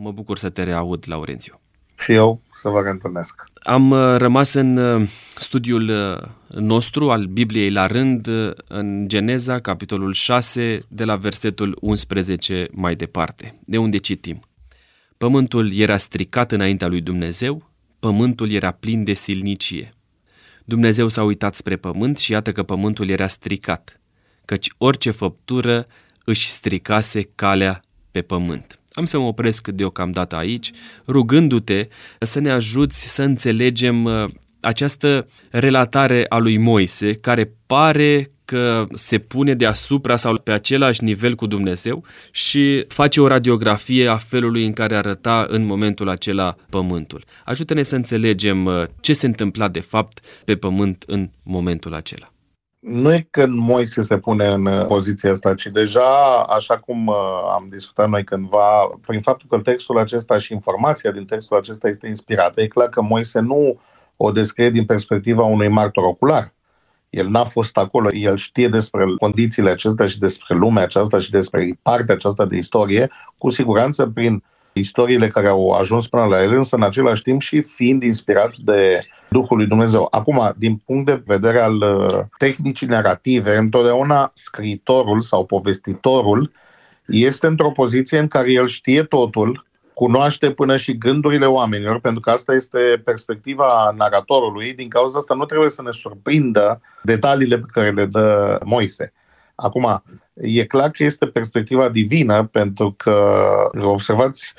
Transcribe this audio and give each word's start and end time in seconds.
Mă 0.00 0.10
bucur 0.10 0.38
să 0.38 0.48
te 0.48 0.62
reaud, 0.62 1.04
Laurențiu. 1.06 1.60
Și 1.98 2.12
eu 2.12 2.40
să 2.60 2.68
vă 2.68 2.80
reîntâlnesc. 2.80 3.44
Am 3.62 3.90
uh, 3.90 4.16
rămas 4.16 4.54
în 4.54 4.76
uh, 4.76 5.08
studiul 5.34 5.88
uh, 5.88 6.28
nostru 6.60 7.10
al 7.10 7.24
Bibliei 7.24 7.70
la 7.70 7.86
rând 7.86 8.28
în 8.68 9.08
Geneza, 9.08 9.60
capitolul 9.60 10.12
6, 10.12 10.84
de 10.88 11.04
la 11.04 11.16
versetul 11.16 11.78
11 11.80 12.68
mai 12.72 12.94
departe, 12.94 13.58
de 13.64 13.78
unde 13.78 13.96
citim. 13.96 14.40
Pământul 15.16 15.72
era 15.72 15.96
stricat 15.96 16.52
înaintea 16.52 16.88
lui 16.88 17.00
Dumnezeu, 17.00 17.70
pământul 17.98 18.50
era 18.50 18.70
plin 18.70 19.04
de 19.04 19.12
silnicie. 19.12 19.94
Dumnezeu 20.64 21.08
s-a 21.08 21.22
uitat 21.22 21.54
spre 21.54 21.76
pământ 21.76 22.18
și 22.18 22.32
iată 22.32 22.52
că 22.52 22.62
pământul 22.62 23.08
era 23.08 23.26
stricat, 23.26 24.00
căci 24.44 24.68
orice 24.76 25.10
făptură 25.10 25.86
își 26.24 26.48
stricase 26.48 27.22
calea 27.34 27.80
pe 28.10 28.22
pământ. 28.22 28.77
Am 28.98 29.04
să 29.04 29.18
mă 29.18 29.24
opresc 29.24 29.68
deocamdată 29.68 30.36
aici, 30.36 30.70
rugându-te 31.06 31.86
să 32.18 32.40
ne 32.40 32.50
ajuți 32.50 33.14
să 33.14 33.22
înțelegem 33.22 34.04
uh, 34.04 34.24
această 34.60 35.28
relatare 35.50 36.26
a 36.28 36.38
lui 36.38 36.56
Moise, 36.56 37.12
care 37.12 37.52
pare 37.66 38.30
că 38.44 38.86
se 38.92 39.18
pune 39.18 39.54
deasupra 39.54 40.16
sau 40.16 40.34
pe 40.34 40.52
același 40.52 41.04
nivel 41.04 41.34
cu 41.34 41.46
Dumnezeu 41.46 42.04
și 42.30 42.84
face 42.88 43.20
o 43.20 43.26
radiografie 43.26 44.08
a 44.08 44.16
felului 44.16 44.64
în 44.66 44.72
care 44.72 44.96
arăta 44.96 45.46
în 45.48 45.64
momentul 45.66 46.08
acela 46.08 46.56
pământul. 46.70 47.24
Ajută-ne 47.44 47.82
să 47.82 47.96
înțelegem 47.96 48.64
uh, 48.64 48.82
ce 49.00 49.12
se 49.12 49.26
întâmpla 49.26 49.68
de 49.68 49.80
fapt 49.80 50.20
pe 50.44 50.56
pământ 50.56 51.04
în 51.06 51.30
momentul 51.42 51.94
acela 51.94 52.32
nu 52.88 53.12
e 53.12 53.26
când 53.30 53.54
Moise 53.54 54.02
se 54.02 54.18
pune 54.18 54.46
în 54.46 54.66
uh, 54.66 54.86
poziția 54.86 55.30
asta, 55.30 55.54
ci 55.54 55.66
deja, 55.66 56.42
așa 56.42 56.74
cum 56.74 57.06
uh, 57.06 57.14
am 57.50 57.66
discutat 57.70 58.08
noi 58.08 58.24
cândva, 58.24 58.90
prin 59.06 59.20
faptul 59.20 59.48
că 59.50 59.58
textul 59.58 59.98
acesta 59.98 60.38
și 60.38 60.52
informația 60.52 61.10
din 61.10 61.24
textul 61.24 61.56
acesta 61.56 61.88
este 61.88 62.06
inspirată, 62.06 62.60
e 62.60 62.66
clar 62.66 62.88
că 62.88 63.02
Moise 63.02 63.40
nu 63.40 63.80
o 64.16 64.30
descrie 64.30 64.70
din 64.70 64.84
perspectiva 64.84 65.42
unui 65.42 65.68
martor 65.68 66.04
ocular. 66.04 66.54
El 67.10 67.28
n-a 67.28 67.44
fost 67.44 67.76
acolo, 67.76 68.12
el 68.12 68.36
știe 68.36 68.68
despre 68.68 69.04
condițiile 69.18 69.70
acestea 69.70 70.06
și 70.06 70.18
despre 70.18 70.56
lumea 70.56 70.82
aceasta 70.82 71.18
și 71.18 71.30
despre 71.30 71.78
partea 71.82 72.14
aceasta 72.14 72.44
de 72.44 72.56
istorie, 72.56 73.10
cu 73.38 73.50
siguranță 73.50 74.06
prin 74.06 74.42
istoriile 74.78 75.28
care 75.28 75.48
au 75.48 75.70
ajuns 75.70 76.08
până 76.08 76.24
la 76.24 76.42
el, 76.42 76.56
însă 76.56 76.76
în 76.76 76.82
același 76.82 77.22
timp 77.22 77.40
și 77.40 77.62
fiind 77.62 78.02
inspirat 78.02 78.56
de 78.56 79.00
Duhul 79.28 79.56
lui 79.56 79.66
Dumnezeu. 79.66 80.08
Acum, 80.10 80.52
din 80.56 80.76
punct 80.76 81.06
de 81.06 81.22
vedere 81.26 81.60
al 81.60 81.76
uh, 81.76 82.20
tehnicii 82.38 82.86
narrative, 82.86 83.56
întotdeauna 83.56 84.30
scriitorul 84.34 85.20
sau 85.20 85.44
povestitorul 85.44 86.52
este 87.06 87.46
într-o 87.46 87.70
poziție 87.70 88.18
în 88.18 88.28
care 88.28 88.52
el 88.52 88.68
știe 88.68 89.02
totul, 89.02 89.66
cunoaște 89.94 90.50
până 90.50 90.76
și 90.76 90.98
gândurile 90.98 91.46
oamenilor, 91.46 92.00
pentru 92.00 92.20
că 92.20 92.30
asta 92.30 92.54
este 92.54 93.02
perspectiva 93.04 93.94
naratorului, 93.96 94.74
din 94.74 94.88
cauza 94.88 95.18
asta 95.18 95.34
nu 95.34 95.44
trebuie 95.44 95.70
să 95.70 95.82
ne 95.82 95.90
surprindă 95.90 96.80
detaliile 97.02 97.58
pe 97.58 97.66
care 97.72 97.90
le 97.90 98.04
dă 98.04 98.58
Moise. 98.64 99.12
Acum, 99.60 100.02
e 100.34 100.64
clar 100.64 100.90
că 100.90 101.04
este 101.04 101.26
perspectiva 101.26 101.88
divină, 101.88 102.44
pentru 102.44 102.94
că, 102.96 103.44
observați, 103.82 104.54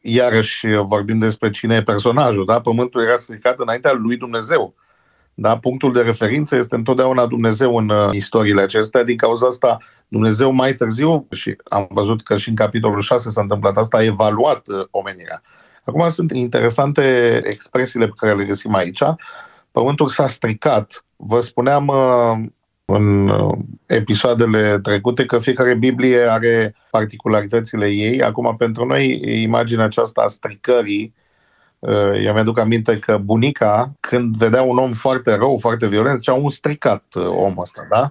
iarăși 0.00 0.66
vorbim 0.76 1.18
despre 1.18 1.50
cine 1.50 1.76
e 1.76 1.82
personajul, 1.82 2.44
da? 2.44 2.60
Pământul 2.60 3.02
era 3.02 3.16
stricat 3.16 3.58
înaintea 3.58 3.92
lui 3.92 4.16
Dumnezeu. 4.16 4.74
Da? 5.34 5.58
Punctul 5.58 5.92
de 5.92 6.00
referință 6.00 6.56
este 6.56 6.74
întotdeauna 6.74 7.26
Dumnezeu 7.26 7.76
în 7.76 7.88
uh, 7.88 8.14
istoriile 8.14 8.60
acestea. 8.60 9.04
Din 9.04 9.16
cauza 9.16 9.46
asta, 9.46 9.78
Dumnezeu 10.08 10.52
mai 10.52 10.74
târziu, 10.74 11.26
și 11.30 11.56
am 11.64 11.86
văzut 11.90 12.22
că 12.22 12.36
și 12.36 12.48
în 12.48 12.54
capitolul 12.54 13.00
6 13.00 13.30
s-a 13.30 13.40
întâmplat 13.40 13.76
asta, 13.76 13.96
a 13.96 14.04
evaluat 14.04 14.68
uh, 14.68 14.86
omenirea. 14.90 15.42
Acum 15.84 16.08
sunt 16.08 16.30
interesante 16.30 17.40
expresiile 17.44 18.06
pe 18.06 18.14
care 18.16 18.34
le 18.34 18.44
găsim 18.44 18.74
aici. 18.74 19.02
Pământul 19.70 20.06
s-a 20.08 20.28
stricat. 20.28 21.04
Vă 21.16 21.40
spuneam 21.40 21.86
uh, 21.86 22.50
în 22.92 23.28
uh, 23.28 23.58
episoadele 23.86 24.78
trecute 24.78 25.24
că 25.24 25.38
fiecare 25.38 25.74
Biblie 25.74 26.20
are 26.20 26.74
particularitățile 26.90 27.88
ei. 27.88 28.22
Acum, 28.22 28.56
pentru 28.56 28.84
noi, 28.84 29.20
imaginea 29.42 29.84
aceasta 29.84 30.22
a 30.22 30.28
stricării, 30.28 31.14
uh, 31.78 32.24
eu 32.24 32.32
mi-aduc 32.32 32.58
aminte 32.58 32.98
că 32.98 33.16
bunica, 33.16 33.92
când 34.00 34.36
vedea 34.36 34.62
un 34.62 34.78
om 34.78 34.92
foarte 34.92 35.34
rău, 35.34 35.58
foarte 35.58 35.86
violent, 35.86 36.16
zicea 36.16 36.34
un 36.34 36.50
stricat 36.50 37.04
uh, 37.14 37.26
omul 37.26 37.62
ăsta, 37.62 37.86
da? 37.88 38.10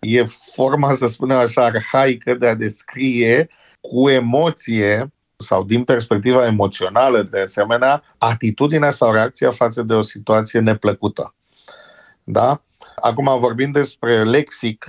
E 0.00 0.24
forma, 0.54 0.94
să 0.94 1.06
spunem 1.06 1.36
așa, 1.36 1.64
arhaică 1.64 2.34
de 2.34 2.46
a 2.46 2.54
descrie 2.54 3.48
cu 3.80 4.08
emoție 4.08 5.10
sau 5.36 5.64
din 5.64 5.84
perspectiva 5.84 6.46
emoțională, 6.46 7.22
de 7.22 7.40
asemenea, 7.40 8.02
atitudinea 8.18 8.90
sau 8.90 9.12
reacția 9.12 9.50
față 9.50 9.82
de 9.82 9.94
o 9.94 10.00
situație 10.00 10.60
neplăcută. 10.60 11.34
Da? 12.24 12.60
Acum, 12.96 13.38
vorbind 13.38 13.72
despre 13.72 14.24
lexic, 14.24 14.86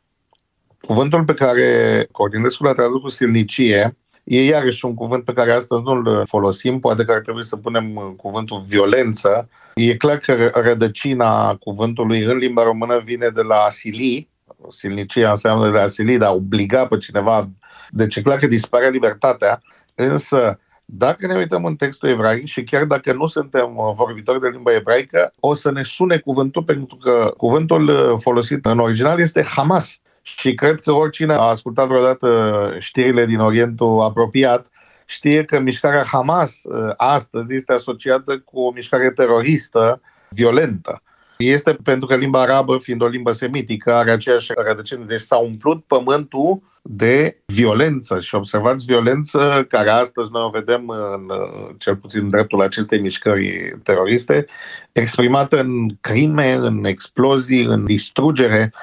cuvântul 0.82 1.24
pe 1.24 1.34
care 1.34 2.08
Cordilescu 2.12 2.64
l-a 2.64 2.74
tradus 2.74 3.02
cu 3.02 3.08
silnicie 3.08 3.98
e 4.24 4.44
iarăși 4.44 4.86
un 4.86 4.94
cuvânt 4.94 5.24
pe 5.24 5.34
care 5.34 5.52
astăzi 5.52 5.82
nu-l 5.84 6.26
folosim, 6.26 6.80
poate 6.80 7.04
că 7.04 7.12
ar 7.12 7.20
trebui 7.20 7.44
să 7.44 7.56
punem 7.56 8.14
cuvântul 8.18 8.64
violență. 8.68 9.50
E 9.76 9.96
clar 9.96 10.18
că 10.18 10.52
rădăcina 10.54 11.56
cuvântului 11.56 12.24
în 12.24 12.38
limba 12.38 12.64
română 12.64 13.02
vine 13.04 13.30
de 13.30 13.42
la 13.42 13.56
asili, 13.56 14.30
silnicia 14.70 15.30
înseamnă 15.30 15.72
de 15.72 15.80
asili, 15.80 16.18
de 16.18 16.26
a 16.26 16.32
obliga 16.32 16.88
pe 16.88 16.98
cineva, 16.98 17.50
deci 17.90 18.16
e 18.16 18.22
clar 18.22 18.38
că 18.38 18.48
dispare 18.48 18.90
libertatea, 18.90 19.60
însă 19.96 20.60
dacă 20.90 21.28
ne 21.28 21.36
uităm 21.36 21.66
în 21.66 21.76
textul 21.76 22.10
evraic 22.10 22.46
și 22.46 22.64
chiar 22.64 22.86
dacă 22.86 23.14
nu 23.14 23.26
suntem 23.26 23.76
uh, 23.76 23.94
vorbitori 23.96 24.40
de 24.40 24.48
limba 24.48 24.74
ebraică, 24.74 25.32
o 25.40 25.56
să 25.56 25.72
ne 25.72 25.84
sune 25.84 26.18
cuvântul 26.18 26.64
pentru 26.64 26.96
că 26.96 27.34
cuvântul 27.38 27.90
uh, 27.90 28.20
folosit 28.20 28.66
în 28.66 28.80
original 28.80 29.20
este 29.20 29.44
Hamas. 29.44 30.00
Și 30.22 30.54
cred 30.54 30.80
că 30.80 30.92
oricine 30.92 31.34
a 31.34 31.42
ascultat 31.42 31.88
vreodată 31.88 32.76
știrile 32.80 33.26
din 33.26 33.40
Orientul 33.40 34.02
apropiat 34.02 34.70
știe 35.06 35.44
că 35.44 35.60
mișcarea 35.60 36.04
Hamas 36.04 36.64
uh, 36.64 36.94
astăzi 36.98 37.56
este 37.56 37.74
asociată 37.74 38.40
cu 38.40 38.60
o 38.60 38.72
mișcare 38.72 39.12
teroristă 39.12 40.02
violentă. 40.30 41.02
Este 41.38 41.74
pentru 41.84 42.08
că 42.08 42.16
limba 42.16 42.42
arabă, 42.42 42.78
fiind 42.78 43.02
o 43.02 43.08
limbă 43.08 43.32
semitică, 43.32 43.94
are 43.94 44.12
aceeași 44.12 44.52
rădăcină. 44.56 45.04
Deci 45.08 45.20
s-a 45.20 45.38
umplut 45.38 45.84
pământul 45.84 46.62
de 46.90 47.42
violență 47.46 48.20
și 48.20 48.36
observați 48.36 48.86
violență 48.86 49.66
care 49.70 49.90
astăzi 49.90 50.32
noi 50.32 50.42
o 50.42 50.50
vedem 50.50 50.90
în, 50.90 51.32
cel 51.78 51.96
puțin 51.96 52.24
în 52.24 52.30
dreptul 52.30 52.62
acestei 52.62 53.00
mișcări 53.00 53.78
teroriste, 53.84 54.46
exprimată 54.92 55.60
în 55.60 55.88
crime, 56.02 56.52
în 56.52 56.86
explozii, 56.86 57.64
în 57.64 57.86
distrugere. 57.86 58.74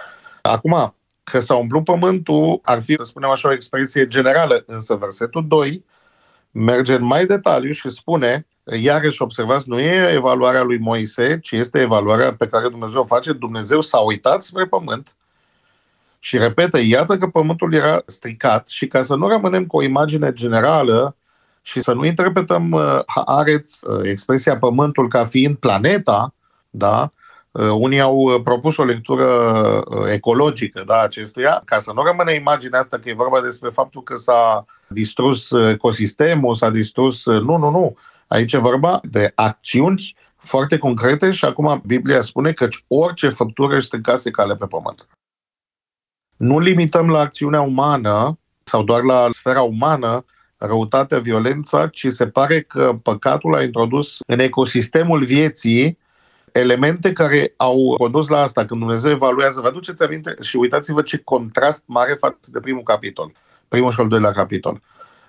Acum, 0.43 0.95
că 1.23 1.41
s-a 1.41 1.57
umplut 1.57 1.85
pământul 1.85 2.61
ar 2.63 2.81
fi, 2.81 2.95
să 2.97 3.05
spunem 3.05 3.31
așa, 3.31 3.49
o 3.49 3.53
expresie 3.53 4.07
generală, 4.07 4.63
însă 4.67 4.95
versetul 4.95 5.47
2 5.49 5.85
merge 6.51 6.95
în 6.95 7.05
mai 7.05 7.27
detaliu 7.27 7.73
și 7.73 7.89
spune, 7.89 8.47
iarăși 8.81 9.23
observați, 9.23 9.69
nu 9.69 9.81
e 9.81 10.13
evaluarea 10.13 10.63
lui 10.63 10.79
Moise, 10.79 11.39
ci 11.43 11.51
este 11.51 11.81
evaluarea 11.81 12.35
pe 12.35 12.49
care 12.49 12.69
Dumnezeu 12.69 13.01
o 13.01 13.05
face. 13.05 13.33
Dumnezeu 13.33 13.81
s-a 13.81 13.99
uitat 13.99 14.43
spre 14.43 14.67
pământ 14.67 15.17
și 16.25 16.39
repetă, 16.39 16.79
iată 16.79 17.19
că 17.19 17.27
pământul 17.27 17.75
era 17.75 18.03
stricat 18.07 18.67
și 18.69 18.87
ca 18.87 19.03
să 19.03 19.15
nu 19.15 19.29
rămânem 19.29 19.67
cu 19.67 19.77
o 19.77 19.83
imagine 19.83 20.33
generală 20.33 21.17
și 21.63 21.81
să 21.81 21.93
nu 21.93 22.05
interpretăm 22.05 22.71
uh, 22.71 22.99
areț, 23.25 23.81
uh, 23.83 24.09
expresia 24.09 24.59
pământul 24.59 25.09
ca 25.09 25.25
fiind 25.25 25.57
planeta, 25.57 26.35
da? 26.71 27.09
Uh, 27.51 27.71
unii 27.71 28.01
au 28.01 28.17
uh, 28.17 28.41
propus 28.45 28.77
o 28.77 28.85
lectură 28.85 29.27
uh, 29.27 30.11
ecologică 30.11 30.83
da, 30.87 31.01
acestuia, 31.01 31.63
ca 31.65 31.79
să 31.79 31.93
nu 31.93 32.03
rămână 32.03 32.33
imaginea 32.33 32.79
asta 32.79 32.99
că 32.99 33.09
e 33.09 33.15
vorba 33.15 33.41
despre 33.41 33.69
faptul 33.71 34.03
că 34.03 34.17
s-a 34.17 34.65
distrus 34.89 35.51
ecosistemul, 35.51 36.55
s-a 36.55 36.71
distrus... 36.71 37.27
Nu, 37.27 37.57
nu, 37.57 37.71
nu. 37.71 37.97
Aici 38.27 38.53
e 38.53 38.59
vorba 38.59 39.01
de 39.03 39.33
acțiuni 39.35 40.17
foarte 40.37 40.79
concrete 40.79 41.31
și 41.31 41.45
acum 41.45 41.83
Biblia 41.87 42.21
spune 42.21 42.53
că 42.53 42.69
orice 42.89 43.29
făptură 43.29 43.77
își 43.77 43.87
stricase 43.87 44.31
cale 44.31 44.55
pe 44.55 44.67
pământ 44.67 45.07
nu 46.37 46.59
limităm 46.59 47.11
la 47.11 47.19
acțiunea 47.19 47.61
umană 47.61 48.39
sau 48.63 48.83
doar 48.83 49.03
la 49.03 49.29
sfera 49.31 49.63
umană 49.63 50.25
răutatea, 50.59 51.19
violența, 51.19 51.87
ci 51.87 52.07
se 52.09 52.25
pare 52.25 52.61
că 52.61 52.99
păcatul 53.03 53.55
a 53.55 53.63
introdus 53.63 54.19
în 54.27 54.39
ecosistemul 54.39 55.25
vieții 55.25 55.99
elemente 56.53 57.13
care 57.13 57.55
au 57.57 57.95
condus 57.99 58.29
la 58.29 58.41
asta. 58.41 58.65
Când 58.65 58.81
Dumnezeu 58.81 59.11
evaluează, 59.11 59.61
vă 59.61 59.67
aduceți 59.67 60.03
aminte 60.03 60.35
și 60.41 60.57
uitați-vă 60.57 61.03
ce 61.03 61.19
contrast 61.19 61.83
mare 61.87 62.15
față 62.15 62.49
de 62.53 62.61
primul 62.61 62.83
capitol, 62.83 63.33
primul 63.69 63.91
și 63.91 64.01
al 64.01 64.09
doilea 64.09 64.33
capitol. 64.33 64.81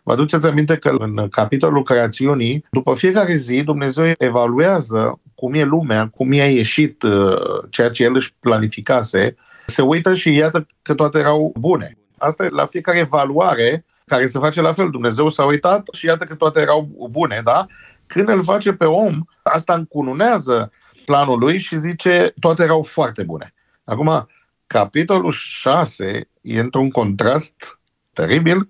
Vă 0.04 0.12
aduceți 0.12 0.46
aminte 0.46 0.76
că 0.76 0.90
în 0.90 1.30
capitolul 1.30 1.84
creațiunii, 1.84 2.66
după 2.72 2.94
fiecare 2.94 3.36
zi, 3.36 3.62
Dumnezeu 3.62 4.12
evaluează 4.18 5.20
cum 5.36 5.54
e 5.54 5.64
lumea, 5.64 6.08
cum 6.08 6.32
i-a 6.32 6.50
ieșit 6.50 7.04
uh, 7.04 7.38
ceea 7.70 7.90
ce 7.90 8.04
el 8.04 8.16
își 8.16 8.34
planificase 8.40 9.36
se 9.66 9.82
uită 9.82 10.14
și 10.14 10.34
iată 10.34 10.68
că 10.82 10.94
toate 10.94 11.20
erau 11.20 11.54
bune. 11.60 11.98
Asta 12.18 12.46
e 12.46 12.50
la 12.50 12.66
fiecare 12.66 12.98
evaluare, 12.98 13.86
care 14.06 14.26
se 14.26 14.40
face 14.40 14.62
la 14.62 14.72
fel. 14.72 14.90
Dumnezeu 14.90 15.30
s-a 15.30 15.46
uitat 15.46 15.88
și 15.92 16.06
iată 16.06 16.26
că 16.26 16.36
toate 16.36 16.60
erau 16.60 17.08
bune, 17.10 17.42
da? 17.44 17.66
Când 18.08 18.30
îl 18.30 18.44
face 18.44 18.74
pe 18.74 18.86
om, 18.86 19.22
asta 19.44 19.74
încununează 19.74 20.72
planul 21.06 21.40
lui 21.40 21.58
și 21.58 21.80
zice 21.80 22.34
toate 22.40 22.64
erau 22.64 22.84
foarte 22.84 23.24
bune. 23.24 23.54
Acum, 23.84 24.28
capitolul 24.68 25.32
6 25.32 26.30
e 26.42 26.60
într-un 26.60 26.90
contrast 26.90 27.80
teribil, 28.14 28.70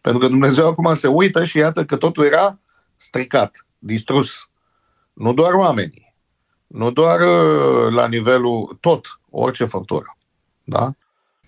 pentru 0.00 0.20
că 0.20 0.28
Dumnezeu 0.28 0.66
acum 0.66 0.94
se 0.94 1.08
uită 1.08 1.44
și 1.44 1.58
iată 1.58 1.84
că 1.84 1.96
totul 1.96 2.24
era 2.24 2.58
stricat, 2.96 3.66
distrus. 3.78 4.48
Nu 5.12 5.32
doar 5.32 5.52
oamenii, 5.52 6.14
nu 6.66 6.90
doar 6.90 7.20
uh, 7.20 7.92
la 7.92 8.06
nivelul 8.06 8.78
tot, 8.80 9.20
orice 9.30 9.64
făptură. 9.64 10.16
Da? 10.70 10.94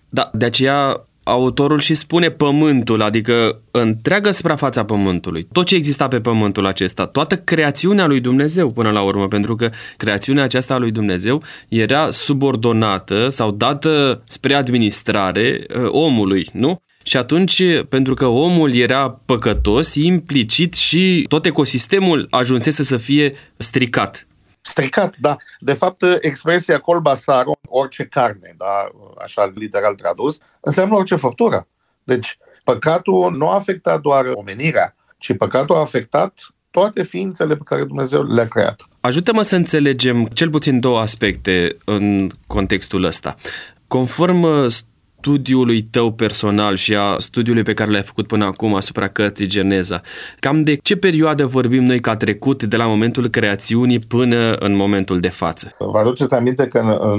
Da, 0.09 0.29
de 0.33 0.45
aceea 0.45 1.07
autorul 1.23 1.79
și 1.79 1.93
spune 1.93 2.29
pământul, 2.29 3.01
adică 3.01 3.61
întreaga 3.71 4.31
suprafața 4.31 4.85
pământului, 4.85 5.47
tot 5.51 5.65
ce 5.65 5.75
exista 5.75 6.07
pe 6.07 6.21
pământul 6.21 6.65
acesta, 6.65 7.05
toată 7.05 7.35
creațiunea 7.35 8.05
lui 8.05 8.19
Dumnezeu 8.19 8.71
până 8.71 8.91
la 8.91 9.01
urmă, 9.01 9.27
pentru 9.27 9.55
că 9.55 9.69
creațiunea 9.97 10.43
aceasta 10.43 10.73
a 10.73 10.77
lui 10.77 10.91
Dumnezeu 10.91 11.41
era 11.67 12.11
subordonată 12.11 13.29
sau 13.29 13.51
dată 13.51 14.21
spre 14.27 14.53
administrare 14.53 15.65
uh, 15.69 15.85
omului, 15.87 16.47
nu? 16.53 16.81
Și 17.03 17.17
atunci, 17.17 17.63
pentru 17.89 18.13
că 18.13 18.25
omul 18.25 18.73
era 18.73 19.21
păcătos, 19.25 19.95
implicit 19.95 20.73
și 20.73 21.25
tot 21.27 21.45
ecosistemul 21.45 22.27
ajunsese 22.29 22.83
să 22.83 22.97
fie 22.97 23.33
stricat. 23.57 24.27
Stricat, 24.65 25.15
da. 25.17 25.37
De 25.59 25.73
fapt, 25.73 26.03
expresia 26.21 26.79
colba 26.79 27.15
saro, 27.15 27.51
orice 27.69 28.05
carne, 28.05 28.55
da, 28.57 28.89
așa 29.23 29.51
literal 29.55 29.95
tradus, 29.95 30.39
înseamnă 30.59 30.95
orice 30.95 31.15
făptură. 31.15 31.67
Deci, 32.03 32.37
păcatul 32.63 33.35
nu 33.37 33.49
a 33.49 33.55
afectat 33.55 34.01
doar 34.01 34.25
omenirea, 34.33 34.95
ci 35.17 35.37
păcatul 35.37 35.75
a 35.75 35.79
afectat 35.79 36.39
toate 36.71 37.03
ființele 37.03 37.55
pe 37.55 37.63
care 37.65 37.83
Dumnezeu 37.83 38.23
le-a 38.23 38.47
creat. 38.47 38.87
Ajută-mă 38.99 39.41
să 39.41 39.55
înțelegem 39.55 40.25
cel 40.25 40.49
puțin 40.49 40.79
două 40.79 40.99
aspecte 40.99 41.77
în 41.85 42.29
contextul 42.47 43.03
ăsta. 43.03 43.35
Conform 43.87 44.67
studiului 45.23 45.81
tău 45.81 46.11
personal 46.11 46.75
și 46.75 46.95
a 46.95 47.17
studiului 47.17 47.63
pe 47.63 47.73
care 47.73 47.91
l-ai 47.91 48.01
făcut 48.01 48.27
până 48.27 48.45
acum 48.45 48.75
asupra 48.75 49.07
cărții 49.07 49.47
Geneza, 49.47 50.01
cam 50.39 50.63
de 50.63 50.75
ce 50.75 50.97
perioadă 50.97 51.45
vorbim 51.45 51.83
noi 51.83 51.99
că 51.99 52.09
a 52.09 52.15
trecut 52.15 52.63
de 52.63 52.77
la 52.77 52.85
momentul 52.85 53.27
creațiunii 53.27 53.99
până 53.99 54.53
în 54.53 54.75
momentul 54.75 55.19
de 55.19 55.29
față? 55.29 55.75
Vă 55.77 55.97
aduceți 55.97 56.33
aminte 56.33 56.67
că 56.67 56.77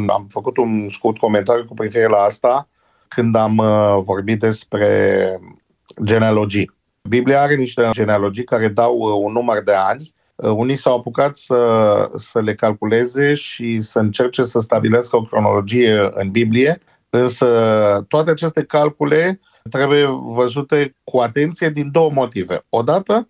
am 0.09 0.27
făcut 0.29 0.57
un 0.57 0.89
scurt 0.89 1.19
comentariu 1.19 1.65
cu 1.65 1.75
privire 1.75 2.09
la 2.09 2.17
asta 2.17 2.69
când 3.09 3.37
am 3.37 3.57
uh, 3.57 3.99
vorbit 4.03 4.39
despre 4.39 5.41
genealogii. 6.05 6.71
Biblia 7.09 7.41
are 7.41 7.57
niște 7.57 7.89
genealogii 7.93 8.45
care 8.45 8.69
dau 8.69 8.97
uh, 8.99 9.25
un 9.25 9.33
număr 9.33 9.63
de 9.63 9.75
ani 9.75 10.13
uh, 10.35 10.51
unii 10.51 10.77
s-au 10.77 10.97
apucat 10.97 11.37
să, 11.37 11.57
să 12.15 12.41
le 12.41 12.55
calculeze 12.55 13.35
și 13.35 13.81
să 13.81 13.99
încerce 13.99 14.43
să 14.43 14.59
stabilească 14.59 15.17
o 15.17 15.23
cronologie 15.23 16.11
în 16.15 16.31
Biblie 16.31 16.81
Însă 17.17 17.47
toate 18.09 18.31
aceste 18.31 18.65
calcule 18.65 19.41
trebuie 19.71 20.07
văzute 20.23 20.97
cu 21.05 21.19
atenție 21.19 21.69
din 21.69 21.91
două 21.91 22.11
motive. 22.11 22.65
Odată, 22.69 23.29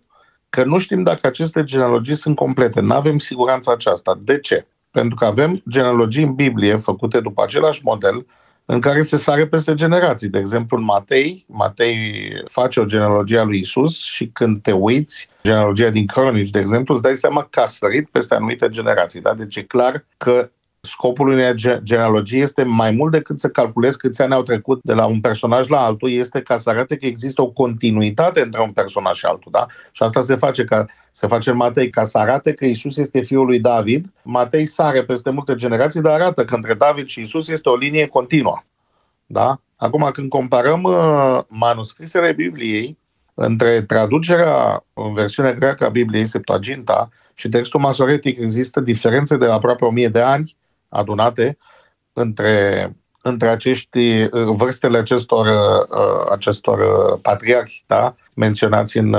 că 0.49 0.63
nu 0.63 0.77
știm 0.77 1.03
dacă 1.03 1.27
aceste 1.27 1.63
genealogii 1.63 2.15
sunt 2.15 2.35
complete. 2.35 2.79
Nu 2.81 2.93
avem 2.93 3.17
siguranța 3.17 3.71
aceasta. 3.71 4.17
De 4.21 4.39
ce? 4.39 4.65
Pentru 4.91 5.15
că 5.15 5.25
avem 5.25 5.61
genealogii 5.69 6.23
în 6.23 6.33
Biblie 6.33 6.75
făcute 6.75 7.19
după 7.19 7.43
același 7.43 7.81
model 7.83 8.25
în 8.65 8.79
care 8.79 9.01
se 9.01 9.17
sare 9.17 9.47
peste 9.47 9.73
generații. 9.73 10.29
De 10.29 10.39
exemplu, 10.39 10.77
în 10.77 10.83
Matei, 10.83 11.45
Matei 11.47 12.31
face 12.45 12.79
o 12.79 12.85
genealogie 12.85 13.37
a 13.37 13.43
lui 13.43 13.59
Isus 13.59 14.03
și 14.03 14.27
când 14.27 14.61
te 14.61 14.71
uiți, 14.71 15.29
genealogia 15.43 15.89
din 15.89 16.05
Cronici, 16.05 16.49
de 16.49 16.59
exemplu, 16.59 16.93
îți 16.93 17.03
dai 17.03 17.15
seama 17.15 17.47
că 17.49 17.59
a 17.59 17.65
sărit 17.65 18.09
peste 18.09 18.35
anumite 18.35 18.69
generații. 18.69 19.21
Da? 19.21 19.33
Deci 19.33 19.55
e 19.55 19.61
clar 19.61 20.05
că 20.17 20.49
Scopul 20.85 21.27
unei 21.27 21.53
genealogii 21.83 22.41
este 22.41 22.63
mai 22.63 22.91
mult 22.91 23.11
decât 23.11 23.39
să 23.39 23.49
calculezi 23.49 23.97
câți 23.97 24.21
ani 24.21 24.33
au 24.33 24.43
trecut 24.43 24.79
de 24.83 24.93
la 24.93 25.05
un 25.05 25.21
personaj 25.21 25.67
la 25.67 25.85
altul, 25.85 26.11
este 26.11 26.41
ca 26.41 26.57
să 26.57 26.69
arate 26.69 26.97
că 26.97 27.05
există 27.05 27.41
o 27.41 27.49
continuitate 27.49 28.41
între 28.41 28.61
un 28.61 28.71
personaj 28.71 29.17
și 29.17 29.25
altul. 29.25 29.51
Da? 29.51 29.65
Și 29.91 30.03
asta 30.03 30.21
se 30.21 30.35
face, 30.35 30.63
ca, 30.63 30.85
se 31.11 31.27
face 31.27 31.49
în 31.49 31.55
Matei 31.55 31.89
ca 31.89 32.03
să 32.03 32.17
arate 32.17 32.53
că 32.53 32.65
Isus 32.65 32.97
este 32.97 33.21
fiul 33.21 33.45
lui 33.45 33.59
David. 33.59 34.05
Matei 34.21 34.65
sare 34.65 35.03
peste 35.03 35.29
multe 35.29 35.55
generații, 35.55 36.01
dar 36.01 36.13
arată 36.13 36.45
că 36.45 36.55
între 36.55 36.73
David 36.73 37.07
și 37.07 37.21
Isus 37.21 37.47
este 37.47 37.69
o 37.69 37.75
linie 37.75 38.07
continuă. 38.07 38.61
Da? 39.25 39.59
Acum, 39.75 40.09
când 40.13 40.29
comparăm 40.29 40.83
uh, 40.83 41.39
manuscrisele 41.47 42.31
Bibliei, 42.31 42.97
între 43.33 43.81
traducerea 43.81 44.83
în 44.93 45.13
versiune 45.13 45.53
greacă 45.53 45.85
a 45.85 45.89
Bibliei, 45.89 46.25
Septuaginta, 46.25 47.09
și 47.33 47.49
textul 47.49 47.79
masoretic 47.79 48.39
există 48.39 48.79
diferențe 48.79 49.37
de 49.37 49.45
aproape 49.45 49.85
1000 49.85 50.07
de 50.07 50.21
ani, 50.21 50.55
adunate 50.95 51.57
între, 52.13 52.91
între 53.21 53.49
acești, 53.49 53.99
uh, 53.99 54.29
vârstele 54.31 54.97
acestor, 54.97 55.45
uh, 55.45 56.31
acestor 56.31 56.79
uh, 56.79 57.19
patriarhi 57.21 57.83
da? 57.87 58.15
menționați 58.35 58.97
în, 58.97 59.15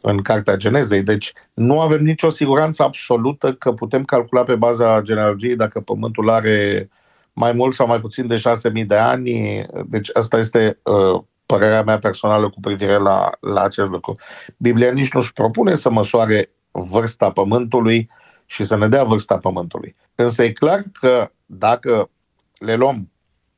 în 0.00 0.22
Cartea 0.22 0.56
Genezei. 0.56 1.02
Deci 1.02 1.32
nu 1.54 1.80
avem 1.80 2.02
nicio 2.02 2.30
siguranță 2.30 2.82
absolută 2.82 3.52
că 3.52 3.72
putem 3.72 4.04
calcula 4.04 4.42
pe 4.42 4.54
baza 4.54 5.00
genealogiei 5.02 5.56
dacă 5.56 5.80
Pământul 5.80 6.30
are 6.30 6.88
mai 7.32 7.52
mult 7.52 7.74
sau 7.74 7.86
mai 7.86 8.00
puțin 8.00 8.26
de 8.26 8.42
6.000 8.80 8.86
de 8.86 8.96
ani. 8.96 9.66
Deci 9.86 10.10
asta 10.12 10.38
este 10.38 10.78
uh, 10.82 11.22
părerea 11.46 11.82
mea 11.82 11.98
personală 11.98 12.50
cu 12.50 12.60
privire 12.60 12.98
la, 12.98 13.30
la 13.40 13.62
acest 13.62 13.90
lucru. 13.90 14.16
Biblia 14.56 14.90
nici 14.90 15.12
nu-și 15.12 15.32
propune 15.32 15.74
să 15.74 15.90
măsoare 15.90 16.50
vârsta 16.70 17.30
Pământului 17.30 18.10
și 18.46 18.64
să 18.64 18.76
ne 18.76 18.88
dea 18.88 19.04
vârsta 19.04 19.36
Pământului. 19.36 19.96
Însă 20.14 20.42
e 20.42 20.52
clar 20.52 20.84
că 21.00 21.30
dacă 21.46 22.10
le 22.58 22.74
luăm 22.74 23.10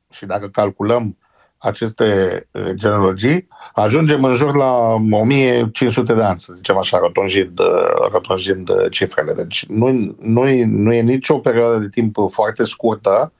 și 0.09 0.25
dacă 0.25 0.47
calculăm 0.47 1.17
aceste 1.57 2.47
uh, 2.51 2.69
genealogii, 2.73 3.47
ajungem 3.73 4.23
în 4.23 4.35
jur 4.35 4.55
la 4.55 4.71
1500 5.11 6.13
de 6.13 6.23
ani, 6.23 6.39
să 6.39 6.53
zicem 6.53 6.77
așa, 6.77 6.97
rotunjind, 6.97 7.59
uh, 7.59 8.09
rotunjind 8.11 8.69
uh, 8.69 8.91
cifrele. 8.91 9.33
Deci 9.33 9.65
nu, 9.65 10.15
nu, 10.19 10.43
nu 10.65 10.93
e 10.93 11.01
nicio 11.01 11.39
perioadă 11.39 11.77
de 11.77 11.89
timp 11.89 12.15
foarte 12.29 12.63
scurtă, 12.63 13.31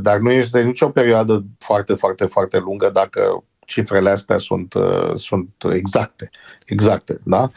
dar 0.00 0.18
nu 0.18 0.30
este 0.30 0.62
nicio 0.62 0.88
perioadă 0.88 1.44
foarte, 1.58 1.94
foarte, 1.94 2.24
foarte 2.24 2.58
lungă 2.58 2.90
dacă 2.90 3.44
cifrele 3.70 4.10
astea 4.10 4.38
sunt, 4.38 4.74
uh, 4.74 5.12
sunt 5.14 5.48
exacte. 5.72 6.30
Exacte, 6.66 7.20
da? 7.24 7.50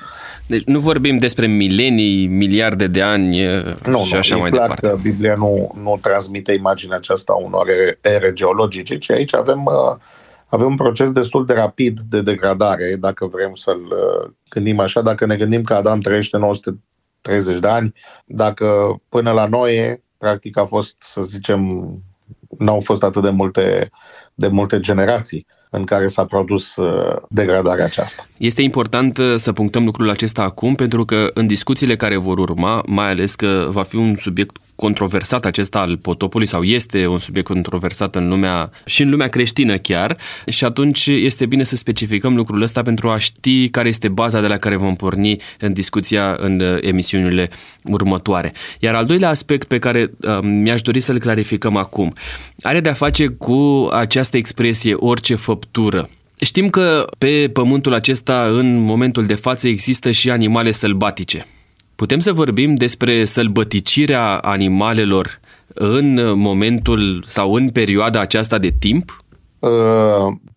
Deci 0.48 0.64
nu 0.64 0.80
vorbim 0.80 1.18
despre 1.18 1.48
milenii, 1.48 2.28
miliarde 2.28 2.88
de 2.88 3.02
ani 3.02 3.40
nu, 3.86 4.04
și 4.04 4.16
așa 4.16 4.36
nu, 4.36 4.42
mai 4.42 4.50
clar 4.50 4.62
departe. 4.62 4.88
Că 4.88 4.98
Biblia 5.02 5.36
nu, 5.36 5.76
nu 5.84 6.00
transmite 6.02 6.52
imaginea 6.52 6.96
aceasta 6.96 7.34
unor 7.34 7.68
ere 8.02 8.34
geologice, 8.34 8.98
ci 8.98 9.10
aici 9.10 9.36
avem, 9.36 9.66
uh, 9.66 9.96
avem 10.46 10.68
un 10.68 10.76
proces 10.76 11.12
destul 11.12 11.46
de 11.46 11.54
rapid 11.54 12.00
de 12.00 12.22
degradare, 12.22 12.96
dacă 13.00 13.26
vrem 13.26 13.56
să-l 13.56 13.82
uh, 13.82 14.32
gândim 14.50 14.80
așa, 14.80 15.02
dacă 15.02 15.26
ne 15.26 15.38
gândim 15.38 15.62
că 15.62 15.74
Adam 15.74 16.00
trăiește 16.00 16.38
930 16.38 17.60
de 17.60 17.68
ani, 17.68 17.94
dacă 18.26 18.96
până 19.10 19.32
la 19.32 19.46
noi, 19.46 20.02
practic 20.18 20.58
a 20.58 20.66
fost, 20.66 20.96
să 21.00 21.24
zicem, 21.24 21.92
n-au 22.58 22.80
fost 22.80 23.04
atât 23.04 23.22
de 23.22 23.30
multe, 23.30 23.90
de 24.34 24.48
multe 24.48 24.80
generații 24.80 25.46
în 25.76 25.84
care 25.84 26.08
s-a 26.08 26.26
produs 26.26 26.76
uh, 26.76 27.16
degradarea 27.30 27.86
aceasta. 27.86 28.28
Este 28.38 28.62
important 28.62 29.18
uh, 29.18 29.34
să 29.38 29.54
punctăm 29.54 29.84
lucrul 29.84 30.10
acesta 30.10 30.42
acum, 30.42 30.76
pentru 30.76 31.06
că 31.06 31.32
în 31.34 31.48
discuțiile 31.48 31.96
care 31.96 32.18
vor 32.18 32.38
urma, 32.38 32.84
mai 32.88 33.10
ales 33.10 33.36
că 33.36 33.68
va 33.70 33.84
fi 33.84 33.96
un 33.96 34.16
subiect 34.16 34.58
controversat 34.76 35.46
acesta 35.46 35.80
al 35.80 35.98
potopului 35.98 36.48
sau 36.48 36.64
este 36.64 37.08
un 37.08 37.18
subiect 37.18 37.48
controversat 37.48 38.16
în 38.16 38.28
lumea 38.28 38.72
și 38.86 39.02
în 39.02 39.10
lumea 39.10 39.28
creștină 39.28 39.78
chiar 39.78 40.18
și 40.48 40.66
atunci 40.66 41.08
este 41.08 41.46
bine 41.46 41.64
să 41.64 41.76
specificăm 41.76 42.36
lucrul 42.36 42.62
ăsta 42.62 42.82
pentru 42.82 43.10
a 43.10 43.18
ști 43.18 43.70
care 43.70 43.88
este 43.88 44.08
baza 44.08 44.42
de 44.42 44.48
la 44.48 44.58
care 44.58 44.76
vom 44.76 44.96
porni 44.96 45.38
în 45.60 45.74
discuția 45.74 46.36
în 46.40 46.60
uh, 46.60 46.78
emisiunile 46.82 47.50
următoare. 47.84 48.54
Iar 48.80 48.96
al 48.96 49.06
doilea 49.06 49.30
aspect 49.30 49.68
pe 49.68 49.80
care 49.80 50.12
uh, 50.28 50.38
mi-aș 50.42 50.82
dori 50.82 51.00
să-l 51.00 51.20
clarificăm 51.20 51.76
acum 51.76 52.14
are 52.62 52.80
de-a 52.80 52.94
face 52.94 53.28
cu 53.28 53.88
această 53.92 54.38
expresie 54.38 54.94
orice 54.94 55.36
făptură. 55.64 56.10
Știm 56.40 56.70
că 56.70 57.06
pe 57.18 57.50
pământul 57.54 57.94
acesta, 57.94 58.46
în 58.48 58.80
momentul 58.80 59.26
de 59.26 59.34
față, 59.34 59.68
există 59.68 60.12
și 60.12 60.30
animale 60.30 60.72
sălbatice. 60.72 61.46
Putem 61.96 62.20
să 62.20 62.32
vorbim 62.32 62.76
despre 62.76 63.26
sălbăticirea 63.26 64.38
animalelor 64.38 65.40
în 65.74 66.38
momentul 66.40 67.24
sau 67.28 67.54
în 67.54 67.70
perioada 67.70 68.20
aceasta 68.20 68.58
de 68.58 68.74
timp? 68.80 69.24
Uh, 69.60 69.70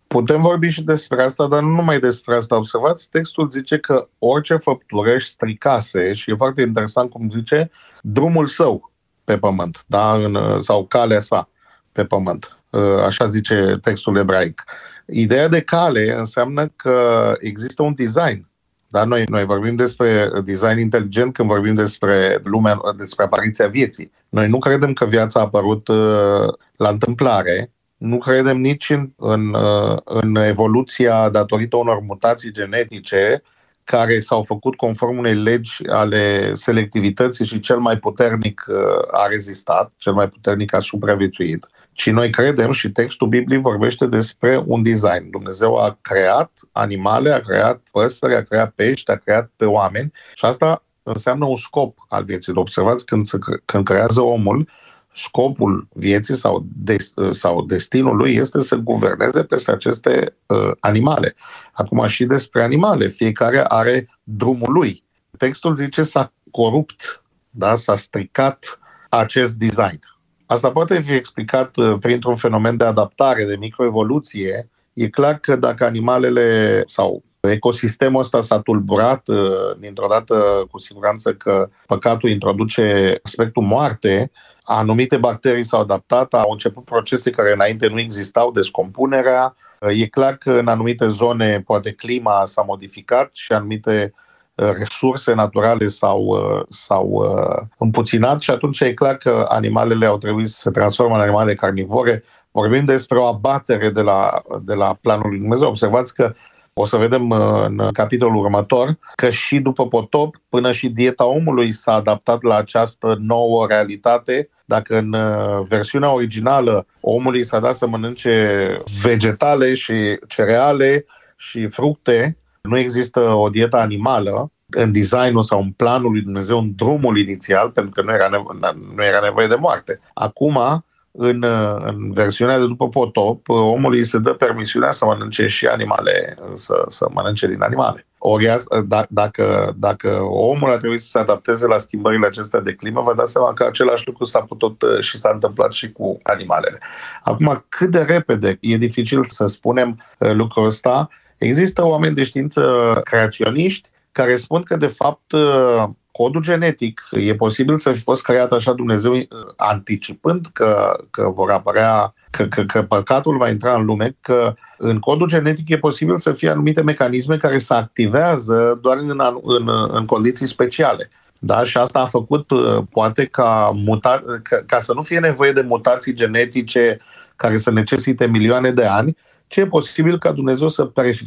putem 0.06 0.40
vorbi 0.42 0.68
și 0.68 0.82
despre 0.82 1.22
asta, 1.22 1.46
dar 1.46 1.62
nu 1.62 1.68
numai 1.68 1.98
despre 1.98 2.36
asta. 2.36 2.56
Observați, 2.56 3.08
textul 3.10 3.48
zice 3.50 3.78
că 3.78 4.08
orice 4.18 4.56
făptură 4.56 5.14
își 5.14 5.28
stricase 5.28 6.12
și 6.12 6.30
e 6.30 6.34
foarte 6.34 6.62
interesant 6.62 7.10
cum 7.10 7.30
zice 7.30 7.70
drumul 8.02 8.46
său 8.46 8.92
pe 9.24 9.38
pământ, 9.38 9.84
da? 9.86 10.14
în, 10.14 10.60
sau 10.60 10.84
calea 10.84 11.20
sa 11.20 11.48
pe 11.92 12.04
pământ. 12.04 12.58
Uh, 12.70 13.02
așa 13.06 13.26
zice 13.26 13.78
textul 13.82 14.16
ebraic. 14.16 14.64
Ideea 15.06 15.48
de 15.48 15.60
cale 15.60 16.14
înseamnă 16.18 16.66
că 16.76 17.32
există 17.40 17.82
un 17.82 17.94
design. 17.94 18.48
Da? 18.88 19.04
Noi, 19.04 19.24
noi 19.28 19.44
vorbim 19.44 19.76
despre 19.76 20.30
design 20.44 20.78
inteligent 20.78 21.32
când 21.32 21.48
vorbim 21.48 21.74
despre 21.74 22.40
lumea, 22.44 22.78
despre 22.96 23.24
apariția 23.24 23.68
vieții. 23.68 24.12
Noi 24.28 24.48
nu 24.48 24.58
credem 24.58 24.92
că 24.92 25.04
viața 25.04 25.40
a 25.40 25.42
apărut 25.42 25.88
uh, 25.88 26.52
la 26.76 26.88
întâmplare, 26.88 27.70
nu 27.96 28.18
credem 28.18 28.60
nici 28.60 28.90
în, 28.90 29.12
în, 29.16 29.54
uh, 29.54 29.98
în 30.04 30.34
evoluția 30.34 31.28
datorită 31.28 31.76
unor 31.76 32.00
mutații 32.00 32.52
genetice 32.52 33.42
care 33.84 34.20
s-au 34.20 34.42
făcut 34.42 34.76
conform 34.76 35.18
unei 35.18 35.34
legi 35.34 35.86
ale 35.86 36.54
selectivității 36.54 37.44
și 37.44 37.60
cel 37.60 37.78
mai 37.78 37.98
puternic 37.98 38.64
uh, 38.68 38.76
a 39.10 39.26
rezistat, 39.26 39.92
cel 39.96 40.12
mai 40.12 40.26
puternic 40.26 40.74
a 40.74 40.78
supraviețuit. 40.78 41.66
Ci 41.96 42.10
noi 42.10 42.30
credem 42.30 42.72
și 42.72 42.90
textul 42.90 43.28
Bibliei 43.28 43.60
vorbește 43.60 44.06
despre 44.06 44.62
un 44.66 44.82
design. 44.82 45.30
Dumnezeu 45.30 45.76
a 45.76 45.98
creat 46.00 46.50
animale, 46.72 47.32
a 47.32 47.40
creat 47.40 47.82
păsări, 47.92 48.34
a 48.34 48.42
creat 48.42 48.70
pești, 48.70 49.10
a 49.10 49.16
creat 49.16 49.50
pe 49.56 49.64
oameni 49.64 50.12
și 50.34 50.44
asta 50.44 50.82
înseamnă 51.02 51.44
un 51.44 51.56
scop 51.56 51.98
al 52.08 52.24
vieții. 52.24 52.52
Observați 52.56 53.04
când, 53.04 53.24
se, 53.24 53.38
când 53.64 53.84
creează 53.84 54.20
omul, 54.20 54.68
scopul 55.14 55.88
vieții 55.92 56.36
sau, 56.36 56.66
des, 56.74 57.12
sau 57.30 57.64
destinul 57.64 58.16
lui 58.16 58.34
este 58.34 58.60
să 58.60 58.76
guverneze 58.76 59.42
peste 59.42 59.70
aceste 59.70 60.36
uh, 60.46 60.70
animale. 60.80 61.34
Acum 61.72 62.06
și 62.06 62.24
despre 62.24 62.62
animale, 62.62 63.08
fiecare 63.08 63.64
are 63.64 64.08
drumul 64.22 64.72
lui. 64.72 65.04
Textul 65.38 65.74
zice 65.74 66.02
s-a 66.02 66.32
corupt, 66.50 67.22
da? 67.50 67.74
s-a 67.74 67.94
stricat 67.94 68.78
acest 69.08 69.54
design. 69.54 69.98
Asta 70.46 70.70
poate 70.70 71.00
fi 71.00 71.12
explicat 71.12 71.76
uh, 71.76 71.96
printr-un 72.00 72.36
fenomen 72.36 72.76
de 72.76 72.84
adaptare, 72.84 73.44
de 73.44 73.56
microevoluție. 73.56 74.68
E 74.92 75.08
clar 75.08 75.38
că 75.38 75.56
dacă 75.56 75.84
animalele 75.84 76.82
sau 76.86 77.22
ecosistemul 77.40 78.20
ăsta 78.20 78.40
s-a 78.40 78.60
tulburat 78.60 79.28
uh, 79.28 79.76
dintr-o 79.78 80.06
dată, 80.06 80.66
cu 80.70 80.78
siguranță 80.78 81.34
că 81.34 81.68
păcatul 81.86 82.30
introduce 82.30 83.18
aspectul 83.22 83.62
moarte, 83.62 84.30
anumite 84.62 85.16
bacterii 85.16 85.64
s-au 85.64 85.80
adaptat, 85.80 86.34
au 86.34 86.50
început 86.50 86.84
procese 86.84 87.30
care 87.30 87.52
înainte 87.52 87.88
nu 87.88 87.98
existau, 87.98 88.52
descompunerea. 88.52 89.56
E 89.88 90.06
clar 90.06 90.36
că 90.36 90.52
în 90.52 90.68
anumite 90.68 91.08
zone 91.08 91.60
poate 91.60 91.92
clima 91.92 92.42
s-a 92.46 92.62
modificat 92.62 93.30
și 93.32 93.52
anumite 93.52 94.12
uh, 94.14 94.25
resurse 94.56 95.32
naturale 95.32 95.86
s-au, 95.86 96.22
uh, 96.24 96.62
s-au 96.68 97.08
uh, 97.08 97.66
împuținat 97.78 98.40
și 98.40 98.50
atunci 98.50 98.80
e 98.80 98.94
clar 98.94 99.16
că 99.16 99.46
animalele 99.48 100.06
au 100.06 100.18
trebuit 100.18 100.48
să 100.48 100.60
se 100.60 100.70
transformă 100.70 101.14
în 101.14 101.20
animale 101.20 101.54
carnivore. 101.54 102.24
Vorbim 102.50 102.84
despre 102.84 103.18
o 103.18 103.24
abatere 103.24 103.90
de 103.90 104.00
la, 104.00 104.42
de 104.64 104.74
la 104.74 104.98
planul 105.00 105.28
lui 105.28 105.38
Dumnezeu. 105.38 105.68
Observați 105.68 106.14
că 106.14 106.34
o 106.72 106.84
să 106.84 106.96
vedem 106.96 107.30
în 107.30 107.88
capitolul 107.92 108.44
următor 108.44 108.98
că 109.14 109.30
și 109.30 109.58
după 109.58 109.88
potop, 109.88 110.36
până 110.48 110.72
și 110.72 110.88
dieta 110.88 111.24
omului 111.24 111.72
s-a 111.72 111.92
adaptat 111.92 112.42
la 112.42 112.56
această 112.56 113.16
nouă 113.20 113.66
realitate 113.66 114.48
dacă 114.64 114.98
în 114.98 115.12
uh, 115.12 115.66
versiunea 115.68 116.12
originală 116.12 116.86
omului 117.00 117.44
s-a 117.44 117.60
dat 117.60 117.74
să 117.74 117.86
mănânce 117.86 118.82
vegetale 119.02 119.74
și 119.74 120.18
cereale 120.28 121.04
și 121.36 121.66
fructe, 121.66 122.36
nu 122.66 122.78
există 122.78 123.20
o 123.20 123.48
dietă 123.48 123.76
animală, 123.76 124.50
în 124.70 124.92
designul 124.92 125.42
sau 125.42 125.60
în 125.60 125.70
planul 125.70 126.10
lui 126.10 126.20
Dumnezeu, 126.20 126.58
în 126.58 126.72
drumul 126.76 127.18
inițial, 127.18 127.70
pentru 127.70 127.92
că 127.92 128.02
nu 128.02 128.14
era, 128.14 128.28
nevo- 128.28 128.74
nu 128.96 129.04
era 129.04 129.20
nevoie 129.20 129.46
de 129.46 129.54
moarte. 129.54 130.00
Acum, 130.14 130.84
în, 131.10 131.42
în 131.84 132.12
versiunea 132.12 132.58
de 132.58 132.66
după 132.66 132.88
potop, 132.88 133.48
omului 133.48 134.04
se 134.04 134.18
dă 134.18 134.30
permisiunea 134.30 134.92
să 134.92 135.04
mănânce 135.04 135.46
și 135.46 135.66
animale, 135.66 136.38
să, 136.54 136.84
să 136.88 137.06
mănânce 137.12 137.46
din 137.46 137.62
animale. 137.62 138.06
Ori 138.18 138.54
da, 138.86 139.04
dacă, 139.08 139.74
dacă 139.76 140.20
omul 140.30 140.72
a 140.72 140.76
trebuit 140.76 141.00
să 141.00 141.08
se 141.08 141.18
adapteze 141.18 141.66
la 141.66 141.78
schimbările 141.78 142.26
acestea 142.26 142.60
de 142.60 142.74
climă, 142.74 143.00
vă 143.00 143.14
dați 143.14 143.32
seama 143.32 143.52
că 143.52 143.64
același 143.64 144.06
lucru 144.06 144.24
s-a 144.24 144.40
putut 144.40 144.82
uh, 144.82 145.00
și 145.00 145.18
s-a 145.18 145.30
întâmplat 145.32 145.72
și 145.72 145.92
cu 145.92 146.20
animalele. 146.22 146.78
Acum, 147.22 147.64
cât 147.68 147.90
de 147.90 148.02
repede 148.02 148.58
e 148.60 148.76
dificil 148.76 149.24
să 149.24 149.46
spunem 149.46 149.98
uh, 150.18 150.32
lucrul 150.32 150.66
ăsta, 150.66 151.08
există 151.38 151.84
oameni 151.84 152.14
de 152.14 152.22
știință 152.22 152.92
creaționiști 153.04 153.88
care 154.12 154.36
spun 154.36 154.62
că, 154.62 154.76
de 154.76 154.86
fapt, 154.86 155.32
uh, 155.32 155.84
codul 156.10 156.42
genetic 156.42 157.02
e 157.10 157.34
posibil 157.34 157.78
să 157.78 157.92
fi 157.92 158.00
fost 158.00 158.22
creat 158.22 158.52
așa 158.52 158.72
Dumnezeu 158.72 159.12
anticipând 159.56 160.46
că, 160.52 160.98
că 161.10 161.30
vor 161.34 161.50
apărea, 161.50 162.14
că, 162.30 162.46
că, 162.46 162.64
că 162.64 162.82
păcatul 162.82 163.36
va 163.36 163.50
intra 163.50 163.74
în 163.74 163.84
lume, 163.84 164.16
că 164.20 164.54
în 164.78 164.98
codul 164.98 165.28
genetic 165.28 165.68
e 165.68 165.78
posibil 165.78 166.18
să 166.18 166.32
fie 166.32 166.50
anumite 166.50 166.82
mecanisme 166.82 167.36
care 167.36 167.58
se 167.58 167.74
activează 167.74 168.78
doar 168.82 168.96
în, 168.96 169.20
în, 169.42 169.68
în 169.90 170.06
condiții 170.06 170.46
speciale. 170.46 171.10
Da? 171.38 171.62
Și 171.62 171.78
asta 171.78 171.98
a 171.98 172.06
făcut, 172.06 172.46
poate, 172.90 173.24
ca, 173.24 173.72
muta- 173.74 174.22
ca, 174.42 174.62
ca 174.66 174.80
să 174.80 174.92
nu 174.94 175.02
fie 175.02 175.18
nevoie 175.18 175.52
de 175.52 175.60
mutații 175.60 176.14
genetice 176.14 176.98
care 177.36 177.56
să 177.56 177.70
necesite 177.70 178.26
milioane 178.26 178.70
de 178.70 178.84
ani, 178.84 179.16
ce 179.46 179.60
e 179.60 179.66
posibil 179.66 180.18
ca 180.18 180.32
Dumnezeu 180.32 180.68
să, 180.68 180.84
pre- 180.84 181.18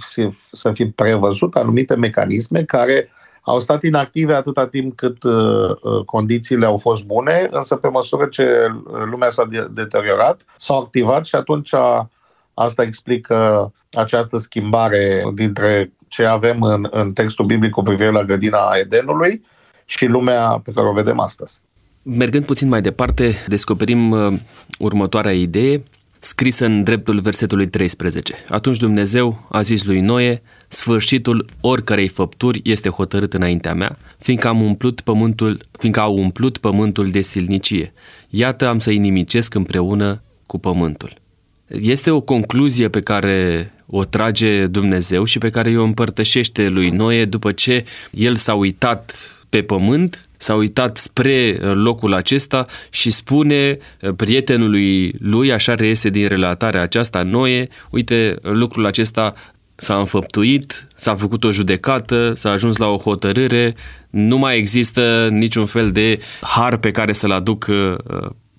să 0.51 0.71
fi 0.71 0.85
prevăzut 0.85 1.55
anumite 1.55 1.95
mecanisme 1.95 2.63
care 2.63 3.09
au 3.41 3.59
stat 3.59 3.83
inactive 3.83 4.33
atâta 4.33 4.67
timp 4.67 4.95
cât 4.95 5.23
uh, 5.23 5.69
uh, 5.69 6.05
condițiile 6.05 6.65
au 6.65 6.77
fost 6.77 7.03
bune, 7.03 7.47
însă 7.51 7.75
pe 7.75 7.87
măsură 7.87 8.25
ce 8.25 8.45
lumea 9.11 9.29
s-a 9.29 9.45
de- 9.45 9.67
deteriorat, 9.71 10.41
s-au 10.57 10.79
activat 10.79 11.25
și 11.25 11.35
atunci 11.35 11.73
a, 11.73 12.09
asta 12.53 12.83
explică 12.83 13.71
această 13.91 14.37
schimbare 14.37 15.23
dintre 15.33 15.91
ce 16.07 16.25
avem 16.25 16.61
în, 16.61 16.87
în 16.91 17.13
textul 17.13 17.45
biblic 17.45 17.71
cu 17.71 17.81
privire 17.81 18.11
la 18.11 18.23
grădina 18.23 18.71
Edenului 18.79 19.45
și 19.85 20.05
lumea 20.05 20.61
pe 20.63 20.71
care 20.71 20.87
o 20.87 20.93
vedem 20.93 21.19
astăzi. 21.19 21.59
Mergând 22.03 22.45
puțin 22.45 22.67
mai 22.69 22.81
departe, 22.81 23.33
descoperim 23.47 24.11
uh, 24.11 24.39
următoarea 24.79 25.31
idee 25.31 25.83
scrisă 26.19 26.65
în 26.65 26.83
dreptul 26.83 27.19
versetului 27.19 27.67
13. 27.67 28.35
Atunci 28.49 28.77
Dumnezeu 28.77 29.47
a 29.51 29.61
zis 29.61 29.83
lui 29.83 29.99
Noe, 29.99 30.41
sfârșitul 30.67 31.45
oricărei 31.61 32.07
făpturi 32.07 32.61
este 32.63 32.89
hotărât 32.89 33.33
înaintea 33.33 33.73
mea, 33.73 33.97
fiindcă, 34.17 34.47
am 34.47 34.61
umplut 34.61 35.01
pământul, 35.01 35.57
fiindcă 35.71 36.01
au 36.01 36.17
umplut 36.17 36.57
pământul 36.57 37.09
de 37.09 37.21
silnicie. 37.21 37.93
Iată 38.29 38.67
am 38.67 38.79
să 38.79 38.91
inimicesc 38.91 39.53
împreună 39.53 40.21
cu 40.45 40.57
pământul. 40.57 41.13
Este 41.67 42.11
o 42.11 42.21
concluzie 42.21 42.89
pe 42.89 43.01
care 43.01 43.71
o 43.85 44.03
trage 44.03 44.67
Dumnezeu 44.67 45.23
și 45.23 45.37
pe 45.37 45.49
care 45.49 45.77
o 45.77 45.83
împărtășește 45.83 46.67
lui 46.67 46.89
Noe 46.89 47.25
după 47.25 47.51
ce 47.51 47.85
el 48.11 48.35
s-a 48.35 48.53
uitat 48.53 49.38
pe 49.49 49.61
pământ, 49.61 50.29
s-a 50.37 50.53
uitat 50.53 50.97
spre 50.97 51.57
uh, 51.61 51.71
locul 51.73 52.13
acesta 52.13 52.65
și 52.89 53.11
spune 53.11 53.77
uh, 54.01 54.13
prietenului 54.15 55.15
lui, 55.19 55.51
așa 55.51 55.75
reiese 55.75 56.09
din 56.09 56.27
relatarea 56.27 56.81
aceasta, 56.81 57.21
Noe, 57.21 57.67
uite, 57.89 58.35
lucrul 58.41 58.85
acesta 58.85 59.33
s-a 59.75 59.97
înfăptuit, 59.97 60.87
s-a 60.95 61.15
făcut 61.15 61.43
o 61.43 61.51
judecată, 61.51 62.33
s-a 62.33 62.49
ajuns 62.49 62.77
la 62.77 62.87
o 62.87 62.97
hotărâre, 62.97 63.75
nu 64.09 64.37
mai 64.37 64.57
există 64.57 65.27
niciun 65.31 65.65
fel 65.65 65.91
de 65.91 66.19
har 66.41 66.77
pe 66.77 66.91
care 66.91 67.11
să-l 67.11 67.31
aduc 67.31 67.65
uh, 67.69 67.95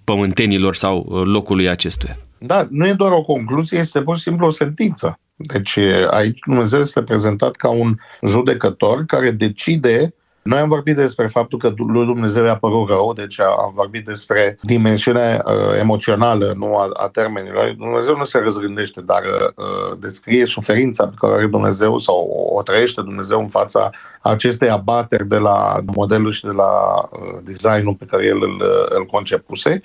pământenilor 0.04 0.74
sau 0.74 1.22
locului 1.24 1.68
acestuia. 1.68 2.18
Da, 2.38 2.66
nu 2.70 2.86
e 2.86 2.92
doar 2.92 3.12
o 3.12 3.22
concluzie, 3.22 3.78
este 3.78 4.00
pur 4.00 4.16
și 4.16 4.22
simplu 4.22 4.46
o 4.46 4.50
sentință. 4.50 5.18
Deci 5.36 5.78
aici 6.10 6.38
Dumnezeu 6.46 6.80
este 6.80 7.02
prezentat 7.02 7.56
ca 7.56 7.68
un 7.68 7.94
judecător 8.26 9.04
care 9.04 9.30
decide 9.30 10.14
noi 10.42 10.58
am 10.58 10.68
vorbit 10.68 10.96
despre 10.96 11.26
faptul 11.26 11.58
că 11.58 11.72
lui 11.76 12.06
Dumnezeu 12.06 12.50
a 12.50 12.56
părut 12.56 12.88
rău, 12.88 13.12
deci 13.12 13.40
am 13.40 13.72
vorbit 13.74 14.04
despre 14.04 14.58
dimensiunea 14.62 15.44
uh, 15.46 15.78
emoțională, 15.78 16.54
nu 16.56 16.76
a, 16.76 16.90
a 16.92 17.08
termenilor. 17.08 17.74
Dumnezeu 17.78 18.16
nu 18.16 18.24
se 18.24 18.38
răzgândește, 18.38 19.00
dar 19.00 19.22
uh, 19.24 19.98
descrie 19.98 20.46
suferința 20.46 21.06
pe 21.06 21.14
care 21.18 21.32
are 21.32 21.46
Dumnezeu 21.46 21.98
sau 21.98 22.48
o 22.52 22.62
trăiește 22.62 23.00
Dumnezeu 23.00 23.40
în 23.40 23.48
fața 23.48 23.90
acestei 24.20 24.68
abateri 24.68 25.28
de 25.28 25.36
la 25.36 25.78
modelul 25.84 26.32
și 26.32 26.44
de 26.44 26.52
la 26.52 26.70
uh, 27.12 27.38
designul 27.42 27.94
pe 27.94 28.04
care 28.04 28.24
el 28.24 28.42
îl, 28.42 28.62
îl 28.88 29.06
concepuse. 29.06 29.82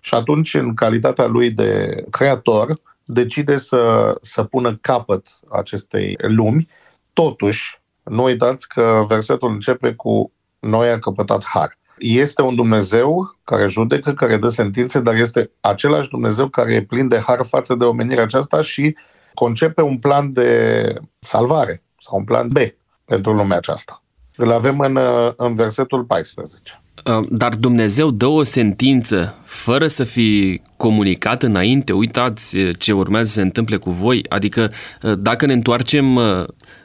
Și 0.00 0.14
atunci, 0.14 0.54
în 0.54 0.74
calitatea 0.74 1.26
lui 1.26 1.50
de 1.50 2.04
creator, 2.10 2.74
decide 3.04 3.56
să, 3.56 4.14
să 4.22 4.42
pună 4.42 4.78
capăt 4.80 5.26
acestei 5.50 6.16
lumi. 6.20 6.68
Totuși, 7.12 7.80
nu 8.04 8.22
uitați 8.22 8.68
că 8.68 9.04
versetul 9.08 9.50
începe 9.50 9.92
cu 9.92 10.32
noi 10.58 10.90
a 10.90 10.98
căpătat 10.98 11.44
har. 11.44 11.78
Este 11.98 12.42
un 12.42 12.54
Dumnezeu 12.54 13.36
care 13.44 13.66
judecă, 13.66 14.12
care 14.12 14.36
dă 14.36 14.48
sentințe, 14.48 15.00
dar 15.00 15.14
este 15.14 15.50
același 15.60 16.08
Dumnezeu 16.08 16.48
care 16.48 16.74
e 16.74 16.82
plin 16.82 17.08
de 17.08 17.18
har 17.18 17.44
față 17.46 17.74
de 17.74 17.84
omenirea 17.84 18.22
aceasta 18.22 18.60
și 18.60 18.96
concepe 19.34 19.82
un 19.82 19.98
plan 19.98 20.32
de 20.32 20.94
salvare 21.18 21.82
sau 21.98 22.18
un 22.18 22.24
plan 22.24 22.48
B 22.48 22.56
pentru 23.04 23.32
lumea 23.32 23.56
aceasta. 23.56 24.02
Îl 24.36 24.52
avem 24.52 24.78
în, 24.78 24.98
în 25.36 25.54
versetul 25.54 26.04
14. 26.04 26.80
Uh, 27.06 27.20
dar 27.28 27.54
Dumnezeu 27.54 28.10
dă 28.10 28.26
o 28.26 28.42
sentință 28.42 29.34
fără 29.42 29.86
să 29.86 30.04
fi 30.04 30.60
comunicat 30.84 31.42
înainte, 31.42 31.92
uitați 31.92 32.56
ce 32.78 32.92
urmează 32.92 33.26
să 33.26 33.32
se 33.32 33.40
întâmple 33.40 33.76
cu 33.76 33.90
voi? 33.90 34.22
Adică 34.28 34.72
dacă 35.18 35.46
ne 35.46 35.52
întoarcem 35.52 36.18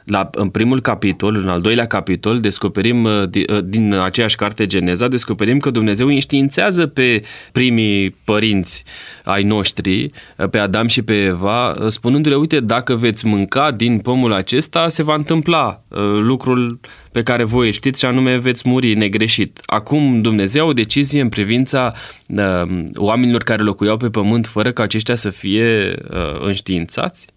la, 0.04 0.30
în 0.32 0.48
primul 0.48 0.80
capitol, 0.80 1.36
în 1.36 1.48
al 1.48 1.60
doilea 1.60 1.86
capitol, 1.86 2.40
descoperim 2.40 3.08
din 3.64 3.94
aceeași 3.94 4.36
carte 4.36 4.66
Geneza, 4.66 5.08
descoperim 5.08 5.58
că 5.58 5.70
Dumnezeu 5.70 6.06
înștiințează 6.06 6.86
pe 6.86 7.22
primii 7.52 8.10
părinți 8.24 8.84
ai 9.24 9.42
noștri, 9.42 10.10
pe 10.50 10.58
Adam 10.58 10.86
și 10.86 11.02
pe 11.02 11.14
Eva, 11.14 11.74
spunându-le, 11.88 12.34
uite, 12.34 12.60
dacă 12.60 12.94
veți 12.94 13.26
mânca 13.26 13.70
din 13.70 13.98
pomul 13.98 14.32
acesta, 14.32 14.88
se 14.88 15.02
va 15.02 15.14
întâmpla 15.14 15.82
lucrul 16.14 16.80
pe 17.12 17.22
care 17.22 17.44
voi 17.44 17.72
știți 17.72 18.00
și 18.00 18.06
anume 18.06 18.36
veți 18.36 18.68
muri 18.68 18.94
negreșit. 18.94 19.60
Acum 19.66 20.20
Dumnezeu 20.20 20.68
o 20.68 20.72
decizie 20.72 21.20
în 21.20 21.28
privința 21.28 21.92
uh, 22.26 22.62
oamenilor 22.94 23.42
care 23.42 23.62
locuiau 23.62 23.89
pe 23.96 24.10
pământ 24.10 24.46
fără 24.46 24.72
ca 24.72 24.82
aceștia 24.82 25.14
să 25.14 25.30
fie 25.30 25.96
uh, 26.10 26.40
înștiințați? 26.40 27.28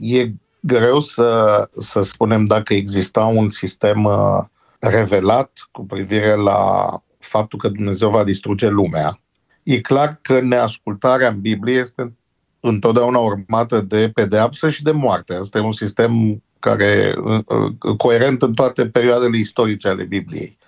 E 0.00 0.30
greu 0.60 1.00
să, 1.00 1.68
să 1.78 2.00
spunem 2.00 2.46
dacă 2.46 2.74
exista 2.74 3.24
un 3.24 3.50
sistem 3.50 4.04
uh, 4.04 4.44
revelat 4.78 5.68
cu 5.70 5.86
privire 5.86 6.34
la 6.34 6.90
faptul 7.18 7.58
că 7.58 7.68
Dumnezeu 7.68 8.10
va 8.10 8.24
distruge 8.24 8.68
lumea. 8.68 9.20
E 9.62 9.80
clar 9.80 10.18
că 10.22 10.40
neascultarea 10.40 11.28
în 11.28 11.40
Biblie 11.40 11.78
este 11.78 12.16
întotdeauna 12.60 13.18
urmată 13.18 13.80
de 13.80 14.10
pedeapsă 14.14 14.68
și 14.68 14.82
de 14.82 14.90
moarte. 14.90 15.34
Asta 15.34 15.58
e 15.58 15.60
un 15.60 15.72
sistem 15.72 16.42
care 16.58 17.14
uh, 17.24 17.44
uh, 17.46 17.96
coerent 17.96 18.42
în 18.42 18.54
toate 18.54 18.86
perioadele 18.86 19.36
istorice 19.36 19.88
ale 19.88 20.02
Bibliei. 20.02 20.58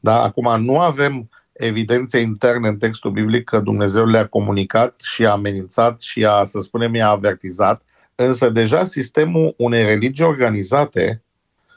Da? 0.00 0.22
Acum 0.22 0.64
nu 0.64 0.78
avem 0.78 1.28
evidențe 1.60 2.18
interne 2.18 2.68
în 2.68 2.76
textul 2.76 3.10
biblic 3.10 3.44
că 3.44 3.58
Dumnezeu 3.58 4.06
le-a 4.06 4.26
comunicat 4.26 5.00
și 5.02 5.24
a 5.24 5.30
amenințat 5.30 6.00
și 6.00 6.24
a, 6.24 6.44
să 6.44 6.60
spunem, 6.60 6.94
i-a 6.94 7.08
avertizat, 7.08 7.82
însă 8.14 8.48
deja 8.48 8.84
sistemul 8.84 9.54
unei 9.56 9.84
religii 9.84 10.24
organizate, 10.24 11.22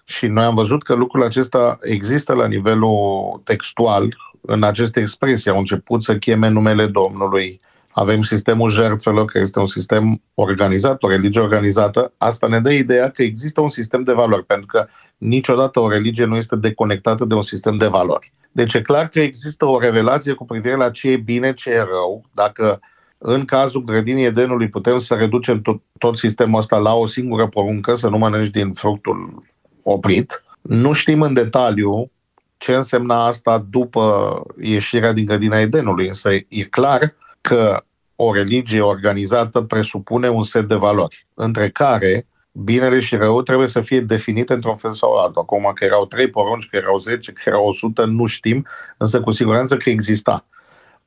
și 0.05 0.27
noi 0.27 0.43
am 0.43 0.55
văzut 0.55 0.83
că 0.83 0.93
lucrul 0.93 1.23
acesta 1.23 1.77
există 1.81 2.33
la 2.33 2.47
nivelul 2.47 3.41
textual, 3.43 4.17
în 4.41 4.63
aceste 4.63 4.99
expresii, 4.99 5.51
au 5.51 5.57
început 5.57 6.03
să 6.03 6.17
cheme 6.17 6.47
numele 6.47 6.85
Domnului, 6.85 7.59
avem 7.91 8.21
sistemul 8.21 8.69
jertfelor, 8.69 9.25
care 9.25 9.43
este 9.43 9.59
un 9.59 9.65
sistem 9.65 10.21
organizat, 10.33 11.03
o 11.03 11.09
religie 11.09 11.41
organizată. 11.41 12.13
Asta 12.17 12.47
ne 12.47 12.59
dă 12.59 12.71
ideea 12.71 13.09
că 13.09 13.21
există 13.21 13.61
un 13.61 13.69
sistem 13.69 14.03
de 14.03 14.13
valori, 14.13 14.45
pentru 14.45 14.65
că 14.65 14.87
niciodată 15.17 15.79
o 15.79 15.89
religie 15.89 16.25
nu 16.25 16.35
este 16.35 16.55
deconectată 16.55 17.25
de 17.25 17.33
un 17.33 17.41
sistem 17.41 17.77
de 17.77 17.87
valori. 17.87 18.31
Deci 18.55 18.73
e 18.73 18.81
clar 18.81 19.07
că 19.07 19.19
există 19.19 19.65
o 19.65 19.79
revelație 19.79 20.33
cu 20.33 20.45
privire 20.45 20.75
la 20.75 20.89
ce 20.89 21.09
e 21.09 21.17
bine, 21.17 21.53
ce 21.53 21.69
e 21.69 21.77
rău. 21.77 22.23
Dacă 22.33 22.79
în 23.17 23.45
cazul 23.45 23.83
grădinii 23.83 24.25
Edenului 24.25 24.69
putem 24.69 24.99
să 24.99 25.13
reducem 25.13 25.61
tot, 25.61 25.81
tot 25.97 26.17
sistemul 26.17 26.59
ăsta 26.59 26.77
la 26.77 26.93
o 26.95 27.07
singură 27.07 27.47
poruncă, 27.47 27.95
să 27.95 28.07
nu 28.07 28.17
mănânci 28.17 28.49
din 28.49 28.73
fructul 28.73 29.43
oprit, 29.83 30.43
nu 30.61 30.93
știm 30.93 31.21
în 31.21 31.33
detaliu 31.33 32.11
ce 32.57 32.75
însemna 32.75 33.25
asta 33.25 33.65
după 33.69 34.41
ieșirea 34.61 35.11
din 35.11 35.25
grădina 35.25 35.59
Edenului, 35.59 36.07
însă 36.07 36.29
e 36.33 36.63
clar 36.69 37.13
că 37.41 37.83
o 38.15 38.33
religie 38.33 38.81
organizată 38.81 39.61
presupune 39.61 40.29
un 40.29 40.43
set 40.43 40.67
de 40.67 40.75
valori, 40.75 41.25
între 41.33 41.69
care 41.69 42.25
binele 42.53 42.99
și 42.99 43.15
rău 43.15 43.41
trebuie 43.41 43.67
să 43.67 43.81
fie 43.81 44.01
definite 44.01 44.53
într-un 44.53 44.75
fel 44.75 44.93
sau 44.93 45.13
altul. 45.13 45.41
Acum 45.41 45.71
că 45.75 45.85
erau 45.85 46.05
trei 46.05 46.29
porunci, 46.29 46.69
că 46.69 46.75
erau 46.75 46.97
zece, 46.97 47.31
că 47.31 47.41
erau 47.45 47.67
100, 47.67 48.05
nu 48.05 48.25
știm, 48.25 48.65
însă 48.97 49.21
cu 49.21 49.31
siguranță 49.31 49.77
că 49.77 49.89
exista. 49.89 50.45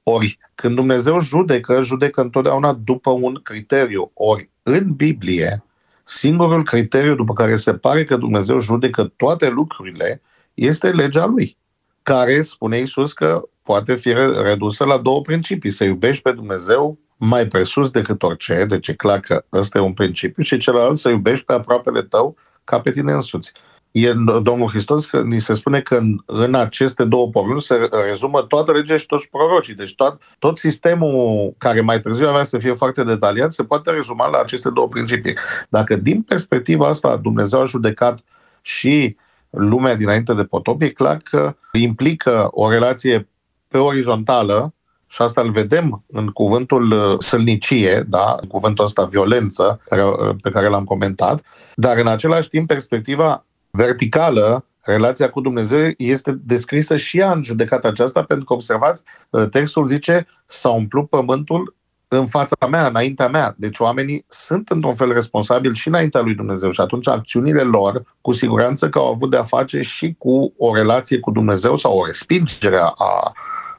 Ori, 0.02 0.38
când 0.54 0.74
Dumnezeu 0.74 1.20
judecă, 1.20 1.80
judecă 1.80 2.20
întotdeauna 2.20 2.72
după 2.72 3.10
un 3.10 3.34
criteriu. 3.42 4.10
Ori, 4.14 4.50
în 4.62 4.92
Biblie, 4.94 5.62
singurul 6.04 6.64
criteriu 6.64 7.14
după 7.14 7.32
care 7.32 7.56
se 7.56 7.74
pare 7.74 8.04
că 8.04 8.16
Dumnezeu 8.16 8.58
judecă 8.58 9.12
toate 9.16 9.48
lucrurile 9.48 10.22
este 10.54 10.90
legea 10.90 11.24
lui, 11.24 11.56
care 12.02 12.42
spune 12.42 12.78
Isus 12.78 13.12
că 13.12 13.42
poate 13.62 13.94
fi 13.94 14.12
redusă 14.42 14.84
la 14.84 14.98
două 14.98 15.20
principii. 15.20 15.70
Să 15.70 15.84
iubești 15.84 16.22
pe 16.22 16.32
Dumnezeu 16.32 16.98
mai 17.16 17.46
presus 17.46 17.90
decât 17.90 18.22
orice, 18.22 18.64
deci 18.68 18.88
e 18.88 18.92
clar 18.92 19.20
că 19.20 19.44
ăsta 19.52 19.78
e 19.78 19.80
un 19.80 19.92
principiu, 19.92 20.42
și 20.42 20.56
celălalt 20.56 20.98
să 20.98 21.08
iubești 21.08 21.44
pe 21.44 21.52
aproapele 21.52 22.02
tău 22.02 22.36
ca 22.64 22.80
pe 22.80 22.90
tine 22.90 23.12
însuți. 23.12 23.52
E 23.90 24.12
Domnul 24.42 24.68
Hristos 24.68 25.06
că 25.06 25.22
ni 25.22 25.40
se 25.40 25.54
spune 25.54 25.80
că 25.80 25.96
în, 25.96 26.18
în 26.26 26.54
aceste 26.54 27.04
două 27.04 27.28
porunci 27.28 27.62
se 27.62 27.88
rezumă 28.06 28.42
toată 28.42 28.72
legea 28.72 28.96
și 28.96 29.06
toți 29.06 29.28
prorocii. 29.28 29.74
Deci 29.74 29.94
tot, 29.94 30.22
tot 30.38 30.58
sistemul 30.58 31.54
care 31.58 31.80
mai 31.80 32.00
târziu 32.00 32.28
avea 32.28 32.44
să 32.44 32.58
fie 32.58 32.74
foarte 32.74 33.04
detaliat 33.04 33.52
se 33.52 33.64
poate 33.64 33.90
rezuma 33.90 34.28
la 34.28 34.38
aceste 34.38 34.70
două 34.70 34.88
principii. 34.88 35.34
Dacă 35.68 35.96
din 35.96 36.22
perspectiva 36.22 36.86
asta 36.86 37.16
Dumnezeu 37.16 37.60
a 37.60 37.64
judecat 37.64 38.20
și 38.62 39.16
lumea 39.50 39.94
dinainte 39.94 40.34
de 40.34 40.44
potop, 40.44 40.82
e 40.82 40.88
clar 40.88 41.16
că 41.16 41.56
implică 41.72 42.48
o 42.50 42.70
relație 42.70 43.28
pe 43.68 43.78
orizontală, 43.78 44.74
și 45.16 45.22
asta 45.22 45.40
îl 45.40 45.50
vedem 45.50 46.04
în 46.06 46.28
cuvântul 46.28 46.92
uh, 46.92 47.16
sălnicie, 47.18 48.04
da? 48.08 48.36
în 48.40 48.48
cuvântul 48.48 48.84
ăsta 48.84 49.04
violență, 49.04 49.80
uh, 49.90 50.36
pe 50.42 50.50
care 50.50 50.68
l-am 50.68 50.84
comentat, 50.84 51.42
dar 51.74 51.96
în 51.98 52.06
același 52.06 52.48
timp 52.48 52.66
perspectiva 52.66 53.44
verticală, 53.70 54.64
relația 54.80 55.30
cu 55.30 55.40
Dumnezeu 55.40 55.80
este 55.96 56.38
descrisă 56.44 56.96
și 56.96 57.18
ea 57.18 57.32
în 57.32 57.42
judecata 57.42 57.88
aceasta, 57.88 58.22
pentru 58.22 58.44
că, 58.44 58.52
observați, 58.52 59.02
uh, 59.30 59.48
textul 59.48 59.86
zice 59.86 60.26
s-a 60.46 60.70
umplut 60.70 61.08
pământul 61.08 61.74
în 62.08 62.26
fața 62.26 62.66
mea, 62.70 62.86
înaintea 62.86 63.28
mea. 63.28 63.54
Deci 63.58 63.78
oamenii 63.78 64.24
sunt 64.28 64.68
într-un 64.68 64.94
fel 64.94 65.12
responsabili 65.12 65.76
și 65.76 65.88
înaintea 65.88 66.20
lui 66.20 66.34
Dumnezeu 66.34 66.70
și 66.70 66.80
atunci 66.80 67.08
acțiunile 67.08 67.62
lor, 67.62 68.02
cu 68.20 68.32
siguranță 68.32 68.88
că 68.88 68.98
au 68.98 69.12
avut 69.12 69.30
de-a 69.30 69.42
face 69.42 69.80
și 69.80 70.14
cu 70.18 70.54
o 70.58 70.74
relație 70.74 71.20
cu 71.20 71.30
Dumnezeu 71.30 71.76
sau 71.76 71.98
o 71.98 72.06
respingere 72.06 72.78
a 72.94 73.32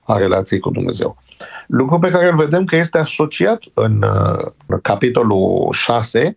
a 0.08 0.18
relației 0.18 0.60
cu 0.60 0.70
Dumnezeu. 0.70 1.18
Lucru 1.68 2.00
pe 2.00 2.10
care 2.10 2.30
îl 2.30 2.36
vedem 2.36 2.66
că 2.66 2.76
este 2.76 2.98
asociat 2.98 3.64
în, 3.74 4.06
în 4.66 4.80
capitolul 4.82 5.70
6 5.72 6.36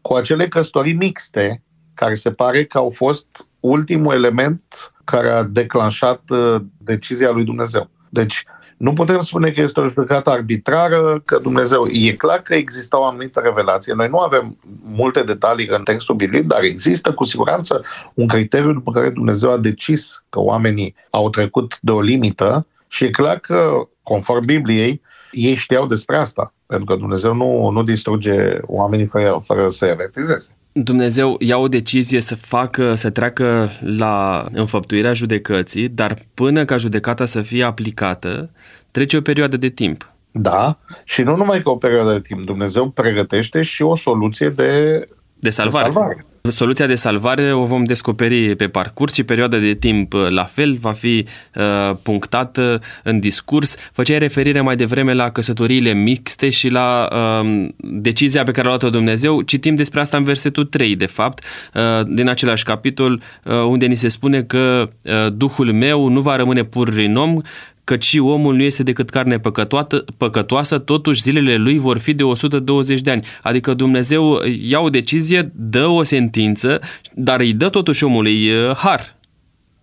cu 0.00 0.14
acele 0.14 0.48
căsătorii 0.48 0.92
mixte, 0.92 1.62
care 1.94 2.14
se 2.14 2.30
pare 2.30 2.64
că 2.64 2.78
au 2.78 2.90
fost 2.90 3.26
ultimul 3.60 4.14
element 4.14 4.64
care 5.04 5.28
a 5.28 5.42
declanșat 5.42 6.20
uh, 6.28 6.60
decizia 6.78 7.30
lui 7.30 7.44
Dumnezeu. 7.44 7.90
Deci, 8.08 8.44
nu 8.76 8.92
putem 8.92 9.20
spune 9.20 9.50
că 9.50 9.60
este 9.60 9.80
o 9.80 9.84
judecată 9.84 10.30
arbitrară, 10.30 11.22
că 11.24 11.38
Dumnezeu... 11.38 11.86
E 11.86 12.12
clar 12.12 12.38
că 12.38 12.54
există 12.54 12.98
o 12.98 13.04
anumită 13.04 13.40
revelație. 13.40 13.94
Noi 13.94 14.08
nu 14.08 14.18
avem 14.18 14.58
multe 14.82 15.22
detalii 15.22 15.68
în 15.68 15.82
textul 15.82 16.14
biblic, 16.14 16.46
dar 16.46 16.62
există 16.62 17.14
cu 17.14 17.24
siguranță 17.24 17.84
un 18.14 18.26
criteriu 18.26 18.72
după 18.72 18.90
care 18.90 19.08
Dumnezeu 19.08 19.52
a 19.52 19.56
decis 19.56 20.24
că 20.28 20.40
oamenii 20.40 20.94
au 21.10 21.30
trecut 21.30 21.78
de 21.80 21.90
o 21.90 22.00
limită 22.00 22.66
și 22.96 23.04
e 23.04 23.10
clar 23.10 23.38
că, 23.38 23.88
conform 24.02 24.44
Bibliei, 24.44 25.00
ei 25.30 25.54
știau 25.54 25.86
despre 25.86 26.16
asta, 26.16 26.54
pentru 26.66 26.86
că 26.86 26.96
Dumnezeu 26.96 27.34
nu, 27.34 27.70
nu 27.70 27.82
distruge 27.82 28.58
oamenii 28.62 29.06
fără, 29.06 29.38
fără 29.44 29.68
să-i 29.68 29.90
avertizeze. 29.90 30.56
Dumnezeu 30.72 31.36
ia 31.40 31.56
o 31.56 31.68
decizie 31.68 32.20
să 32.20 32.34
facă, 32.34 32.94
să 32.94 33.10
treacă 33.10 33.70
la 33.80 34.46
înfăptuirea 34.52 35.12
judecății, 35.12 35.88
dar 35.88 36.18
până 36.34 36.64
ca 36.64 36.76
judecata 36.76 37.24
să 37.24 37.42
fie 37.42 37.64
aplicată, 37.64 38.50
trece 38.90 39.16
o 39.16 39.20
perioadă 39.20 39.56
de 39.56 39.68
timp. 39.68 40.12
Da, 40.30 40.78
și 41.04 41.22
nu 41.22 41.36
numai 41.36 41.62
că 41.62 41.70
o 41.70 41.76
perioadă 41.76 42.12
de 42.12 42.20
timp, 42.20 42.44
Dumnezeu 42.44 42.90
pregătește 42.90 43.62
și 43.62 43.82
o 43.82 43.94
soluție 43.94 44.48
de, 44.48 45.04
de 45.34 45.50
salvare. 45.50 45.86
De 45.86 45.92
salvare. 45.92 46.26
Soluția 46.48 46.86
de 46.86 46.94
salvare 46.94 47.52
o 47.52 47.64
vom 47.64 47.84
descoperi 47.84 48.56
pe 48.56 48.68
parcurs 48.68 49.14
și 49.14 49.22
perioada 49.22 49.56
de 49.56 49.74
timp 49.74 50.12
uh, 50.12 50.26
la 50.28 50.44
fel 50.44 50.74
va 50.74 50.92
fi 50.92 51.26
uh, 51.54 51.96
punctată 52.02 52.80
în 53.02 53.20
discurs. 53.20 53.76
Făceai 53.92 54.18
referire 54.18 54.60
mai 54.60 54.76
devreme 54.76 55.12
la 55.12 55.30
căsătoriile 55.30 55.92
mixte 55.92 56.50
și 56.50 56.68
la 56.68 57.08
uh, 57.12 57.68
decizia 57.78 58.42
pe 58.42 58.50
care 58.50 58.66
a 58.66 58.68
luat-o 58.68 58.90
Dumnezeu. 58.90 59.40
Citim 59.40 59.74
despre 59.74 60.00
asta 60.00 60.16
în 60.16 60.24
versetul 60.24 60.64
3, 60.64 60.96
de 60.96 61.06
fapt, 61.06 61.44
uh, 61.74 62.06
din 62.06 62.28
același 62.28 62.64
capitol, 62.64 63.22
uh, 63.44 63.54
unde 63.68 63.86
ni 63.86 63.94
se 63.94 64.08
spune 64.08 64.42
că 64.42 64.88
uh, 65.02 65.12
Duhul 65.32 65.72
meu 65.72 66.08
nu 66.08 66.20
va 66.20 66.36
rămâne 66.36 66.64
pur 66.64 66.88
în 66.88 67.16
om, 67.16 67.40
căci 67.86 68.04
și 68.04 68.18
omul 68.18 68.54
nu 68.54 68.62
este 68.62 68.82
decât 68.82 69.10
carne 69.10 69.38
păcătoată, 69.38 70.04
păcătoasă, 70.16 70.78
totuși 70.78 71.22
zilele 71.22 71.56
lui 71.56 71.78
vor 71.78 71.98
fi 71.98 72.14
de 72.14 72.22
120 72.22 73.00
de 73.00 73.10
ani. 73.10 73.24
Adică 73.42 73.74
Dumnezeu 73.74 74.40
ia 74.68 74.80
o 74.80 74.88
decizie, 74.88 75.52
dă 75.54 75.86
o 75.86 76.02
sentință, 76.02 76.80
dar 77.14 77.40
îi 77.40 77.52
dă 77.52 77.68
totuși 77.68 78.04
omului 78.04 78.50
har 78.76 79.15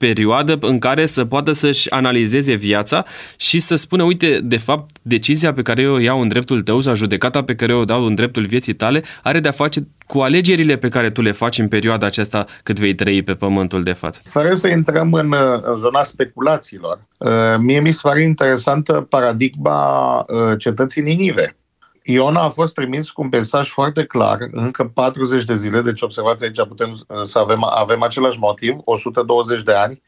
perioadă 0.08 0.58
în 0.62 0.80
care 0.80 1.06
să 1.06 1.26
poată 1.26 1.52
să-și 1.52 1.92
analizeze 1.92 2.54
viața 2.54 3.04
și 3.38 3.60
să 3.60 3.76
spună, 3.76 4.04
uite, 4.04 4.40
de 4.44 4.58
fapt, 4.58 4.96
decizia 5.02 5.54
pe 5.54 5.62
care 5.62 5.82
eu 5.82 5.94
o 5.94 6.00
iau 6.00 6.22
în 6.22 6.28
dreptul 6.28 6.62
tău 6.62 6.82
sau 6.82 6.96
judecata 6.96 7.44
pe 7.44 7.56
care 7.56 7.74
eu 7.74 7.80
o 7.80 7.86
dau 7.86 8.04
în 8.06 8.16
dreptul 8.16 8.46
vieții 8.46 8.74
tale 8.74 9.04
are 9.24 9.40
de-a 9.40 9.52
face 9.52 9.88
cu 10.08 10.20
alegerile 10.20 10.76
pe 10.76 10.88
care 10.88 11.10
tu 11.10 11.22
le 11.22 11.32
faci 11.32 11.58
în 11.58 11.68
perioada 11.68 12.06
aceasta 12.06 12.46
cât 12.64 12.80
vei 12.80 12.96
trăi 12.96 13.22
pe 13.22 13.34
pământul 13.34 13.84
de 13.84 13.92
față. 13.92 14.22
Fără 14.24 14.56
să 14.56 14.68
intrăm 14.68 15.14
în, 15.14 15.34
în 15.64 15.76
zona 15.78 16.04
speculațiilor, 16.04 17.00
uh, 17.18 17.30
mie 17.60 17.80
mi 17.80 17.92
se 17.92 18.00
pare 18.02 18.24
interesantă 18.24 18.94
paradigma 19.10 20.18
uh, 20.20 20.58
cetății 20.58 21.02
Ninive. 21.02 21.56
Iona 22.04 22.42
a 22.42 22.50
fost 22.50 22.74
trimis 22.74 23.10
cu 23.10 23.22
un 23.22 23.28
mesaj 23.32 23.70
foarte 23.70 24.06
clar, 24.06 24.38
încă 24.52 24.92
40 24.94 25.46
de 25.46 25.56
zile, 25.56 25.82
deci 25.82 26.02
observați 26.02 26.44
aici, 26.44 26.68
putem 26.68 26.92
uh, 27.08 27.24
să 27.24 27.40
avem, 27.40 27.64
avem 27.64 28.02
același 28.02 28.38
motiv, 28.40 28.78
120 28.84 29.64
de 29.64 29.74
ani, 29.74 30.02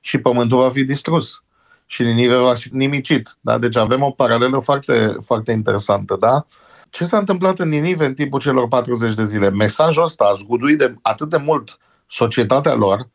și 0.00 0.18
pământul 0.18 0.58
va 0.58 0.70
fi 0.70 0.84
distrus 0.84 1.42
și 1.86 2.02
Ninive 2.02 2.36
va 2.36 2.54
fi 2.54 2.68
nimicit. 2.72 3.36
Da? 3.40 3.58
Deci 3.58 3.76
avem 3.76 4.02
o 4.02 4.10
paralelă 4.10 4.58
foarte, 4.58 5.16
foarte 5.24 5.52
interesantă. 5.52 6.16
Da? 6.20 6.46
Ce 6.90 7.04
s-a 7.04 7.18
întâmplat 7.18 7.58
în 7.58 7.68
Ninive 7.68 8.04
în 8.04 8.14
timpul 8.14 8.40
celor 8.40 8.68
40 8.68 9.14
de 9.14 9.24
zile? 9.24 9.50
Mesajul 9.50 10.02
ăsta 10.02 10.24
a 10.24 10.32
zguduit 10.32 10.78
de, 10.78 10.94
atât 11.02 11.28
de 11.28 11.36
mult 11.36 11.78
societatea 12.06 12.74
lor, 12.74 13.08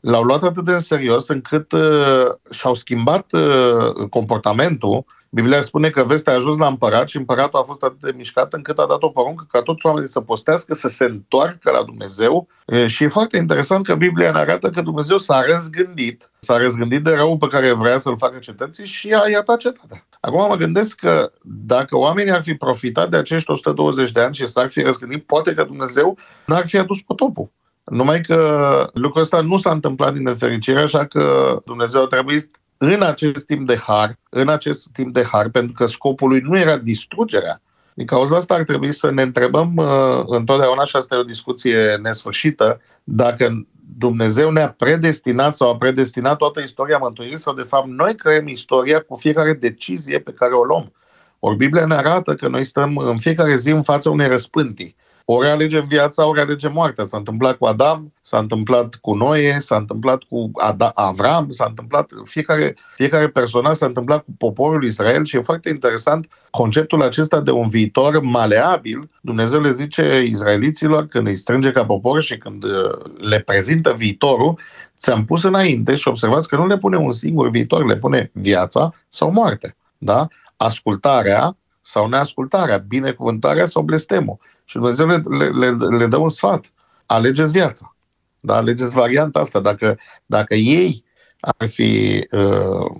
l-au 0.00 0.22
luat 0.22 0.42
atât 0.42 0.64
de 0.64 0.72
în 0.72 0.80
serios 0.80 1.28
încât 1.28 1.72
uh, 1.72 2.26
și-au 2.50 2.74
schimbat 2.74 3.32
uh, 3.32 4.08
comportamentul 4.10 5.04
Biblia 5.30 5.62
spune 5.62 5.90
că 5.90 6.04
vestea 6.04 6.32
a 6.32 6.36
ajuns 6.36 6.58
la 6.58 6.66
împărat 6.66 7.08
și 7.08 7.16
împăratul 7.16 7.58
a 7.58 7.62
fost 7.62 7.82
atât 7.82 8.00
de 8.00 8.12
mișcat 8.16 8.52
încât 8.52 8.78
a 8.78 8.86
dat 8.86 9.02
o 9.02 9.08
poruncă 9.08 9.46
ca 9.50 9.62
toți 9.62 9.86
oamenii 9.86 10.08
să 10.08 10.20
postească, 10.20 10.74
să 10.74 10.88
se 10.88 11.04
întoarcă 11.04 11.70
la 11.70 11.82
Dumnezeu. 11.82 12.48
Și 12.86 13.04
e 13.04 13.08
foarte 13.08 13.36
interesant 13.36 13.86
că 13.86 13.94
Biblia 13.94 14.30
ne 14.30 14.38
arată 14.38 14.70
că 14.70 14.80
Dumnezeu 14.80 15.18
s-a 15.18 15.42
răzgândit, 15.50 16.30
s-a 16.38 16.56
răzgândit 16.56 17.04
de 17.04 17.14
rău 17.14 17.36
pe 17.36 17.46
care 17.46 17.72
vrea 17.72 17.98
să-l 17.98 18.16
facă 18.16 18.38
cetății 18.38 18.86
și 18.86 19.12
a 19.12 19.28
iertat 19.28 19.58
cetatea. 19.58 20.06
Acum 20.20 20.46
mă 20.48 20.56
gândesc 20.56 20.96
că 20.96 21.30
dacă 21.42 21.96
oamenii 21.96 22.32
ar 22.32 22.42
fi 22.42 22.54
profitat 22.54 23.10
de 23.10 23.16
acești 23.16 23.50
120 23.50 24.12
de 24.12 24.20
ani 24.20 24.34
și 24.34 24.46
s-ar 24.46 24.70
fi 24.70 24.82
răzgândit, 24.82 25.26
poate 25.26 25.54
că 25.54 25.64
Dumnezeu 25.64 26.16
n-ar 26.46 26.66
fi 26.66 26.78
adus 26.78 27.00
potopul. 27.00 27.50
Numai 27.84 28.20
că 28.20 28.90
lucrul 28.92 29.22
ăsta 29.22 29.40
nu 29.40 29.56
s-a 29.56 29.70
întâmplat 29.70 30.12
din 30.12 30.22
nefericire, 30.22 30.80
așa 30.80 31.04
că 31.04 31.56
Dumnezeu 31.64 32.02
a 32.02 32.06
trebuit 32.06 32.50
în 32.78 33.02
acest 33.02 33.46
timp 33.46 33.66
de 33.66 33.76
har, 33.76 34.18
în 34.28 34.48
acest 34.48 34.88
timp 34.92 35.12
de 35.12 35.24
har, 35.24 35.48
pentru 35.48 35.72
că 35.72 35.86
scopul 35.86 36.28
lui 36.28 36.40
nu 36.40 36.58
era 36.58 36.76
distrugerea. 36.76 37.60
Din 37.94 38.06
cauza 38.06 38.36
asta 38.36 38.54
ar 38.54 38.62
trebui 38.62 38.92
să 38.92 39.10
ne 39.10 39.22
întrebăm 39.22 39.76
uh, 39.76 40.24
întotdeauna, 40.26 40.84
și 40.84 40.96
asta 40.96 41.14
e 41.14 41.18
o 41.18 41.22
discuție 41.22 41.98
nesfârșită, 42.02 42.80
dacă 43.04 43.66
Dumnezeu 43.98 44.50
ne-a 44.50 44.68
predestinat 44.68 45.54
sau 45.54 45.70
a 45.70 45.76
predestinat 45.76 46.36
toată 46.36 46.60
istoria 46.60 46.98
mântuirii 46.98 47.38
sau 47.38 47.54
de 47.54 47.62
fapt 47.62 47.86
noi 47.86 48.14
creăm 48.14 48.46
istoria 48.46 49.00
cu 49.00 49.16
fiecare 49.16 49.52
decizie 49.52 50.18
pe 50.18 50.32
care 50.32 50.54
o 50.54 50.64
luăm. 50.64 50.92
Ori 51.38 51.56
Biblia 51.56 51.86
ne 51.86 51.94
arată 51.94 52.34
că 52.34 52.48
noi 52.48 52.64
stăm 52.64 52.96
în 52.96 53.18
fiecare 53.18 53.56
zi 53.56 53.70
în 53.70 53.82
fața 53.82 54.10
unei 54.10 54.28
răspântii. 54.28 54.96
Ori 55.30 55.48
alegem 55.48 55.84
viața, 55.86 56.26
ori 56.26 56.40
alegem 56.40 56.72
moartea. 56.72 57.04
S-a 57.04 57.16
întâmplat 57.16 57.56
cu 57.56 57.64
Adam, 57.66 58.12
s-a 58.22 58.38
întâmplat 58.38 58.94
cu 58.94 59.14
Noe, 59.14 59.58
s-a 59.58 59.76
întâmplat 59.76 60.22
cu 60.22 60.50
Ad- 60.64 60.92
Avram, 60.94 61.50
s-a 61.50 61.64
întâmplat, 61.68 62.10
fiecare, 62.24 62.76
fiecare 62.94 63.28
personaj 63.28 63.76
s-a 63.76 63.86
întâmplat 63.86 64.24
cu 64.24 64.34
poporul 64.38 64.84
Israel 64.84 65.24
și 65.24 65.36
e 65.36 65.40
foarte 65.40 65.68
interesant 65.68 66.28
conceptul 66.50 67.02
acesta 67.02 67.40
de 67.40 67.50
un 67.50 67.68
viitor 67.68 68.20
maleabil. 68.22 69.10
Dumnezeu 69.20 69.60
le 69.60 69.72
zice 69.72 70.22
izraeliților 70.28 71.06
când 71.06 71.26
îi 71.26 71.36
strânge 71.36 71.72
ca 71.72 71.84
popor 71.84 72.22
și 72.22 72.38
când 72.38 72.64
uh, 72.64 72.70
le 73.18 73.38
prezintă 73.38 73.92
viitorul, 73.96 74.58
ți-am 74.96 75.24
pus 75.24 75.42
înainte 75.42 75.94
și 75.94 76.08
observați 76.08 76.48
că 76.48 76.56
nu 76.56 76.66
le 76.66 76.76
pune 76.76 76.96
un 76.96 77.12
singur 77.12 77.48
viitor, 77.48 77.86
le 77.86 77.96
pune 77.96 78.30
viața 78.32 78.90
sau 79.08 79.30
moarte. 79.30 79.76
Da? 79.98 80.26
Ascultarea 80.56 81.56
sau 81.82 82.08
neascultarea, 82.08 82.76
binecuvântarea 82.76 83.66
sau 83.66 83.82
blestemul. 83.82 84.38
Și 84.68 84.76
Dumnezeu 84.76 85.06
le, 85.06 85.22
le, 85.28 85.46
le, 85.46 85.96
le 85.96 86.06
dă 86.06 86.16
un 86.16 86.28
sfat. 86.28 86.72
Alegeți 87.06 87.52
viața. 87.52 87.96
Da? 88.40 88.56
Alegeți 88.56 88.94
varianta 88.94 89.40
asta. 89.40 89.60
Dacă, 89.60 89.98
dacă 90.26 90.54
ei 90.54 91.04
ar 91.40 91.68
fi 91.68 92.26
uh, 92.30 92.90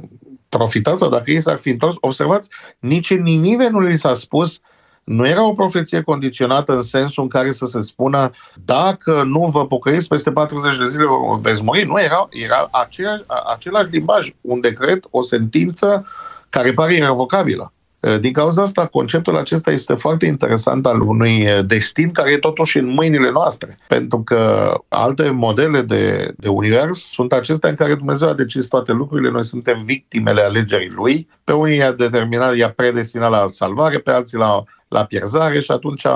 profitat 0.48 0.98
sau 0.98 1.08
dacă 1.08 1.30
ei 1.30 1.40
s-ar 1.40 1.58
fi 1.58 1.68
întors, 1.68 1.96
observați, 2.00 2.48
nici 2.78 3.10
în 3.10 3.22
Ninive 3.22 3.68
nu 3.68 3.80
li 3.80 3.98
s-a 3.98 4.14
spus 4.14 4.60
nu 5.04 5.26
era 5.26 5.44
o 5.44 5.54
profeție 5.54 6.02
condiționată 6.02 6.72
în 6.72 6.82
sensul 6.82 7.22
în 7.22 7.28
care 7.28 7.52
să 7.52 7.66
se 7.66 7.80
spună 7.80 8.30
dacă 8.64 9.22
nu 9.22 9.46
vă 9.46 9.66
pocăiți 9.66 10.08
peste 10.08 10.32
40 10.32 10.78
de 10.78 10.86
zile 10.86 11.04
veți 11.40 11.62
muri. 11.62 11.84
Nu, 11.84 12.00
era, 12.00 12.28
era 12.30 12.68
aceeași, 12.70 13.22
același 13.54 13.90
limbaj, 13.90 14.32
un 14.40 14.60
decret, 14.60 15.04
o 15.10 15.22
sentință 15.22 16.06
care 16.48 16.72
pare 16.72 16.94
irrevocabilă. 16.94 17.72
Eh, 18.08 18.20
din 18.20 18.32
cauza 18.32 18.62
asta, 18.62 18.86
conceptul 18.86 19.36
acesta 19.36 19.70
este 19.70 19.94
foarte 19.94 20.26
interesant 20.26 20.86
al 20.86 21.00
unui 21.00 21.36
eh, 21.38 21.66
destin 21.66 22.10
care 22.10 22.32
e 22.32 22.38
totuși 22.38 22.78
în 22.78 22.86
mâinile 22.86 23.30
noastre. 23.30 23.78
Pentru 23.88 24.22
că 24.22 24.72
alte 24.88 25.30
modele 25.30 25.82
de, 25.82 26.32
de 26.36 26.48
univers 26.48 26.98
sunt 26.98 27.32
acestea 27.32 27.68
în 27.68 27.74
care 27.74 27.94
Dumnezeu 27.94 28.28
a 28.28 28.34
decis 28.34 28.66
toate 28.66 28.92
lucrurile, 28.92 29.30
noi 29.30 29.44
suntem 29.44 29.82
victimele 29.82 30.40
alegerii 30.40 30.88
Lui. 30.90 31.28
Pe 31.44 31.52
unii 31.52 31.76
i-a 31.76 31.92
determinat, 31.92 32.56
i-a 32.56 32.70
predestinat 32.70 33.30
la 33.30 33.46
salvare, 33.50 33.98
pe 33.98 34.10
alții 34.10 34.38
la, 34.38 34.62
la 34.88 35.04
pierzare 35.04 35.60
și 35.60 35.70
atunci 35.70 36.06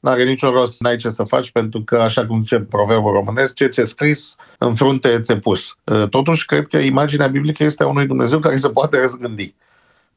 n-are 0.00 0.24
niciun 0.24 0.50
rost, 0.50 0.80
n-ai 0.80 0.96
ce 0.96 1.08
să 1.08 1.22
faci, 1.22 1.50
pentru 1.50 1.82
că, 1.84 1.96
așa 1.96 2.26
cum 2.26 2.40
zice 2.40 2.60
proverbul 2.60 3.12
românesc, 3.12 3.54
ce 3.54 3.66
ți-e 3.66 3.84
scris, 3.84 4.36
în 4.58 4.74
frunte 4.74 5.20
ți-e 5.20 5.36
pus. 5.36 5.76
Eh, 5.84 6.08
totuși, 6.08 6.46
cred 6.46 6.66
că 6.66 6.76
imaginea 6.76 7.26
biblică 7.26 7.64
este 7.64 7.82
a 7.82 7.86
unui 7.86 8.06
Dumnezeu 8.06 8.38
care 8.38 8.56
se 8.56 8.68
poate 8.68 8.98
răzgândi. 9.00 9.54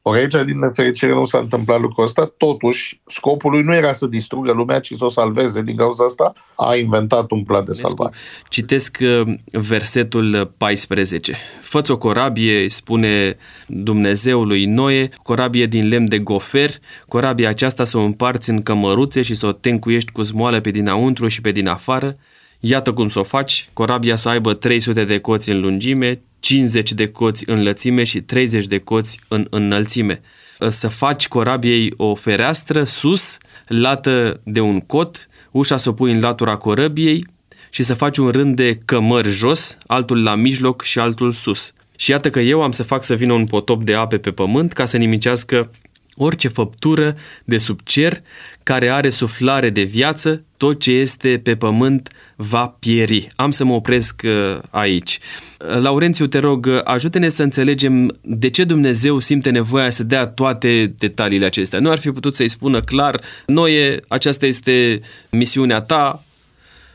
Ori 0.06 0.18
aici, 0.18 0.44
din 0.46 0.58
nefericire, 0.58 1.12
nu 1.12 1.24
s-a 1.24 1.38
întâmplat 1.38 1.80
lucrul 1.80 2.04
ăsta. 2.04 2.32
Totuși, 2.36 3.00
scopul 3.06 3.50
lui 3.50 3.62
nu 3.62 3.74
era 3.74 3.92
să 3.92 4.06
distrugă 4.06 4.52
lumea, 4.52 4.80
ci 4.80 4.92
să 4.96 5.04
o 5.04 5.08
salveze. 5.08 5.62
Din 5.62 5.76
cauza 5.76 6.04
asta, 6.04 6.32
a 6.56 6.74
inventat 6.74 7.30
un 7.30 7.44
plan 7.44 7.64
de 7.64 7.72
salvare. 7.72 8.14
Citesc 8.48 8.98
uh, 9.00 9.34
versetul 9.52 10.52
14. 10.56 11.34
Făți 11.60 11.90
o 11.90 11.98
corabie, 11.98 12.68
spune 12.68 13.36
Dumnezeului 13.66 14.64
Noe, 14.64 15.08
corabie 15.22 15.66
din 15.66 15.88
lemn 15.88 16.08
de 16.08 16.18
gofer, 16.18 16.70
corabia 17.08 17.48
aceasta 17.48 17.84
să 17.84 17.98
o 17.98 18.02
împarți 18.02 18.50
în 18.50 18.62
cămăruțe 18.62 19.22
și 19.22 19.34
să 19.34 19.46
o 19.46 19.52
tencuiești 19.52 20.12
cu 20.12 20.22
zmoală 20.22 20.60
pe 20.60 20.70
dinăuntru 20.70 21.28
și 21.28 21.40
pe 21.40 21.50
din 21.50 21.68
afară. 21.68 22.16
Iată 22.60 22.92
cum 22.92 23.08
să 23.08 23.18
o 23.18 23.22
faci, 23.22 23.68
corabia 23.72 24.16
să 24.16 24.28
aibă 24.28 24.54
300 24.54 25.04
de 25.04 25.18
coți 25.18 25.50
în 25.50 25.60
lungime, 25.60 26.22
50 26.44 26.92
de 26.92 27.08
coți 27.08 27.44
în 27.46 27.62
lățime 27.62 28.04
și 28.04 28.20
30 28.20 28.66
de 28.66 28.78
coți 28.78 29.20
în 29.28 29.46
înălțime. 29.50 30.20
Să 30.68 30.88
faci 30.88 31.28
corabiei 31.28 31.92
o 31.96 32.14
fereastră 32.14 32.84
sus, 32.84 33.38
lată 33.66 34.40
de 34.44 34.60
un 34.60 34.80
cot, 34.80 35.28
ușa 35.50 35.76
să 35.76 35.88
o 35.88 35.92
pui 35.92 36.12
în 36.12 36.20
latura 36.20 36.56
corăbiei 36.56 37.26
și 37.70 37.82
să 37.82 37.94
faci 37.94 38.16
un 38.16 38.28
rând 38.28 38.56
de 38.56 38.78
cămări 38.84 39.28
jos, 39.28 39.76
altul 39.86 40.22
la 40.22 40.34
mijloc 40.34 40.82
și 40.82 40.98
altul 40.98 41.32
sus. 41.32 41.72
Și 41.96 42.10
iată 42.10 42.30
că 42.30 42.40
eu 42.40 42.62
am 42.62 42.70
să 42.70 42.82
fac 42.82 43.04
să 43.04 43.14
vină 43.14 43.32
un 43.32 43.44
potop 43.44 43.84
de 43.84 43.94
ape 43.94 44.18
pe 44.18 44.30
pământ 44.30 44.72
ca 44.72 44.84
să 44.84 44.96
nimicească 44.96 45.70
orice 46.16 46.48
făptură 46.48 47.16
de 47.44 47.58
sub 47.58 47.80
cer 47.84 48.22
care 48.62 48.88
are 48.88 49.08
suflare 49.08 49.70
de 49.70 49.82
viață, 49.82 50.44
tot 50.56 50.80
ce 50.80 50.90
este 50.90 51.40
pe 51.42 51.56
pământ 51.56 52.08
va 52.36 52.76
pieri. 52.78 53.28
Am 53.36 53.50
să 53.50 53.64
mă 53.64 53.72
opresc 53.72 54.22
uh, 54.24 54.58
aici. 54.70 55.18
Laurențiu, 55.58 56.26
te 56.26 56.38
rog, 56.38 56.66
uh, 56.66 56.80
ajută-ne 56.84 57.28
să 57.28 57.42
înțelegem 57.42 58.18
de 58.20 58.50
ce 58.50 58.64
Dumnezeu 58.64 59.18
simte 59.18 59.50
nevoia 59.50 59.90
să 59.90 60.02
dea 60.02 60.26
toate 60.26 60.94
detaliile 60.98 61.46
acestea. 61.46 61.80
Nu 61.80 61.90
ar 61.90 61.98
fi 61.98 62.10
putut 62.10 62.36
să-i 62.36 62.48
spună 62.48 62.80
clar, 62.80 63.20
Noie, 63.46 64.00
aceasta 64.08 64.46
este 64.46 65.00
misiunea 65.30 65.80
ta, 65.80 66.24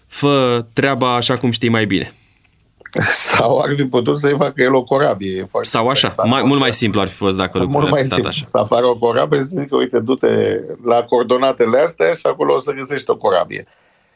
fă 0.08 0.66
treaba 0.74 1.16
așa 1.16 1.38
cum 1.38 1.52
știi 1.52 1.70
mai 1.70 1.86
bine. 1.86 2.14
Sau 3.32 3.60
ar 3.60 3.74
fi 3.76 3.84
putut 3.84 4.20
să-i 4.20 4.38
facă 4.38 4.62
el 4.62 4.74
o 4.74 4.84
corabie. 4.84 5.50
Sau 5.62 5.88
așa, 5.88 6.14
mai, 6.24 6.42
mult 6.46 6.60
mai 6.60 6.74
simplu 6.74 7.02
ar 7.02 7.08
fi 7.08 7.16
fost 7.16 7.38
dacă 7.38 7.58
lucrurile 7.58 7.92
ar 7.92 7.98
fi 7.98 8.06
stat 8.06 8.26
așa. 8.26 8.46
Să 8.46 8.58
apară 8.58 8.88
o 8.88 8.98
corabie 8.98 9.40
și 9.40 9.46
să 9.46 9.56
zică, 9.60 9.76
uite, 9.76 10.00
du-te 10.00 10.60
la 10.84 11.04
coordonatele 11.04 11.80
astea 11.80 12.14
și 12.14 12.22
acolo 12.24 12.54
o 12.54 12.60
să 12.60 12.72
găsești 12.72 13.10
o 13.10 13.18
corabie. 13.18 13.68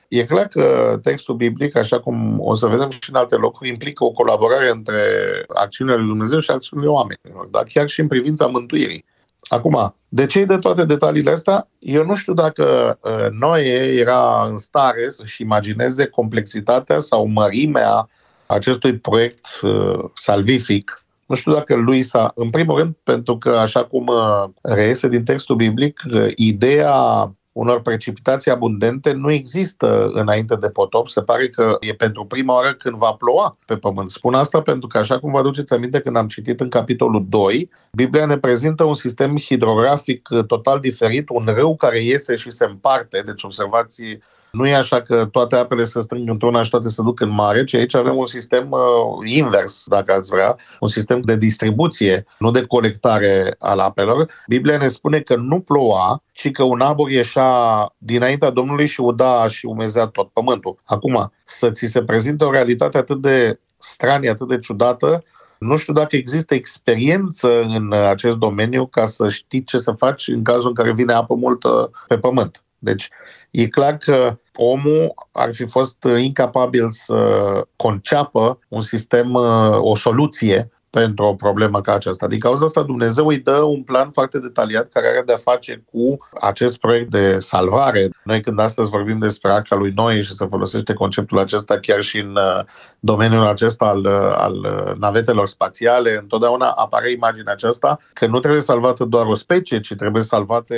E 0.08 0.26
clar 0.26 0.48
că 0.48 1.00
textul 1.04 1.36
biblic, 1.36 1.78
așa 1.78 2.00
cum 2.00 2.40
o 2.40 2.56
să 2.56 2.68
vedem 2.68 2.90
și 2.90 3.10
în 3.10 3.16
alte 3.16 3.36
locuri, 3.36 3.70
implică 3.70 4.04
o 4.04 4.12
colaborare 4.12 4.70
între 4.70 5.02
acțiunile 5.48 5.98
lui 5.98 6.08
Dumnezeu 6.08 6.40
și 6.40 6.52
acțiunile 6.52 6.90
oamenilor, 6.90 7.48
dar 7.52 7.66
chiar 7.74 7.88
și 7.88 8.00
în 8.00 8.08
privința 8.08 8.46
mântuirii. 8.46 9.06
Acum, 9.48 9.96
de 10.10 10.26
ce 10.26 10.46
de 10.46 10.58
toate 10.58 10.86
detaliile 10.86 11.32
astea? 11.32 11.68
Eu 11.80 12.06
nu 12.06 12.16
știu 12.16 12.34
dacă 12.34 12.98
uh, 13.02 13.28
Noe 13.40 13.94
era 14.00 14.48
în 14.50 14.58
stare 14.58 15.10
să-și 15.10 15.42
imagineze 15.42 16.06
complexitatea 16.06 17.00
sau 17.00 17.26
mărimea 17.26 18.10
acestui 18.54 18.98
proiect 18.98 19.48
uh, 19.62 20.10
salvific, 20.16 21.06
nu 21.26 21.36
știu 21.36 21.52
dacă 21.52 21.76
lui 21.76 22.04
s-a, 22.04 22.32
în 22.36 22.50
primul 22.50 22.78
rând, 22.78 22.96
pentru 23.04 23.38
că, 23.38 23.50
așa 23.50 23.84
cum 23.84 24.08
uh, 24.08 24.50
reiese 24.62 25.08
din 25.08 25.24
textul 25.24 25.56
biblic, 25.56 26.02
uh, 26.13 26.28
ideea 26.36 27.32
unor 27.52 27.82
precipitații 27.82 28.52
abundente 28.52 29.12
nu 29.12 29.32
există 29.32 30.10
înainte 30.13 30.56
de 30.56 30.70
potop. 30.70 31.08
Se 31.08 31.22
pare 31.22 31.50
că 31.50 31.78
e 31.80 31.94
pentru 31.94 32.26
prima 32.26 32.54
oară 32.54 32.74
când 32.74 32.96
va 32.96 33.12
ploua 33.12 33.58
pe 33.66 33.76
pământ. 33.76 34.12
Spun 34.12 34.34
asta 34.34 34.62
pentru 34.62 34.88
că, 34.88 34.98
așa 34.98 35.20
cum 35.20 35.32
vă 35.32 35.38
aduceți 35.38 35.74
aminte 35.74 36.00
când 36.00 36.16
am 36.16 36.28
citit 36.28 36.60
în 36.60 36.70
capitolul 36.70 37.26
2, 37.30 37.70
Biblia 37.92 38.26
ne 38.26 38.38
prezintă 38.38 38.84
un 38.84 38.94
sistem 38.94 39.38
hidrografic 39.38 40.28
total 40.48 40.80
diferit, 40.80 41.30
un 41.30 41.46
râu 41.46 41.76
care 41.76 42.04
iese 42.04 42.36
și 42.36 42.52
se 42.52 42.66
împarte, 42.66 43.22
deci 43.26 43.44
observații 43.44 44.22
nu 44.54 44.68
e 44.68 44.76
așa 44.76 45.02
că 45.02 45.26
toate 45.26 45.56
apele 45.56 45.84
se 45.84 46.02
strâng 46.02 46.30
într-una 46.30 46.63
și 46.63 46.70
toate 46.70 46.89
se 46.89 47.02
duc 47.02 47.20
în 47.20 47.30
mare, 47.30 47.63
ci 47.63 47.74
aici 47.74 47.96
avem 47.96 48.16
un 48.16 48.26
sistem 48.26 48.72
uh, 48.72 48.80
invers, 49.32 49.84
dacă 49.88 50.13
ați 50.13 50.30
vrea, 50.30 50.58
un 50.80 50.88
sistem 50.88 51.22
de 51.22 51.36
distribuție, 51.36 52.26
nu 52.39 52.52
de 52.52 52.66
colectare 52.66 53.56
al 53.60 53.80
apelor. 53.80 54.30
Biblia 54.48 54.78
ne 54.78 54.88
spune 54.88 55.20
că 55.20 55.36
nu 55.36 55.60
ploua, 55.60 56.24
ci 56.32 56.52
că 56.52 56.63
un 56.63 56.82
abur 56.82 57.10
ieșea 57.10 57.52
dinaintea 57.98 58.50
Domnului 58.50 58.88
și 58.88 59.02
uda 59.02 59.48
și 59.48 59.66
umezea 59.66 60.08
tot 60.08 60.30
pământul. 60.30 60.80
Acum, 60.84 61.32
să 61.44 61.72
ți 61.72 61.86
se 61.86 62.04
prezinte 62.04 62.44
o 62.44 62.52
realitate 62.52 62.98
atât 62.98 63.22
de 63.22 63.60
stranie, 63.78 64.30
atât 64.30 64.48
de 64.48 64.60
ciudată, 64.60 65.24
nu 65.60 65.78
știu 65.78 65.94
dacă 65.94 66.16
există 66.16 66.54
experiență 66.54 67.62
în 67.62 67.94
acest 67.94 68.38
domeniu 68.38 68.88
ca 68.88 69.06
să 69.06 69.30
știi 69.30 69.63
ce 69.63 69.78
să 69.78 69.92
faci 69.92 70.28
în 70.28 70.44
cazul 70.44 70.68
în 70.68 70.74
care 70.74 70.94
vine 70.94 71.13
apă 71.13 71.36
multă 71.36 71.92
pe 72.08 72.18
pământ. 72.18 72.63
Deci, 72.80 73.10
e 73.52 73.68
clar 73.68 73.98
că 73.98 74.38
omul 74.56 75.13
ar 75.32 75.54
fi 75.54 75.66
fost 75.66 75.98
incapabil 76.18 76.89
să 76.92 77.18
conceapă 77.76 78.60
un 78.68 78.82
sistem, 78.82 79.34
o 79.82 79.96
soluție 79.96 80.72
pentru 81.00 81.26
o 81.26 81.34
problemă 81.34 81.82
ca 81.82 81.94
aceasta. 81.94 82.28
Din 82.28 82.39
cauza 82.39 82.66
asta 82.66 82.82
Dumnezeu 82.82 83.28
îi 83.28 83.39
dă 83.39 83.62
un 83.62 83.84
plan 83.84 84.12
foarte 84.12 84.39
detaliat 84.39 84.88
care 84.88 85.08
are 85.08 85.22
de-a 85.26 85.38
face 85.38 85.84
cu 85.92 86.18
acest 86.42 86.78
proiect 86.78 87.10
de 87.10 87.39
salvare. 87.39 88.10
Noi 88.24 88.42
când 88.42 88.60
astăzi 88.60 88.89
vorbim 88.89 89.18
despre 89.18 89.52
arca 89.52 89.76
lui 89.76 89.92
Noe 89.96 90.22
și 90.22 90.34
se 90.34 90.46
folosește 90.46 90.94
conceptul 90.94 91.39
acesta 91.39 91.80
chiar 91.80 92.02
și 92.02 92.20
în 92.20 92.36
uh, 92.36 92.63
domeniul 93.00 93.48
acesta 93.48 93.86
al, 93.86 94.06
uh, 94.06 94.36
al 94.36 94.54
uh, 94.54 94.96
navetelor 94.98 95.48
spațiale, 95.48 96.18
întotdeauna 96.18 96.70
apare 96.70 97.12
imaginea 97.12 97.54
aceasta 97.54 98.00
că 98.13 98.26
nu 98.26 98.39
trebuie 98.39 98.62
salvată 98.62 99.04
doar 99.04 99.26
o 99.26 99.36
specie, 99.36 99.80
ci 99.80 99.94
trebuie 99.98 100.24
salvate 100.24 100.76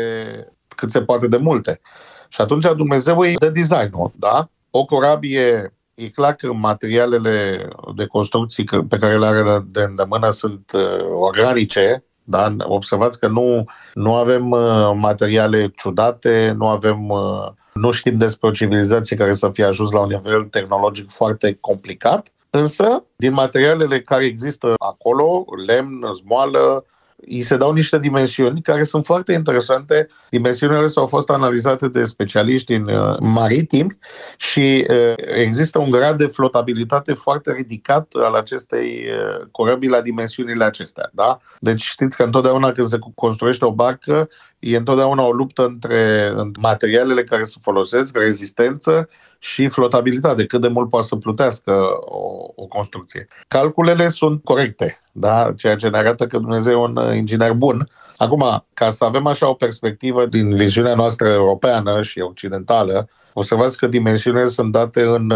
cât 0.76 0.92
se 0.92 1.02
poate 1.02 1.28
de 1.28 1.38
multe. 1.38 1.82
Și 2.30 2.42
atunci 2.42 2.66
Dumnezeu 2.76 3.20
îi 3.20 3.36
dă 3.36 3.50
designul, 3.50 4.12
da? 4.16 4.50
O 4.70 4.86
corabie 4.86 5.74
E 5.96 6.10
clar 6.10 6.34
că 6.34 6.54
materialele 6.54 7.68
de 7.96 8.06
construcții 8.06 8.66
pe 8.90 8.98
care 8.98 9.18
le 9.18 9.26
are 9.26 9.66
de 9.68 9.82
îndemână 9.82 10.30
sunt 10.30 10.72
uh, 10.74 11.06
organice, 11.20 12.04
da? 12.24 12.56
Observați 12.60 13.20
că 13.20 13.28
nu, 13.28 13.66
nu 13.94 14.16
avem 14.16 14.52
uh, 14.52 14.92
materiale 14.96 15.74
ciudate, 15.78 16.54
nu 16.58 16.68
avem 16.68 17.10
uh, 17.10 17.48
nu 17.74 17.92
știm 17.92 18.18
despre 18.18 18.48
o 18.48 18.52
civilizație 18.52 19.18
care 19.18 19.34
să 19.34 19.50
fie 19.54 19.66
ajuns 19.66 19.92
la 19.92 20.00
un 20.00 20.08
nivel 20.08 20.44
tehnologic 20.44 21.12
foarte 21.12 21.58
complicat, 21.62 22.28
însă 22.50 23.04
din 23.16 23.34
materialele 23.34 24.02
care 24.02 24.26
există 24.26 24.74
acolo, 24.78 25.46
lemn, 25.66 26.14
zmoală, 26.14 26.86
îi 27.30 27.44
se 27.44 27.58
dau 27.58 27.74
niște 27.74 28.00
dimensiuni 28.00 28.62
care 28.62 28.84
sunt 28.84 29.06
foarte 29.06 29.34
interesante. 29.34 30.08
Dimensiunile 30.30 30.84
astea 30.84 31.02
au 31.02 31.08
fost 31.08 31.30
analizate 31.30 31.88
de 31.88 32.04
specialiști 32.04 32.74
în 32.74 32.90
uh, 32.90 33.16
maritimi 33.20 33.98
și 34.38 34.88
uh, 34.90 35.14
există 35.16 35.80
un 35.80 35.90
grad 35.90 36.18
de 36.18 36.26
flotabilitate 36.26 37.14
foarte 37.14 37.52
ridicat 37.52 38.12
al 38.14 38.34
acestei 38.34 39.06
uh, 39.06 39.46
corăbii 39.52 39.90
la 39.90 40.02
dimensiunile 40.02 40.64
acestea. 40.64 41.10
Da? 41.14 41.40
Deci 41.60 41.84
știți 41.84 42.18
că 42.18 42.24
întotdeauna 42.24 42.72
când 42.72 42.88
se 42.88 43.00
construiește 43.16 43.66
o 43.66 43.72
barcă, 43.72 44.30
e 44.60 44.78
întotdeauna 44.78 45.24
o 45.24 45.32
luptă 45.32 45.66
între, 45.66 46.34
între 46.36 46.62
materialele 46.62 47.24
care 47.24 47.44
se 47.44 47.58
folosesc, 47.62 48.18
rezistență 48.18 49.10
și 49.40 49.68
flotabilitate, 49.68 50.46
cât 50.46 50.62
de 50.62 50.68
mult 50.68 50.90
poate 50.90 51.08
să 51.08 51.16
plutească 51.16 51.72
o, 52.06 52.52
o 52.56 52.66
construcție. 52.66 53.28
Calculele 53.48 54.08
sunt 54.08 54.44
corecte, 54.44 55.02
da? 55.12 55.54
ceea 55.58 55.76
ce 55.76 55.90
ne 55.90 55.98
arată 55.98 56.28
că 56.28 56.38
Dumnezeu 56.38 56.72
e 56.74 56.76
un 56.76 57.16
inginer 57.16 57.52
bun. 57.52 57.90
Acum, 58.18 58.66
ca 58.74 58.92
să 58.92 59.04
avem 59.04 59.26
așa 59.26 59.50
o 59.50 59.54
perspectivă 59.54 60.26
din 60.26 60.56
viziunea 60.56 60.96
noastră 60.96 61.30
europeană 61.30 62.02
și 62.02 62.20
occidentală, 62.20 63.10
Observați 63.38 63.78
că 63.78 63.88
dimensiunile 63.88 64.48
sunt 64.48 64.72
date 64.72 65.02
în, 65.02 65.32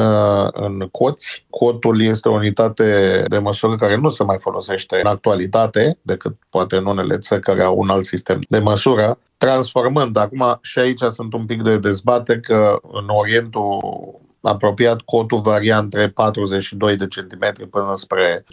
în 0.51 0.87
coți. 0.91 1.45
Cotul 1.49 2.01
este 2.01 2.29
o 2.29 2.33
unitate 2.33 3.23
de 3.27 3.37
măsură 3.37 3.75
care 3.75 3.95
nu 3.95 4.09
se 4.09 4.23
mai 4.23 4.37
folosește 4.39 4.99
în 5.03 5.05
actualitate, 5.05 5.97
decât 6.01 6.35
poate 6.49 6.75
în 6.75 6.85
unele 6.85 7.17
țări 7.17 7.41
care 7.41 7.63
au 7.63 7.77
un 7.77 7.89
alt 7.89 8.05
sistem 8.05 8.39
de 8.49 8.59
măsură, 8.59 9.17
transformând. 9.37 10.17
Acum 10.17 10.59
și 10.61 10.79
aici 10.79 10.99
sunt 10.99 11.33
un 11.33 11.45
pic 11.45 11.61
de 11.61 11.77
dezbate 11.77 12.39
că 12.39 12.79
în 12.91 13.05
Orientul 13.07 13.79
apropiat 14.41 15.01
cotul 15.01 15.39
varia 15.39 15.77
între 15.77 16.09
42 16.09 16.95
de 16.95 17.07
centimetri 17.07 17.67
până 17.67 17.91
spre 17.95 18.43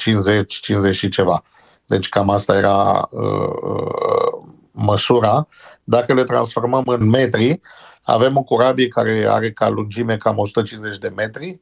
50-50 0.90 0.90
și 0.90 1.08
ceva. 1.08 1.42
Deci 1.86 2.08
cam 2.08 2.30
asta 2.30 2.56
era 2.56 3.08
uh, 3.10 3.50
uh, 3.62 4.48
măsura. 4.70 5.48
Dacă 5.84 6.14
le 6.14 6.24
transformăm 6.24 6.82
în 6.86 7.08
metri, 7.08 7.60
avem 8.06 8.36
o 8.36 8.42
corabie 8.42 8.88
care 8.88 9.26
are 9.28 9.52
ca 9.52 9.68
lungime 9.68 10.16
cam 10.16 10.38
150 10.38 10.98
de 10.98 11.12
metri, 11.16 11.60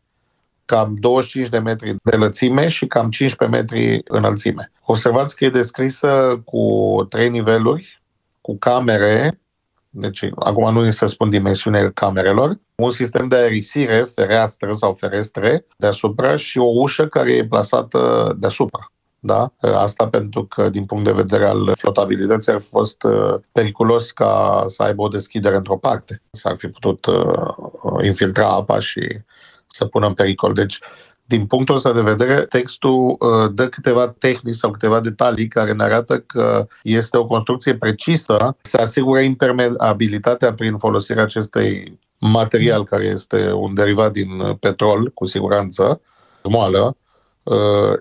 cam 0.65 0.95
25 0.99 1.49
de 1.49 1.59
metri 1.59 1.97
de 2.03 2.17
lățime 2.17 2.69
și 2.69 2.87
cam 2.87 3.11
15 3.11 3.59
metri 3.59 4.03
înălțime. 4.05 4.73
Observați 4.85 5.37
că 5.37 5.45
e 5.45 5.49
descrisă 5.49 6.43
cu 6.45 7.07
trei 7.09 7.29
niveluri, 7.29 8.03
cu 8.41 8.57
camere, 8.59 9.41
deci 9.91 10.29
acum 10.35 10.73
nu 10.73 10.85
ni 10.85 10.93
se 10.93 11.07
spun 11.07 11.31
dimensiunile 11.31 11.91
camerelor, 11.91 12.59
un 12.75 12.91
sistem 12.91 13.29
de 13.29 13.37
aerisire, 13.37 14.05
fereastră 14.15 14.73
sau 14.75 14.95
ferestre 14.95 15.67
deasupra 15.77 16.37
și 16.37 16.59
o 16.59 16.71
ușă 16.75 17.07
care 17.07 17.33
e 17.33 17.47
plasată 17.47 18.35
deasupra. 18.39 18.93
Da? 19.27 19.53
Asta 19.61 20.09
pentru 20.09 20.45
că, 20.45 20.69
din 20.69 20.85
punct 20.85 21.05
de 21.05 21.13
vedere 21.13 21.47
al 21.47 21.73
flotabilității, 21.77 22.53
ar 22.53 22.61
fi 22.61 22.69
fost 22.69 23.03
uh, 23.03 23.35
periculos 23.53 24.11
ca 24.11 24.65
să 24.69 24.83
aibă 24.83 25.03
o 25.03 25.09
deschidere 25.09 25.57
într-o 25.57 25.77
parte. 25.77 26.23
S-ar 26.31 26.57
fi 26.57 26.69
putut 26.69 27.07
uh, 27.07 28.05
infiltra 28.05 28.49
apa 28.49 28.79
și 28.79 29.01
să 29.71 29.85
pună 29.85 30.07
în 30.07 30.15
pericol. 30.15 30.53
Deci, 30.53 30.79
din 31.25 31.47
punctul 31.47 31.77
ăsta 31.77 31.93
de 31.93 32.01
vedere, 32.01 32.41
textul 32.41 33.17
uh, 33.19 33.51
dă 33.55 33.69
câteva 33.69 34.09
tehnici 34.09 34.55
sau 34.55 34.71
câteva 34.71 35.01
detalii 35.01 35.49
care 35.49 35.73
ne 35.73 35.83
arată 35.83 36.19
că 36.19 36.67
este 36.83 37.17
o 37.17 37.27
construcție 37.27 37.75
precisă, 37.75 38.57
se 38.63 38.77
asigură 38.77 39.21
impermeabilitatea 39.21 40.55
prin 40.55 40.77
folosirea 40.77 41.23
acestei 41.23 41.99
material 42.19 42.85
care 42.85 43.05
este 43.05 43.53
un 43.53 43.75
derivat 43.75 44.13
din 44.13 44.57
petrol, 44.61 45.11
cu 45.11 45.27
siguranță, 45.27 46.01
moală, 46.43 46.81
Uh, 46.87 47.04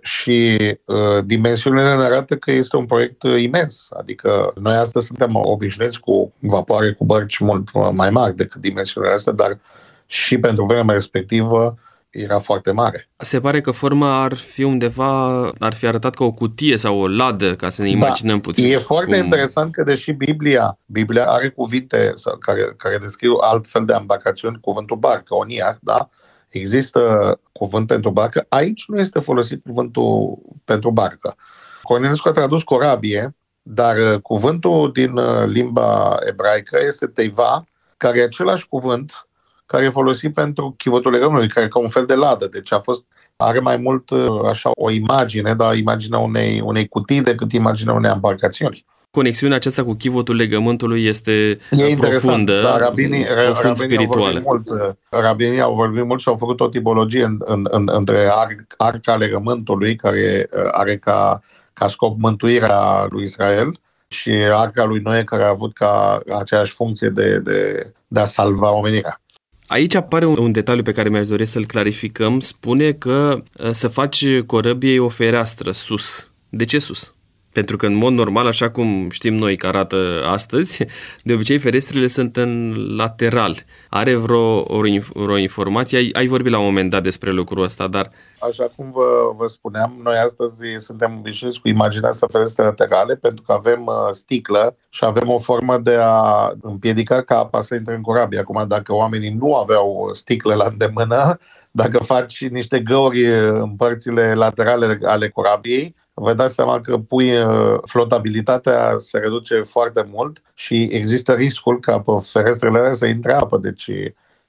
și 0.01 0.57
uh, 0.85 1.23
dimensiunile 1.25 1.95
ne 1.95 2.03
arată 2.03 2.35
că 2.35 2.51
este 2.51 2.75
un 2.75 2.85
proiect 2.85 3.23
uh, 3.23 3.41
imens. 3.41 3.87
Adică 3.99 4.53
noi 4.59 4.75
astăzi 4.75 5.05
suntem 5.05 5.35
obișnuiți 5.35 5.99
cu 5.99 6.33
vapoare, 6.39 6.91
cu 6.91 7.05
bărci 7.05 7.37
mult 7.37 7.69
mai 7.91 8.09
mari 8.09 8.35
decât 8.35 8.61
dimensiunile 8.61 9.13
astea, 9.13 9.33
dar 9.33 9.59
și 10.05 10.37
pentru 10.37 10.65
vremea 10.65 10.93
respectivă 10.93 11.77
era 12.09 12.39
foarte 12.39 12.71
mare. 12.71 13.09
Se 13.17 13.39
pare 13.39 13.61
că 13.61 13.71
forma 13.71 14.23
ar 14.23 14.33
fi 14.33 14.63
undeva, 14.63 15.41
ar 15.59 15.73
fi 15.73 15.87
arătat 15.87 16.15
ca 16.15 16.23
o 16.23 16.31
cutie 16.31 16.77
sau 16.77 16.99
o 16.99 17.07
ladă, 17.07 17.55
ca 17.55 17.69
să 17.69 17.81
ne 17.81 17.87
da. 17.87 17.95
imaginăm 17.95 18.35
da. 18.35 18.41
puțin. 18.41 18.71
E 18.71 18.77
foarte 18.77 19.15
cum... 19.15 19.23
interesant 19.23 19.73
că 19.73 19.83
deși 19.83 20.11
Biblia, 20.11 20.79
Biblia 20.85 21.25
are 21.25 21.49
cuvinte 21.49 22.13
care, 22.39 22.73
care 22.77 22.97
descriu 22.97 23.37
altfel 23.41 23.85
de 23.85 23.93
embarcațiuni, 23.99 24.59
cuvântul 24.61 24.97
barcă, 24.97 25.35
oniac, 25.35 25.77
da? 25.81 26.09
Există 26.53 27.39
cuvânt 27.51 27.87
pentru 27.87 28.09
barcă. 28.09 28.45
Aici 28.49 28.85
nu 28.87 28.99
este 28.99 29.19
folosit 29.19 29.63
cuvântul 29.63 30.37
pentru 30.65 30.91
barcă. 30.91 31.35
Corneliuscu 31.81 32.27
a 32.27 32.31
tradus 32.31 32.63
corabie, 32.63 33.35
dar 33.61 33.97
uh, 33.97 34.19
cuvântul 34.21 34.91
din 34.91 35.17
uh, 35.17 35.43
limba 35.45 36.17
ebraică 36.25 36.79
este 36.85 37.05
teiva, 37.05 37.65
care 37.97 38.19
e 38.19 38.23
același 38.23 38.67
cuvânt 38.67 39.27
care 39.65 39.85
e 39.85 39.89
folosit 39.89 40.33
pentru 40.33 40.73
chivotul 40.77 41.11
legământului, 41.11 41.49
care 41.49 41.65
e 41.65 41.69
ca 41.69 41.79
un 41.79 41.89
fel 41.89 42.05
de 42.05 42.15
ladă. 42.15 42.47
Deci 42.47 42.71
a 42.71 42.79
fost, 42.79 43.03
are 43.35 43.59
mai 43.59 43.77
mult 43.77 44.09
uh, 44.09 44.45
așa 44.49 44.71
o 44.75 44.89
imagine, 44.89 45.55
dar 45.55 45.75
imaginea 45.75 46.19
unei, 46.19 46.61
unei 46.61 46.87
cutii 46.87 47.21
decât 47.21 47.51
imaginea 47.51 47.93
unei 47.93 48.11
embarcațiuni 48.11 48.85
conexiunea 49.17 49.57
aceasta 49.57 49.83
cu 49.83 49.93
chivotul 49.93 50.35
legământului 50.35 51.05
este 51.05 51.31
e 51.71 51.95
profundă, 51.95 52.61
da, 52.61 52.77
rabinii, 52.77 53.23
profund 53.23 53.55
rabinii 53.55 53.75
spirituală. 53.75 54.43
Au 54.45 54.45
mult, 54.45 54.97
rabinii 55.09 55.61
au 55.61 55.75
vorbit 55.75 56.05
mult 56.05 56.19
și 56.21 56.27
au 56.27 56.35
făcut 56.35 56.59
o 56.59 56.67
tipologie 56.67 57.23
în, 57.23 57.37
în, 57.45 57.67
în, 57.71 57.89
între 57.91 58.27
ar, 58.31 58.65
arca 58.77 59.15
legământului, 59.15 59.95
care 59.95 60.49
uh, 60.51 60.59
are 60.71 60.97
ca, 60.97 61.41
ca 61.73 61.87
scop 61.87 62.19
mântuirea 62.19 63.05
lui 63.09 63.23
Israel, 63.23 63.79
și 64.07 64.29
arca 64.53 64.83
lui 64.83 64.99
Noe, 64.99 65.23
care 65.23 65.43
a 65.43 65.49
avut 65.49 65.73
ca 65.73 66.19
aceeași 66.39 66.73
funcție 66.73 67.09
de, 67.09 67.37
de, 67.37 67.91
de 68.07 68.19
a 68.19 68.25
salva 68.25 68.75
omenirea. 68.75 69.21
Aici 69.67 69.95
apare 69.95 70.25
un, 70.25 70.37
un 70.37 70.51
detaliu 70.51 70.83
pe 70.83 70.91
care 70.91 71.09
mi-aș 71.09 71.27
dori 71.27 71.45
să-l 71.45 71.65
clarificăm. 71.65 72.39
Spune 72.39 72.91
că 72.91 73.37
uh, 73.63 73.69
să 73.71 73.87
faci 73.87 74.39
corăbiei 74.39 74.99
o 74.99 75.09
fereastră 75.09 75.71
sus. 75.71 76.31
De 76.49 76.65
ce 76.65 76.79
sus? 76.79 77.13
Pentru 77.53 77.77
că, 77.77 77.85
în 77.85 77.95
mod 77.95 78.13
normal, 78.13 78.47
așa 78.47 78.69
cum 78.69 79.09
știm 79.09 79.33
noi 79.33 79.57
că 79.57 79.67
arată 79.67 79.97
astăzi, 80.27 80.85
de 81.23 81.33
obicei 81.33 81.57
ferestrele 81.57 82.07
sunt 82.07 82.37
în 82.37 82.73
lateral. 82.95 83.55
Are 83.89 84.15
vreo, 84.15 84.59
o, 84.59 84.81
vreo 85.13 85.37
informație? 85.37 85.97
Ai, 85.97 86.09
ai 86.13 86.27
vorbit 86.27 86.51
la 86.51 86.59
un 86.59 86.65
moment 86.65 86.89
dat 86.89 87.03
despre 87.03 87.31
lucrul 87.31 87.63
ăsta, 87.63 87.87
dar... 87.87 88.09
Așa 88.39 88.71
cum 88.75 88.91
vă, 88.91 89.33
vă 89.37 89.47
spuneam, 89.47 89.99
noi 90.03 90.15
astăzi 90.15 90.61
suntem 90.77 91.15
obișnuiți 91.19 91.59
cu 91.59 91.67
imaginea 91.67 92.09
asta 92.09 92.27
ferestre 92.31 92.63
laterale 92.63 93.15
pentru 93.15 93.43
că 93.47 93.51
avem 93.51 93.85
uh, 93.85 93.93
sticlă 94.11 94.75
și 94.89 95.05
avem 95.05 95.29
o 95.29 95.39
formă 95.39 95.77
de 95.77 95.97
a 95.99 96.51
împiedica 96.61 97.21
ca 97.21 97.37
apa 97.37 97.61
să 97.61 97.75
intre 97.75 97.95
în 97.95 98.01
corabie. 98.01 98.39
Acum, 98.39 98.65
dacă 98.67 98.93
oamenii 98.93 99.37
nu 99.39 99.55
aveau 99.55 100.11
sticlă 100.13 100.53
la 100.53 100.65
îndemână, 100.65 101.39
dacă 101.71 102.03
faci 102.03 102.47
niște 102.47 102.79
găuri 102.79 103.49
în 103.49 103.75
părțile 103.75 104.33
laterale 104.33 104.99
ale 105.03 105.29
corabiei, 105.29 105.95
vă 106.13 106.33
dați 106.33 106.53
seama 106.53 106.81
că 106.81 106.97
pui 106.97 107.37
uh, 107.37 107.79
flotabilitatea 107.85 108.95
se 108.97 109.17
reduce 109.17 109.61
foarte 109.61 110.07
mult 110.11 110.41
și 110.53 110.89
există 110.91 111.33
riscul 111.33 111.79
ca 111.79 111.99
pe 111.99 112.11
ferestrele 112.21 112.77
alea 112.77 112.93
să 112.93 113.05
intre 113.05 113.33
apă. 113.33 113.57
Deci 113.57 113.87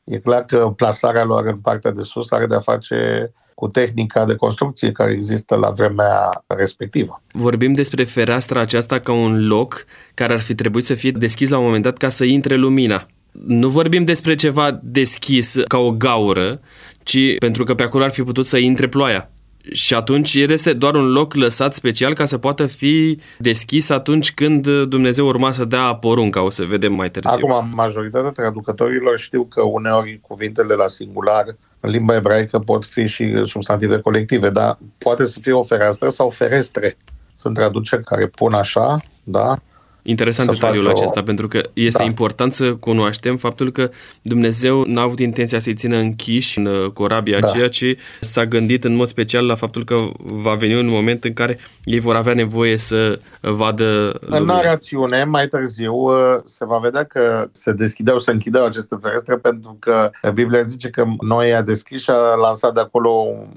e 0.05 0.18
clar 0.18 0.44
că 0.44 0.72
plasarea 0.77 1.24
lor 1.24 1.46
în 1.46 1.59
partea 1.59 1.90
de 1.90 2.03
sus 2.03 2.31
are 2.31 2.46
de-a 2.46 2.61
face 2.61 3.33
cu 3.55 3.68
tehnica 3.68 4.24
de 4.24 4.35
construcție 4.35 4.92
care 4.92 5.12
există 5.12 5.55
la 5.55 5.70
vremea 5.70 6.44
respectivă. 6.46 7.22
Vorbim 7.33 7.72
despre 7.72 8.05
fereastra 8.05 8.61
aceasta 8.61 8.98
ca 8.98 9.12
un 9.12 9.46
loc 9.46 9.85
care 10.14 10.33
ar 10.33 10.40
fi 10.40 10.55
trebuit 10.55 10.85
să 10.85 10.94
fie 10.94 11.11
deschis 11.11 11.50
la 11.50 11.59
un 11.59 11.64
moment 11.64 11.83
dat 11.83 11.96
ca 11.96 12.09
să 12.09 12.24
intre 12.24 12.57
lumina. 12.57 13.07
Nu 13.46 13.68
vorbim 13.68 14.05
despre 14.05 14.35
ceva 14.35 14.81
deschis 14.83 15.61
ca 15.68 15.79
o 15.79 15.90
gaură, 15.90 16.61
ci 17.03 17.38
pentru 17.38 17.64
că 17.64 17.74
pe 17.74 17.83
acolo 17.83 18.05
ar 18.05 18.11
fi 18.11 18.22
putut 18.22 18.46
să 18.46 18.59
intre 18.59 18.88
ploaia. 18.88 19.31
Și 19.72 19.94
atunci 19.94 20.35
el 20.35 20.50
este 20.50 20.72
doar 20.72 20.94
un 20.94 21.12
loc 21.12 21.35
lăsat 21.35 21.74
special 21.74 22.14
ca 22.14 22.24
să 22.24 22.38
poată 22.38 22.66
fi 22.66 23.20
deschis 23.38 23.90
atunci 23.90 24.35
când 24.35 24.68
Dumnezeu 24.68 25.27
urma 25.27 25.50
să 25.50 25.64
dea 25.64 25.94
porunca, 25.94 26.42
o 26.42 26.50
să 26.50 26.64
vedem 26.64 26.92
mai 26.92 27.11
târziu. 27.11 27.46
Acum, 27.46 27.72
majoritatea 27.74 28.31
traducătorilor 28.31 29.18
știu 29.18 29.44
că 29.44 29.62
uneori 29.62 30.20
cuvintele 30.22 30.74
la 30.74 30.88
singular 30.88 31.44
în 31.81 31.90
limba 31.90 32.14
ebraică 32.14 32.59
pot 32.59 32.85
fi 32.85 33.07
și 33.07 33.42
substantive 33.44 33.98
colective, 33.98 34.50
dar 34.50 34.79
poate 34.98 35.24
să 35.24 35.38
fie 35.42 35.53
o 35.53 35.62
fereastră 35.62 36.09
sau 36.09 36.31
ferestre. 36.31 36.96
Sunt 37.35 37.55
traduceri 37.55 38.05
care 38.05 38.27
pun 38.27 38.53
așa, 38.53 39.00
da? 39.24 39.59
Interesant 40.06 40.50
detaliul 40.50 40.88
acesta, 40.88 41.20
o... 41.20 41.22
pentru 41.22 41.48
că 41.48 41.60
este 41.72 41.98
da. 41.98 42.04
important 42.04 42.52
să 42.52 42.74
cunoaștem 42.74 43.36
faptul 43.36 43.70
că 43.70 43.90
Dumnezeu 44.22 44.84
n-a 44.86 45.02
avut 45.02 45.18
intenția 45.18 45.58
să-i 45.58 45.74
țină 45.74 45.96
închiși 45.96 46.58
în 46.58 46.66
uh, 46.66 46.90
corabia 46.90 47.38
da. 47.38 47.46
aceea, 47.46 47.68
ci 47.68 47.84
s-a 48.20 48.44
gândit 48.44 48.84
în 48.84 48.94
mod 48.94 49.08
special 49.08 49.46
la 49.46 49.54
faptul 49.54 49.84
că 49.84 49.94
va 50.18 50.54
veni 50.54 50.74
un 50.74 50.86
moment 50.86 51.24
în 51.24 51.32
care 51.32 51.58
ei 51.84 51.98
vor 51.98 52.14
avea 52.14 52.34
nevoie 52.34 52.76
să 52.76 53.18
vadă 53.40 54.18
lumea. 54.20 54.38
În 54.38 54.44
narațiune, 54.44 55.24
mai 55.24 55.46
târziu, 55.46 55.94
uh, 55.94 56.40
se 56.44 56.64
va 56.64 56.78
vedea 56.78 57.04
că 57.04 57.48
se 57.52 57.72
deschideau 57.72 58.18
și 58.18 58.24
se 58.24 58.30
închideau 58.30 58.64
aceste 58.64 58.96
ferestre 59.00 59.36
pentru 59.36 59.76
că 59.80 60.10
Biblia 60.34 60.62
zice 60.62 60.90
că 60.90 61.04
noi 61.20 61.54
a 61.54 61.62
deschis 61.62 62.02
și 62.02 62.10
a 62.10 62.34
lansat 62.34 62.74
de 62.74 62.80
acolo 62.80 63.10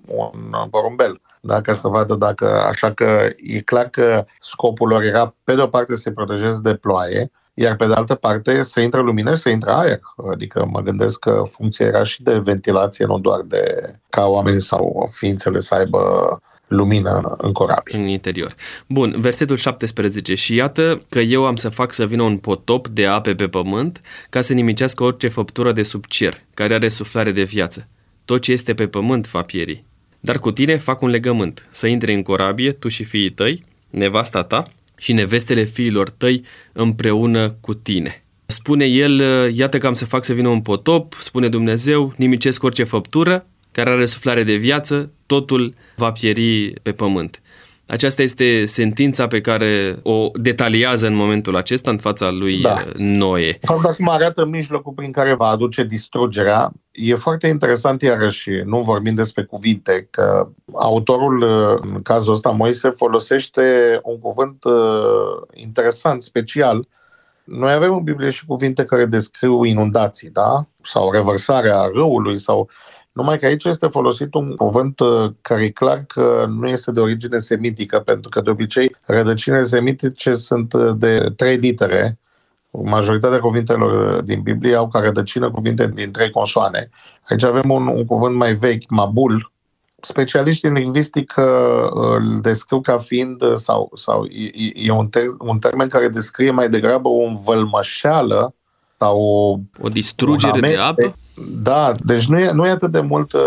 un 0.05 0.69
porumbel 0.69 1.19
da, 1.41 1.61
ca 1.61 1.73
să 1.73 1.87
vadă 1.87 2.15
dacă... 2.15 2.61
Așa 2.67 2.93
că 2.93 3.29
e 3.37 3.59
clar 3.59 3.89
că 3.89 4.25
scopul 4.39 4.87
lor 4.87 5.03
era, 5.03 5.35
pe 5.43 5.55
de 5.55 5.61
o 5.61 5.67
parte, 5.67 5.95
să 5.95 6.01
se 6.01 6.11
protejeze 6.11 6.59
de 6.61 6.73
ploaie, 6.73 7.31
iar 7.53 7.75
pe 7.75 7.85
de 7.85 7.93
altă 7.93 8.15
parte 8.15 8.63
să 8.63 8.79
intre 8.79 9.01
lumină 9.01 9.35
și 9.35 9.41
să 9.41 9.49
intre 9.49 9.71
aer. 9.73 9.99
Adică 10.31 10.67
mă 10.71 10.81
gândesc 10.81 11.19
că 11.19 11.43
funcția 11.49 11.85
era 11.85 12.03
și 12.03 12.23
de 12.23 12.37
ventilație, 12.37 13.05
nu 13.05 13.19
doar 13.19 13.41
de 13.41 13.93
ca 14.09 14.25
oamenii 14.25 14.61
sau 14.61 15.09
ființele 15.11 15.59
să 15.59 15.73
aibă 15.73 16.01
lumină 16.67 17.35
în 17.37 17.51
corabie. 17.51 17.97
În 17.97 18.07
interior. 18.07 18.55
Bun, 18.87 19.15
versetul 19.17 19.55
17. 19.55 20.35
Și 20.35 20.55
iată 20.55 21.01
că 21.09 21.19
eu 21.19 21.45
am 21.45 21.55
să 21.55 21.69
fac 21.69 21.93
să 21.93 22.05
vină 22.05 22.23
un 22.23 22.37
potop 22.37 22.87
de 22.87 23.05
ape 23.05 23.35
pe 23.35 23.47
pământ 23.47 24.01
ca 24.29 24.41
să 24.41 24.53
nimicească 24.53 25.03
orice 25.03 25.27
făptură 25.27 25.71
de 25.71 25.83
sub 25.83 26.05
cer, 26.05 26.41
care 26.53 26.73
are 26.73 26.87
suflare 26.87 27.31
de 27.31 27.43
viață. 27.43 27.87
Tot 28.25 28.41
ce 28.41 28.51
este 28.51 28.73
pe 28.73 28.87
pământ 28.87 29.29
va 29.29 29.41
pieri. 29.41 29.85
Dar 30.19 30.39
cu 30.39 30.51
tine 30.51 30.77
fac 30.77 31.01
un 31.01 31.09
legământ, 31.09 31.67
să 31.71 31.87
intre 31.87 32.13
în 32.13 32.21
corabie, 32.21 32.71
tu 32.71 32.87
și 32.87 33.03
fiii 33.03 33.29
tăi, 33.29 33.63
nevasta 33.89 34.43
ta 34.43 34.63
și 34.97 35.13
nevestele 35.13 35.63
fiilor 35.63 36.09
tăi 36.09 36.43
împreună 36.71 37.49
cu 37.49 37.73
tine. 37.73 38.23
Spune 38.45 38.85
el, 38.85 39.19
iată 39.55 39.77
că 39.77 39.87
am 39.87 39.93
să 39.93 40.05
fac 40.05 40.23
să 40.23 40.33
vină 40.33 40.47
un 40.47 40.61
potop, 40.61 41.13
spune 41.13 41.47
Dumnezeu, 41.47 42.13
nimicesc 42.17 42.63
orice 42.63 42.83
făptură 42.83 43.45
care 43.71 43.89
are 43.89 44.05
suflare 44.05 44.43
de 44.43 44.55
viață, 44.55 45.11
totul 45.25 45.73
va 45.95 46.11
pieri 46.11 46.73
pe 46.81 46.91
pământ. 46.91 47.41
Aceasta 47.87 48.21
este 48.21 48.65
sentința 48.65 49.27
pe 49.27 49.41
care 49.41 49.99
o 50.03 50.29
detaliază 50.33 51.07
în 51.07 51.15
momentul 51.15 51.55
acesta 51.55 51.91
în 51.91 51.97
fața 51.97 52.31
lui 52.31 52.61
da. 52.61 52.83
Noe. 52.95 53.57
Fapt, 53.61 53.85
acum 53.85 54.09
arată 54.09 54.45
mijlocul 54.45 54.93
prin 54.93 55.11
care 55.11 55.33
va 55.33 55.47
aduce 55.47 55.83
distrugerea. 55.83 56.71
E 56.91 57.15
foarte 57.15 57.47
interesant 57.47 58.01
iarăși, 58.01 58.49
nu 58.65 58.81
vorbim 58.81 59.15
despre 59.15 59.43
cuvinte, 59.43 60.07
că 60.09 60.47
autorul, 60.73 61.43
în 61.81 62.01
cazul 62.01 62.33
ăsta 62.33 62.49
Moise, 62.49 62.89
folosește 62.89 63.99
un 64.03 64.19
cuvânt 64.19 64.63
uh, 64.63 64.73
interesant, 65.53 66.23
special. 66.23 66.87
Noi 67.43 67.71
avem 67.71 67.93
în 67.93 68.03
Biblie 68.03 68.29
și 68.29 68.45
cuvinte 68.45 68.83
care 68.83 69.05
descriu 69.05 69.63
inundații, 69.63 70.29
da? 70.29 70.65
Sau 70.81 71.11
revărsarea 71.11 71.89
râului, 71.93 72.39
sau 72.39 72.69
numai 73.17 73.39
că 73.39 73.45
aici 73.45 73.63
este 73.63 73.87
folosit 73.87 74.33
un 74.33 74.55
cuvânt 74.55 74.99
uh, 74.99 75.29
care 75.41 75.63
e 75.63 75.69
clar 75.69 76.03
că 76.07 76.45
nu 76.49 76.67
este 76.67 76.91
de 76.91 76.99
origine 76.99 77.39
semitică, 77.39 77.99
pentru 77.99 78.29
că 78.29 78.41
de 78.41 78.49
obicei 78.49 78.95
rădăcinile 79.05 79.63
semitice 79.63 80.35
sunt 80.35 80.73
uh, 80.73 80.95
de 80.97 81.33
trei 81.35 81.55
litere. 81.55 82.19
Majoritatea 82.71 83.39
cuvintelor 83.39 84.17
uh, 84.17 84.23
din 84.23 84.41
Biblie 84.41 84.75
au 84.75 84.87
ca 84.87 84.99
rădăcină 84.99 85.51
cuvinte 85.51 85.91
din 85.95 86.11
trei 86.11 86.29
consoane. 86.29 86.89
Aici 87.29 87.43
avem 87.43 87.69
un, 87.69 87.87
un 87.87 88.05
cuvânt 88.05 88.35
mai 88.35 88.53
vechi, 88.53 88.89
mabul, 88.89 89.51
specialiștii 90.01 90.69
în 90.69 90.75
lingvistică 90.75 91.43
îl 91.89 92.39
descriu 92.41 92.81
ca 92.81 92.97
fiind, 92.97 93.41
sau, 93.55 93.91
sau 93.95 94.25
e, 94.25 94.71
e 94.73 94.91
un, 94.91 95.07
ter, 95.07 95.25
un 95.39 95.59
termen 95.59 95.87
care 95.87 96.07
descrie 96.07 96.51
mai 96.51 96.69
degrabă 96.69 97.07
o 97.07 97.23
învălmășeală 97.23 98.53
sau 98.97 99.21
o, 99.21 99.59
o 99.85 99.89
distrugere 99.89 100.59
de 100.59 100.75
apă? 100.75 101.15
Da, 101.45 101.93
deci 102.03 102.25
nu 102.25 102.39
e, 102.39 102.51
nu 102.51 102.65
e 102.65 102.69
atât 102.69 102.91
de 102.91 102.99
mult... 102.99 103.33
Uh, 103.33 103.41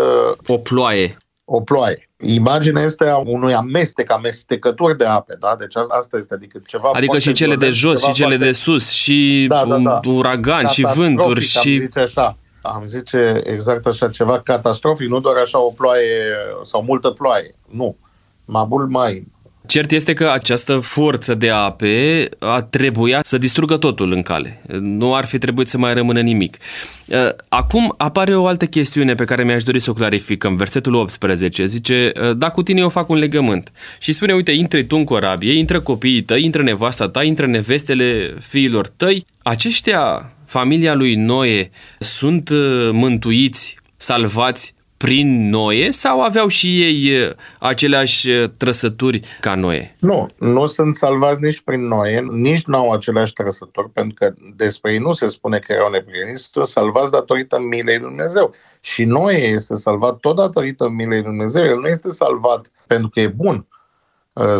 o 0.47 0.57
ploaie. 0.57 1.17
O 1.45 1.61
ploaie. 1.61 2.09
Imaginea 2.23 2.83
este 2.83 3.07
a 3.07 3.17
unui 3.17 3.53
amestec, 3.53 4.11
amestecături 4.11 4.97
de 4.97 5.05
ape, 5.05 5.35
da? 5.39 5.55
Deci 5.59 5.75
asta 5.75 6.17
este, 6.17 6.33
adică 6.33 6.61
ceva 6.65 6.89
Adică 6.93 7.19
și 7.19 7.31
cele 7.31 7.55
de 7.55 7.69
jos, 7.69 8.03
și 8.03 8.11
cele 8.11 8.37
de 8.37 8.51
sus, 8.51 8.91
și 8.91 9.45
da, 9.49 9.65
da, 9.65 9.77
da. 9.77 9.99
uragan, 10.05 10.67
și 10.67 10.87
vânturi, 10.95 11.41
și... 11.41 11.57
Am 11.57 11.85
zice 11.85 11.99
așa, 11.99 12.37
am 12.61 12.83
zice 12.87 13.41
exact 13.45 13.85
așa 13.85 14.09
ceva 14.09 14.41
catastrofic, 14.41 15.07
nu 15.07 15.19
doar 15.19 15.35
așa 15.43 15.59
o 15.59 15.69
ploaie 15.69 16.23
sau 16.63 16.83
multă 16.83 17.09
ploaie, 17.09 17.55
nu. 17.69 17.97
Mabul 18.45 18.87
mai 18.87 19.27
Cert 19.71 19.91
este 19.91 20.13
că 20.13 20.29
această 20.29 20.79
forță 20.79 21.33
de 21.33 21.49
ape 21.49 22.29
a 22.39 22.61
trebuia 22.61 23.21
să 23.23 23.37
distrugă 23.37 23.77
totul 23.77 24.11
în 24.11 24.21
cale. 24.21 24.61
Nu 24.79 25.15
ar 25.15 25.25
fi 25.25 25.37
trebuit 25.37 25.67
să 25.67 25.77
mai 25.77 25.93
rămână 25.93 26.19
nimic. 26.21 26.57
Uh, 27.05 27.17
acum 27.49 27.93
apare 27.97 28.35
o 28.35 28.45
altă 28.45 28.65
chestiune 28.65 29.13
pe 29.13 29.23
care 29.23 29.43
mi-aș 29.43 29.63
dori 29.63 29.79
să 29.79 29.89
o 29.89 29.93
clarificăm. 29.93 30.55
Versetul 30.55 30.93
18 30.93 31.65
zice, 31.65 32.11
uh, 32.21 32.37
da, 32.37 32.49
cu 32.49 32.63
tine 32.63 32.79
eu 32.79 32.89
fac 32.89 33.09
un 33.09 33.17
legământ. 33.17 33.71
Și 33.99 34.11
spune, 34.11 34.33
uite, 34.33 34.51
intre 34.51 34.83
tu 34.83 34.95
în 34.95 35.03
corabie, 35.03 35.53
intră 35.53 35.79
copiii 35.79 36.21
tăi, 36.21 36.43
intră 36.43 36.63
nevasta 36.63 37.09
ta, 37.09 37.23
intră 37.23 37.47
nevestele 37.47 38.35
fiilor 38.39 38.87
tăi. 38.87 39.25
Aceștia, 39.43 40.31
familia 40.45 40.93
lui 40.93 41.15
Noe, 41.15 41.71
sunt 41.99 42.49
uh, 42.49 42.89
mântuiți, 42.91 43.77
salvați 43.97 44.73
prin 45.01 45.49
Noe 45.49 45.91
sau 45.91 46.21
aveau 46.21 46.47
și 46.47 46.81
ei 46.81 47.29
aceleași 47.59 48.31
trăsături 48.57 49.21
ca 49.39 49.55
Noe? 49.55 49.95
Nu, 49.99 50.27
nu 50.37 50.67
sunt 50.67 50.95
salvați 50.95 51.41
nici 51.41 51.61
prin 51.61 51.87
Noe, 51.87 52.19
nici 52.31 52.65
nu 52.65 52.77
au 52.77 52.91
aceleași 52.91 53.33
trăsături, 53.33 53.89
pentru 53.89 54.13
că 54.13 54.33
despre 54.55 54.91
ei 54.91 54.97
nu 54.97 55.13
se 55.13 55.27
spune 55.27 55.59
că 55.59 55.73
erau 55.73 55.89
neprieniți, 55.89 56.49
sunt 56.51 56.65
salvați 56.65 57.11
datorită 57.11 57.59
milei 57.59 57.97
lui 57.97 58.07
Dumnezeu. 58.07 58.53
Și 58.79 59.03
Noe 59.03 59.37
este 59.37 59.75
salvat 59.75 60.17
tot 60.17 60.35
datorită 60.35 60.89
milei 60.89 61.07
lui 61.07 61.21
Dumnezeu. 61.21 61.63
El 61.63 61.79
nu 61.79 61.87
este 61.87 62.09
salvat 62.09 62.71
pentru 62.87 63.09
că 63.09 63.19
e 63.19 63.27
bun 63.27 63.67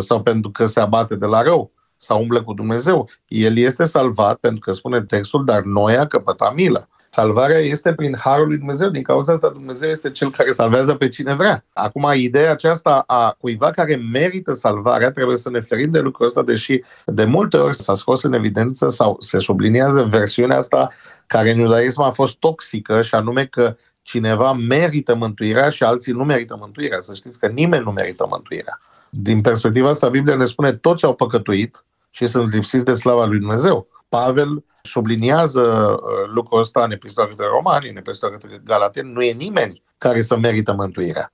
sau 0.00 0.22
pentru 0.22 0.50
că 0.50 0.66
se 0.66 0.80
abate 0.80 1.14
de 1.14 1.26
la 1.26 1.42
rău 1.42 1.70
sau 1.96 2.20
umblă 2.20 2.42
cu 2.42 2.52
Dumnezeu. 2.52 3.08
El 3.26 3.56
este 3.56 3.84
salvat 3.84 4.36
pentru 4.36 4.60
că 4.60 4.72
spune 4.72 5.02
textul, 5.02 5.44
dar 5.44 5.62
noi 5.62 5.96
a 5.96 6.06
căpătat 6.06 6.54
milă. 6.54 6.88
Salvarea 7.14 7.58
este 7.58 7.94
prin 7.94 8.16
harul 8.20 8.46
lui 8.46 8.56
Dumnezeu. 8.56 8.88
Din 8.88 9.02
cauza 9.02 9.32
asta 9.32 9.48
Dumnezeu 9.48 9.90
este 9.90 10.10
cel 10.10 10.30
care 10.30 10.52
salvează 10.52 10.94
pe 10.94 11.08
cine 11.08 11.34
vrea. 11.34 11.64
Acum, 11.72 12.10
ideea 12.14 12.50
aceasta 12.50 13.04
a 13.06 13.36
cuiva 13.40 13.70
care 13.70 13.96
merită 13.96 14.52
salvarea, 14.52 15.10
trebuie 15.10 15.36
să 15.36 15.50
ne 15.50 15.60
ferim 15.60 15.90
de 15.90 15.98
lucrul 15.98 16.26
ăsta, 16.26 16.42
deși 16.42 16.82
de 17.04 17.24
multe 17.24 17.56
ori 17.56 17.74
s-a 17.74 17.94
scos 17.94 18.22
în 18.22 18.32
evidență 18.32 18.88
sau 18.88 19.16
se 19.20 19.38
subliniază 19.38 20.02
versiunea 20.02 20.56
asta 20.56 20.90
care 21.26 21.50
în 21.50 21.58
iudaism 21.58 22.00
a 22.00 22.10
fost 22.10 22.36
toxică 22.36 23.02
și 23.02 23.14
anume 23.14 23.46
că 23.46 23.76
cineva 24.02 24.52
merită 24.52 25.14
mântuirea 25.14 25.70
și 25.70 25.82
alții 25.82 26.12
nu 26.12 26.24
merită 26.24 26.56
mântuirea. 26.60 27.00
Să 27.00 27.14
știți 27.14 27.38
că 27.38 27.46
nimeni 27.46 27.84
nu 27.84 27.90
merită 27.90 28.26
mântuirea. 28.30 28.80
Din 29.10 29.40
perspectiva 29.40 29.88
asta, 29.88 30.08
Biblia 30.08 30.36
ne 30.36 30.44
spune 30.44 30.72
toți 30.72 31.04
au 31.04 31.14
păcătuit 31.14 31.84
și 32.10 32.26
sunt 32.26 32.52
lipsiți 32.52 32.84
de 32.84 32.94
slava 32.94 33.24
lui 33.24 33.38
Dumnezeu. 33.38 33.86
Pavel 34.08 34.64
subliniază 34.82 35.62
uh, 35.62 36.30
lucrul 36.34 36.60
ăsta 36.60 36.84
în 36.84 36.90
epistola 36.90 37.28
de 37.36 37.44
Romani, 37.44 37.88
în 37.88 37.96
epistola 37.96 38.36
de 38.36 38.60
Galateni, 38.64 39.12
nu 39.12 39.22
e 39.22 39.32
nimeni 39.32 39.82
care 39.98 40.20
să 40.20 40.36
merită 40.36 40.72
mântuirea. 40.72 41.32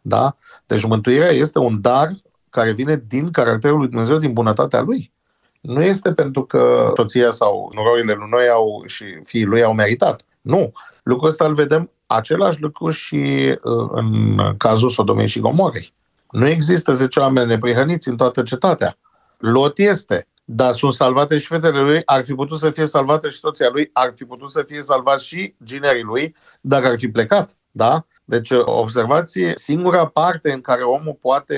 Da? 0.00 0.36
Deci 0.66 0.84
mântuirea 0.84 1.30
este 1.30 1.58
un 1.58 1.80
dar 1.80 2.16
care 2.50 2.72
vine 2.72 3.02
din 3.08 3.30
caracterul 3.30 3.78
lui 3.78 3.88
Dumnezeu, 3.88 4.18
din 4.18 4.32
bunătatea 4.32 4.80
lui. 4.80 5.12
Nu 5.60 5.82
este 5.82 6.12
pentru 6.12 6.44
că 6.44 6.92
soția 6.94 7.30
sau 7.30 7.70
nororile 7.74 8.12
lui 8.12 8.28
noi 8.30 8.48
au 8.48 8.82
și 8.86 9.04
fiii 9.24 9.44
lui 9.44 9.62
au 9.62 9.74
meritat. 9.74 10.22
Nu. 10.40 10.72
Lucrul 11.02 11.28
ăsta 11.28 11.44
îl 11.44 11.54
vedem 11.54 11.90
același 12.06 12.62
lucru 12.62 12.90
și 12.90 13.16
uh, 13.62 13.88
în 13.90 14.38
cazul 14.56 14.90
Sodomei 14.90 15.26
și 15.26 15.40
Gomorei. 15.40 15.92
Nu 16.30 16.46
există 16.46 16.92
10 16.92 17.20
oameni 17.20 17.46
neprihăniți 17.46 18.08
în 18.08 18.16
toată 18.16 18.42
cetatea. 18.42 18.96
Lot 19.38 19.78
este, 19.78 20.26
dar 20.48 20.72
sunt 20.72 20.92
salvate 20.92 21.38
și 21.38 21.46
fetele 21.46 21.80
lui, 21.80 22.02
ar 22.04 22.24
fi 22.24 22.34
putut 22.34 22.58
să 22.58 22.70
fie 22.70 22.86
salvate 22.86 23.28
și 23.28 23.38
soția 23.38 23.68
lui, 23.72 23.90
ar 23.92 24.12
fi 24.16 24.24
putut 24.24 24.50
să 24.50 24.62
fie 24.66 24.82
salvat 24.82 25.20
și 25.20 25.54
ginerii 25.64 26.02
lui, 26.02 26.34
dacă 26.60 26.88
ar 26.88 26.98
fi 26.98 27.08
plecat. 27.08 27.56
Da? 27.70 28.06
Deci, 28.24 28.50
observați, 28.64 29.40
singura 29.54 30.06
parte 30.06 30.52
în 30.52 30.60
care 30.60 30.82
omul 30.82 31.18
poate 31.20 31.56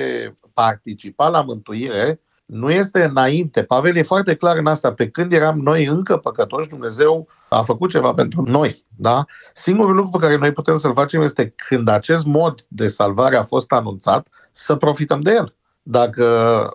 participa 0.53 1.28
la 1.28 1.43
mântuire 1.43 2.20
nu 2.45 2.70
este 2.70 3.05
înainte. 3.05 3.62
Pavel 3.62 3.97
e 3.97 4.03
foarte 4.03 4.34
clar 4.34 4.57
în 4.57 4.66
asta. 4.66 4.93
Pe 4.93 5.11
când 5.11 5.32
eram 5.32 5.59
noi 5.59 5.84
încă 5.84 6.16
păcătoși, 6.16 6.68
Dumnezeu 6.68 7.28
a 7.49 7.62
făcut 7.62 7.91
ceva 7.91 8.14
pentru 8.14 8.43
noi. 8.43 8.84
Da? 8.97 9.24
Singurul 9.55 9.95
lucru 9.95 10.18
pe 10.18 10.26
care 10.26 10.39
noi 10.39 10.53
putem 10.53 10.76
să-l 10.76 10.95
facem 10.95 11.22
este 11.22 11.55
când 11.57 11.89
acest 11.89 12.24
mod 12.24 12.61
de 12.68 12.89
salvare 12.89 13.36
a 13.36 13.43
fost 13.43 13.72
anunțat, 13.72 14.28
să 14.53 14.76
profităm 14.76 15.20
de 15.20 15.30
el. 15.30 15.55
Dacă 15.91 16.26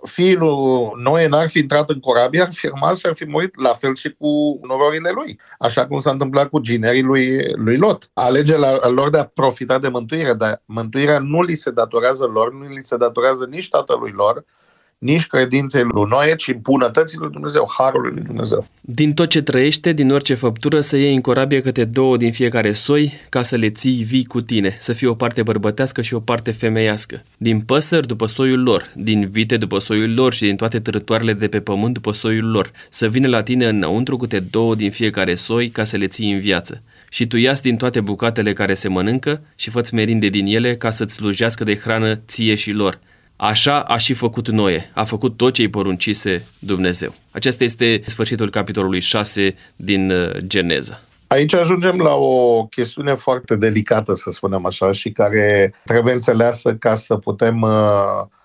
fiul 0.04 0.94
Noe 1.04 1.28
n-ar 1.28 1.50
fi 1.50 1.60
intrat 1.60 1.90
în 1.90 2.00
corabie, 2.00 2.42
ar 2.42 2.54
fi 2.54 2.68
rămas 2.68 2.98
și 2.98 3.06
ar 3.06 3.16
fi 3.16 3.26
murit 3.26 3.62
la 3.62 3.74
fel 3.74 3.96
și 3.96 4.10
cu 4.10 4.60
nororile 4.68 5.12
lui, 5.16 5.40
așa 5.60 5.88
cum 5.88 6.00
s-a 6.00 6.12
întâmplat 6.12 6.50
cu 6.50 6.60
ginerii 6.60 7.02
lui, 7.02 7.54
lui 7.56 7.78
Lot. 7.78 8.10
Alegerea 8.14 8.88
lor 8.88 9.10
de 9.10 9.18
a 9.18 9.26
profita 9.26 9.80
de 9.80 9.88
mântuire, 9.88 10.34
dar 10.34 10.62
mântuirea 10.66 11.20
nu 11.20 11.42
li 11.42 11.56
se 11.56 11.72
datorează 11.72 12.26
lor, 12.26 12.54
nu 12.54 12.68
li 12.68 12.82
se 12.84 12.98
datorează 12.98 13.46
nici 13.50 13.70
tatălui 13.70 14.12
lor, 14.12 14.46
nici 15.04 15.28
credinței 15.28 15.84
lui 15.84 16.06
Noe, 16.10 16.36
ci 16.36 16.54
bunătății 16.54 17.18
lui 17.18 17.32
Dumnezeu, 17.32 17.72
harului 17.78 18.12
lui 18.14 18.24
Dumnezeu. 18.24 18.66
Din 18.82 19.14
tot 19.14 19.30
ce 19.30 19.42
trăiește, 19.42 19.94
din 19.94 20.12
orice 20.12 20.34
făptură, 20.34 20.80
să 20.80 20.98
iei 20.98 21.14
în 21.14 21.22
corabie 21.22 21.62
câte 21.62 21.86
două 21.86 22.18
din 22.18 22.32
fiecare 22.32 22.74
soi, 22.74 23.14
ca 23.30 23.42
să 23.42 23.56
le 23.56 23.70
ții 23.70 24.04
vii 24.04 24.26
cu 24.26 24.42
tine, 24.42 24.78
să 24.80 24.94
fie 24.94 25.08
o 25.08 25.14
parte 25.14 25.44
bărbătească 25.44 26.02
și 26.02 26.14
o 26.14 26.20
parte 26.20 26.52
femeiască. 26.52 27.24
Din 27.38 27.60
păsări 27.60 28.08
după 28.08 28.26
soiul 28.26 28.64
lor, 28.64 28.92
din 28.96 29.28
vite 29.32 29.58
după 29.58 29.80
soiul 29.80 30.14
lor 30.14 30.34
și 30.34 30.44
din 30.44 30.56
toate 30.56 30.80
târătoarele 30.80 31.34
de 31.34 31.48
pe 31.48 31.60
pământ 31.60 31.94
după 31.94 32.12
soiul 32.12 32.52
lor, 32.52 32.72
să 32.90 33.08
vină 33.08 33.28
la 33.28 33.44
tine 33.44 33.68
înăuntru 33.68 34.18
câte 34.18 34.40
două 34.40 34.76
din 34.76 34.92
fiecare 34.92 35.36
soi, 35.36 35.70
ca 35.70 35.84
să 35.84 35.98
le 35.98 36.08
ții 36.08 36.32
în 36.32 36.40
viață. 36.40 36.82
Și 37.10 37.28
tu 37.28 37.38
iați 37.38 37.62
din 37.62 37.76
toate 37.76 38.02
bucatele 38.02 38.54
care 38.54 38.74
se 38.74 38.88
mănâncă 38.88 39.42
și 39.56 39.70
fă-ți 39.70 39.94
merinde 39.94 40.28
din 40.28 40.46
ele 40.46 40.76
ca 40.76 40.90
să-ți 40.90 41.14
slujească 41.14 41.64
de 41.64 41.76
hrană 41.76 42.16
ție 42.16 42.56
și 42.56 42.72
lor 42.72 43.00
Așa 43.44 43.80
a 43.80 43.98
și 43.98 44.14
făcut 44.14 44.50
Noe, 44.50 44.92
a 44.94 45.04
făcut 45.04 45.38
tot 45.38 45.54
ce 45.54 45.62
îi 45.62 45.70
poruncise 45.70 46.46
Dumnezeu. 46.60 47.14
Acesta 47.32 47.64
este 47.64 48.02
sfârșitul 48.06 48.50
capitolului 48.50 49.00
6 49.00 49.56
din 49.76 50.12
uh, 50.12 50.30
Geneza. 50.48 51.00
Aici 51.28 51.54
ajungem 51.54 51.98
la 51.98 52.14
o 52.14 52.66
chestiune 52.66 53.16
foarte 53.16 53.56
delicată, 53.56 54.14
să 54.14 54.32
spunem 54.32 54.66
așa, 54.66 54.92
și 54.92 55.12
care 55.12 55.74
trebuie 55.86 56.14
înțeleasă 56.14 56.74
ca 56.74 56.96
să 56.96 57.16
putem 57.16 57.62
uh, 57.62 57.72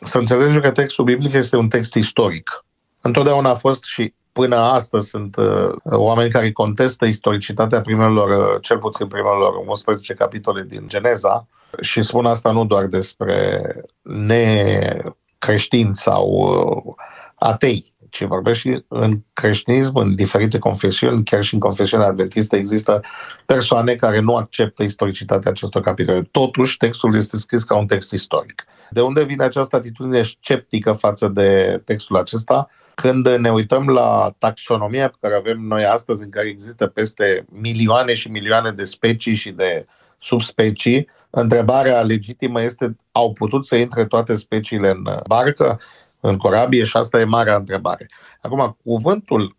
să 0.02 0.18
înțelegem 0.18 0.60
că 0.60 0.70
textul 0.70 1.04
biblic 1.04 1.32
este 1.32 1.56
un 1.56 1.68
text 1.68 1.94
istoric. 1.94 2.64
Întotdeauna 3.00 3.50
a 3.50 3.54
fost 3.54 3.84
și 3.84 4.14
până 4.32 4.56
astăzi 4.56 5.08
sunt 5.08 5.36
uh, 5.36 5.70
oameni 5.84 6.30
care 6.30 6.52
contestă 6.52 7.04
istoricitatea 7.04 7.80
primelor, 7.80 8.54
uh, 8.54 8.62
cel 8.62 8.78
puțin 8.78 9.06
primelor 9.06 9.54
11 9.66 10.14
capitole 10.14 10.64
din 10.68 10.84
Geneza, 10.86 11.46
și 11.80 12.02
spun 12.02 12.26
asta 12.26 12.50
nu 12.50 12.64
doar 12.64 12.86
despre 12.86 13.62
necreștini 14.02 15.94
sau 15.94 16.28
uh, 16.28 16.94
atei, 17.34 17.94
ci 18.10 18.22
vorbesc 18.22 18.58
și 18.58 18.84
în 18.88 19.20
creștinism, 19.32 19.96
în 19.96 20.14
diferite 20.14 20.58
confesiuni, 20.58 21.24
chiar 21.24 21.42
și 21.44 21.54
în 21.54 21.60
confesiunea 21.60 22.06
adventistă, 22.06 22.56
există 22.56 23.00
persoane 23.46 23.94
care 23.94 24.20
nu 24.20 24.36
acceptă 24.36 24.82
istoricitatea 24.82 25.50
acestor 25.50 25.82
capitole. 25.82 26.22
Totuși, 26.22 26.76
textul 26.76 27.16
este 27.16 27.36
scris 27.36 27.64
ca 27.64 27.76
un 27.76 27.86
text 27.86 28.12
istoric. 28.12 28.64
De 28.90 29.00
unde 29.00 29.24
vine 29.24 29.44
această 29.44 29.76
atitudine 29.76 30.22
sceptică 30.22 30.92
față 30.92 31.28
de 31.28 31.82
textul 31.84 32.16
acesta? 32.16 32.70
Când 32.94 33.28
ne 33.28 33.50
uităm 33.50 33.88
la 33.88 34.34
taxonomia 34.38 35.08
pe 35.08 35.16
care 35.20 35.34
avem 35.34 35.60
noi 35.60 35.84
astăzi, 35.84 36.22
în 36.22 36.30
care 36.30 36.48
există 36.48 36.86
peste 36.86 37.44
milioane 37.48 38.14
și 38.14 38.30
milioane 38.30 38.70
de 38.70 38.84
specii 38.84 39.34
și 39.34 39.50
de 39.50 39.86
subspecii, 40.18 41.08
întrebarea 41.30 42.02
legitimă 42.02 42.62
este, 42.62 42.96
au 43.12 43.32
putut 43.32 43.66
să 43.66 43.76
intre 43.76 44.04
toate 44.04 44.36
speciile 44.36 44.90
în 44.90 45.20
barcă, 45.26 45.80
în 46.20 46.36
corabie 46.36 46.84
și 46.84 46.96
asta 46.96 47.20
e 47.20 47.24
marea 47.24 47.56
întrebare. 47.56 48.10
Acum, 48.40 48.76
cuvântul 48.84 49.56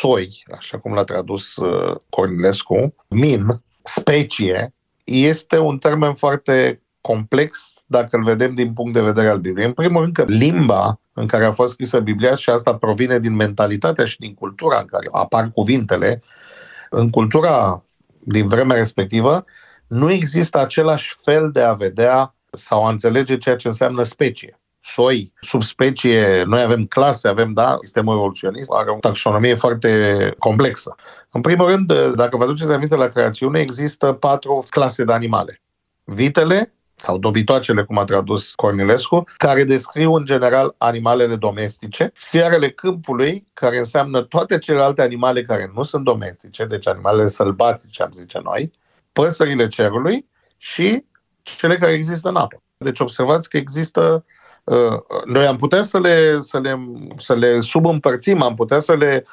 soi, 0.00 0.44
așa 0.56 0.78
cum 0.78 0.92
l-a 0.92 1.04
tradus 1.04 1.56
uh, 1.56 1.96
Cornilescu, 2.08 2.94
min, 3.08 3.62
specie, 3.82 4.74
este 5.04 5.58
un 5.58 5.78
termen 5.78 6.14
foarte 6.14 6.80
complex 7.00 7.74
dacă 7.86 8.16
îl 8.16 8.24
vedem 8.24 8.54
din 8.54 8.72
punct 8.72 8.92
de 8.92 9.00
vedere 9.00 9.28
al 9.28 9.38
Bibliei. 9.38 9.66
În 9.66 9.72
primul 9.72 10.00
rând 10.00 10.14
că 10.14 10.24
limba 10.26 11.00
în 11.12 11.26
care 11.26 11.44
a 11.44 11.52
fost 11.52 11.72
scrisă 11.72 12.00
Biblia 12.00 12.34
și 12.34 12.50
asta 12.50 12.74
provine 12.74 13.18
din 13.18 13.34
mentalitatea 13.34 14.04
și 14.04 14.18
din 14.18 14.34
cultura 14.34 14.78
în 14.78 14.86
care 14.86 15.08
apar 15.10 15.50
cuvintele, 15.54 16.22
în 16.90 17.10
cultura 17.10 17.82
din 18.18 18.46
vremea 18.46 18.76
respectivă, 18.76 19.44
nu 19.86 20.10
există 20.10 20.58
același 20.58 21.16
fel 21.22 21.50
de 21.50 21.60
a 21.60 21.72
vedea 21.72 22.34
sau 22.52 22.84
a 22.84 22.90
înțelege 22.90 23.38
ceea 23.38 23.56
ce 23.56 23.68
înseamnă 23.68 24.02
specie. 24.02 24.60
Soi, 24.80 25.32
subspecie, 25.40 26.42
noi 26.42 26.62
avem 26.62 26.84
clase, 26.84 27.28
avem, 27.28 27.52
da, 27.52 27.76
sistemul 27.82 28.14
evoluționist, 28.14 28.70
are 28.70 28.90
o 28.90 28.98
taxonomie 29.00 29.54
foarte 29.54 30.34
complexă. 30.38 30.94
În 31.30 31.40
primul 31.40 31.68
rând, 31.68 32.14
dacă 32.14 32.36
vă 32.36 32.42
aduceți 32.42 32.72
aminte 32.72 32.96
la 32.96 33.08
creațiune, 33.08 33.60
există 33.60 34.12
patru 34.12 34.64
clase 34.70 35.04
de 35.04 35.12
animale. 35.12 35.60
Vitele, 36.04 36.72
sau 36.98 37.18
dobitoacele, 37.18 37.84
cum 37.84 37.98
a 37.98 38.04
tradus 38.04 38.54
Cornilescu, 38.54 39.24
care 39.36 39.64
descriu 39.64 40.14
în 40.14 40.24
general 40.24 40.74
animalele 40.78 41.36
domestice, 41.36 42.10
fiarele 42.14 42.70
câmpului, 42.70 43.44
care 43.54 43.78
înseamnă 43.78 44.22
toate 44.22 44.58
celelalte 44.58 45.02
animale 45.02 45.42
care 45.42 45.70
nu 45.74 45.82
sunt 45.82 46.04
domestice, 46.04 46.64
deci 46.64 46.86
animalele 46.86 47.28
sălbatice, 47.28 48.02
am 48.02 48.12
zice 48.14 48.40
noi, 48.44 48.72
păsările 49.16 49.68
cerului 49.68 50.26
și 50.56 51.04
cele 51.42 51.76
care 51.76 51.92
există 51.92 52.28
în 52.28 52.36
apă. 52.36 52.62
Deci 52.76 53.00
observați 53.00 53.48
că 53.48 53.56
există 53.56 54.24
uh, 54.64 55.22
noi 55.24 55.46
am 55.46 55.56
putea 55.56 55.82
să 55.82 55.98
le, 55.98 56.40
să 56.40 56.58
le, 56.58 56.78
să 57.16 57.34
le 57.34 57.60
subîmpărțim, 57.60 58.42
am 58.42 58.54
putea 58.54 58.80
să 58.80 58.94
le 58.94 59.26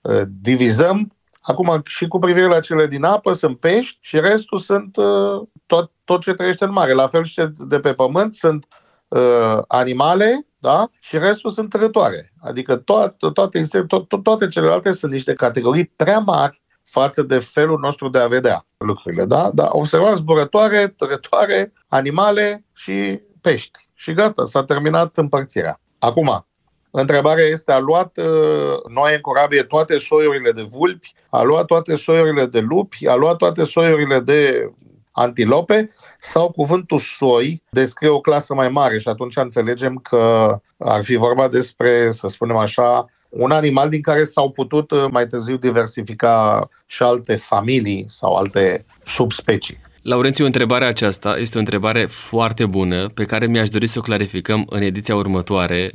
uh, 0.00 0.22
divizăm. 0.26 1.12
Acum, 1.40 1.82
și 1.84 2.08
cu 2.08 2.18
privire 2.18 2.46
la 2.46 2.60
cele 2.60 2.86
din 2.86 3.04
apă, 3.04 3.32
sunt 3.32 3.58
pești 3.58 3.98
și 4.00 4.20
restul 4.20 4.58
sunt 4.58 4.96
uh, 4.96 5.42
tot, 5.66 5.90
tot 6.04 6.20
ce 6.20 6.32
trăiește 6.32 6.64
în 6.64 6.72
mare. 6.72 6.92
La 6.92 7.08
fel 7.08 7.24
și 7.24 7.42
de 7.58 7.78
pe 7.78 7.92
pământ 7.92 8.34
sunt 8.34 8.66
uh, 9.08 9.58
animale 9.68 10.46
da? 10.58 10.90
și 11.00 11.18
restul 11.18 11.50
sunt 11.50 11.70
trătoare. 11.70 12.32
Adică 12.40 12.76
toate, 12.76 13.30
toate, 13.32 13.62
to- 13.62 14.06
to- 14.06 14.22
toate 14.22 14.48
celelalte 14.48 14.92
sunt 14.92 15.12
niște 15.12 15.32
categorii 15.34 15.92
prea 15.96 16.18
mari 16.18 16.64
față 16.90 17.22
de 17.22 17.38
felul 17.38 17.78
nostru 17.78 18.08
de 18.08 18.18
a 18.18 18.26
vedea 18.26 18.66
lucrurile. 18.76 19.24
Da? 19.24 19.50
Dar 19.54 19.68
observați 19.70 20.16
zburătoare, 20.16 20.94
trătoare, 20.96 21.72
animale 21.88 22.64
și 22.74 23.20
pești. 23.40 23.88
Și 23.94 24.12
gata, 24.12 24.44
s-a 24.44 24.64
terminat 24.64 25.16
împărțirea. 25.16 25.80
Acum, 25.98 26.46
întrebarea 26.90 27.44
este, 27.44 27.72
a 27.72 27.78
luat 27.78 28.16
uh, 28.16 28.76
noi 28.88 29.14
în 29.14 29.20
corabie 29.20 29.62
toate 29.62 29.98
soiurile 29.98 30.52
de 30.52 30.62
vulpi, 30.70 31.14
a 31.30 31.42
luat 31.42 31.66
toate 31.66 31.96
soiurile 31.96 32.46
de 32.46 32.60
lupi, 32.60 33.06
a 33.06 33.14
luat 33.14 33.36
toate 33.36 33.64
soiurile 33.64 34.20
de 34.20 34.70
antilope 35.12 35.90
sau 36.20 36.50
cuvântul 36.50 36.98
soi 36.98 37.62
descrie 37.70 38.10
o 38.10 38.20
clasă 38.20 38.54
mai 38.54 38.68
mare 38.68 38.98
și 38.98 39.08
atunci 39.08 39.36
înțelegem 39.36 39.96
că 39.96 40.56
ar 40.78 41.04
fi 41.04 41.16
vorba 41.16 41.48
despre, 41.48 42.10
să 42.10 42.28
spunem 42.28 42.56
așa, 42.56 43.06
un 43.28 43.50
animal 43.50 43.88
din 43.88 44.00
care 44.00 44.24
s-au 44.24 44.50
putut 44.50 44.90
uh, 44.90 45.06
mai 45.10 45.26
târziu 45.26 45.56
diversifica 45.56 46.68
și 46.86 47.02
alte 47.02 47.36
familii 47.36 48.04
sau 48.08 48.34
alte 48.34 48.84
subspecii. 49.04 49.78
Laurențiu, 50.06 50.44
întrebarea 50.44 50.88
aceasta 50.88 51.34
este 51.38 51.56
o 51.56 51.60
întrebare 51.60 52.06
foarte 52.10 52.66
bună 52.66 53.06
pe 53.14 53.24
care 53.24 53.46
mi-aș 53.46 53.68
dori 53.68 53.86
să 53.86 53.98
o 53.98 54.02
clarificăm 54.02 54.66
în 54.68 54.82
ediția 54.82 55.14
următoare. 55.14 55.90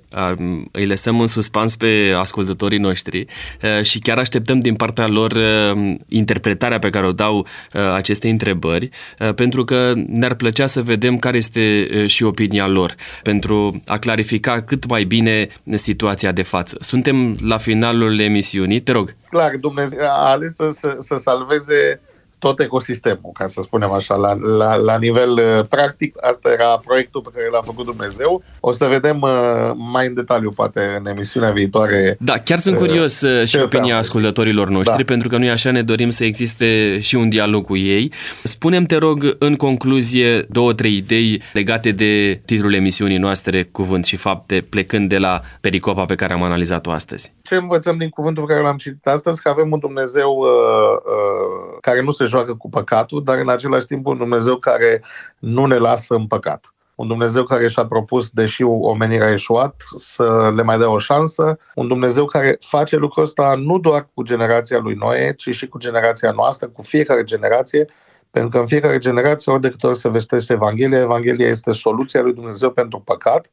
Îi 0.72 0.86
lăsăm 0.86 1.20
în 1.20 1.28
suspans 1.28 1.76
pe 1.76 2.14
ascultătorii 2.18 2.78
noștri 2.78 3.26
și 3.82 4.00
chiar 4.00 4.18
așteptăm 4.18 4.60
din 4.60 4.76
partea 4.76 5.08
lor 5.08 5.34
interpretarea 6.10 6.80
pe 6.80 6.90
care 6.90 7.06
o 7.06 7.12
dau 7.12 7.48
aceste 7.94 8.30
întrebări, 8.30 8.90
pentru 9.36 9.64
că 9.64 9.94
ne-ar 10.08 10.34
plăcea 10.34 10.66
să 10.66 10.82
vedem 10.82 11.18
care 11.18 11.38
este 11.38 11.86
și 12.08 12.24
opinia 12.24 12.68
lor, 12.68 12.96
pentru 13.24 13.82
a 13.88 13.98
clarifica 13.98 14.62
cât 14.62 14.88
mai 14.88 15.04
bine 15.04 15.48
situația 15.76 16.32
de 16.32 16.44
față. 16.44 16.78
Suntem 16.80 17.38
la 17.44 17.58
finalul 17.58 18.20
emisiunii, 18.20 18.82
te 18.82 18.92
rog. 18.92 19.16
Clar, 19.30 19.52
Dumnezeu 19.60 20.00
a 20.02 20.30
ales 20.30 20.56
să, 20.56 20.70
să, 20.80 20.98
să 21.00 21.16
salveze 21.18 22.02
tot 22.42 22.60
ecosistemul, 22.60 23.32
ca 23.34 23.48
să 23.48 23.62
spunem 23.64 23.92
așa, 23.92 24.16
la, 24.16 24.34
la, 24.34 24.76
la 24.76 24.98
nivel 24.98 25.32
uh, 25.32 25.66
practic. 25.70 26.16
Asta 26.32 26.50
era 26.52 26.82
proiectul 26.86 27.22
pe 27.22 27.30
care 27.34 27.48
l-a 27.52 27.62
făcut 27.62 27.86
Dumnezeu. 27.86 28.44
O 28.60 28.74
să 28.74 28.86
vedem 28.86 29.22
uh, 29.22 29.72
mai 29.76 30.08
în 30.08 30.14
detaliu, 30.14 30.50
poate, 30.50 30.98
în 31.00 31.08
emisiunea 31.08 31.52
viitoare. 31.52 32.18
Da, 32.20 32.38
chiar 32.38 32.60
sunt 32.60 32.76
uh, 32.76 32.82
curios 32.82 33.22
uh, 33.22 33.48
și 33.48 33.58
opinia 33.58 33.98
ascultătorilor 33.98 34.70
noștri, 34.70 34.98
da. 34.98 35.04
pentru 35.04 35.28
că 35.28 35.38
noi 35.38 35.50
așa 35.50 35.72
ne 35.72 35.82
dorim 35.82 36.10
să 36.10 36.24
existe 36.24 37.00
și 37.00 37.16
un 37.16 37.30
dialog 37.30 37.66
cu 37.66 37.78
ei. 37.78 38.12
Spunem, 38.44 38.84
te 38.84 38.96
rog, 38.96 39.36
în 39.40 39.56
concluzie, 39.56 40.40
două, 40.50 40.74
trei 40.74 40.96
idei 40.96 41.42
legate 41.54 41.92
de 41.92 42.42
titlul 42.46 42.74
emisiunii 42.74 43.18
noastre, 43.18 43.64
Cuvânt 43.64 44.06
și 44.06 44.16
Fapte, 44.16 44.66
plecând 44.70 45.10
de 45.10 45.18
la 45.18 45.42
pericopa 45.62 46.06
pe 46.06 46.16
care 46.16 46.34
am 46.34 46.44
analizat-o 46.44 46.92
astăzi. 46.92 47.34
Ce 47.42 47.56
învățăm 47.56 47.98
din 47.98 48.10
cuvântul 48.10 48.46
pe 48.46 48.54
care 48.54 48.66
l-am 48.66 48.78
citit 48.78 49.08
astăzi? 49.08 49.42
Că 49.42 49.50
avem 49.50 49.72
un 49.72 49.80
Dumnezeu 49.80 50.38
uh, 50.38 50.48
uh, 50.48 51.78
care 51.82 52.02
nu 52.02 52.12
se 52.12 52.26
joacă 52.32 52.54
cu 52.54 52.70
păcatul, 52.70 53.24
dar 53.24 53.38
în 53.38 53.50
același 53.50 53.86
timp 53.86 54.06
un 54.06 54.18
Dumnezeu 54.18 54.56
care 54.56 55.04
nu 55.40 55.66
ne 55.66 55.78
lasă 55.78 56.14
în 56.14 56.28
păcat. 56.28 56.74
Un 56.96 57.08
Dumnezeu 57.08 57.44
care 57.44 57.68
și-a 57.68 57.86
propus, 57.86 58.30
deși 58.30 58.64
omenirea 58.64 59.28
a 59.28 59.32
eșuat, 59.32 59.76
să 59.96 60.52
le 60.56 60.62
mai 60.62 60.78
dea 60.78 60.90
o 60.90 60.98
șansă. 60.98 61.58
Un 61.76 61.88
Dumnezeu 61.88 62.26
care 62.26 62.58
face 62.60 62.96
lucrul 62.96 63.24
ăsta 63.24 63.56
nu 63.56 63.80
doar 63.80 64.10
cu 64.14 64.24
generația 64.24 64.80
lui 64.80 64.94
Noe, 64.94 65.34
ci 65.38 65.50
și 65.50 65.68
cu 65.68 65.78
generația 65.78 66.32
noastră, 66.32 66.68
cu 66.68 66.82
fiecare 66.82 67.24
generație, 67.24 67.86
pentru 68.32 68.50
că 68.50 68.58
în 68.58 68.68
fiecare 68.68 68.98
generație, 68.98 69.52
ori 69.52 69.62
de 69.62 69.70
câte 69.70 69.88
ori 69.88 69.98
se 69.98 70.10
vestește 70.10 70.54
Evanghelia, 70.54 71.00
Evanghelia 71.00 71.48
este 71.48 71.72
soluția 71.72 72.22
lui 72.22 72.34
Dumnezeu 72.34 72.72
pentru 72.72 73.00
păcat, 73.00 73.52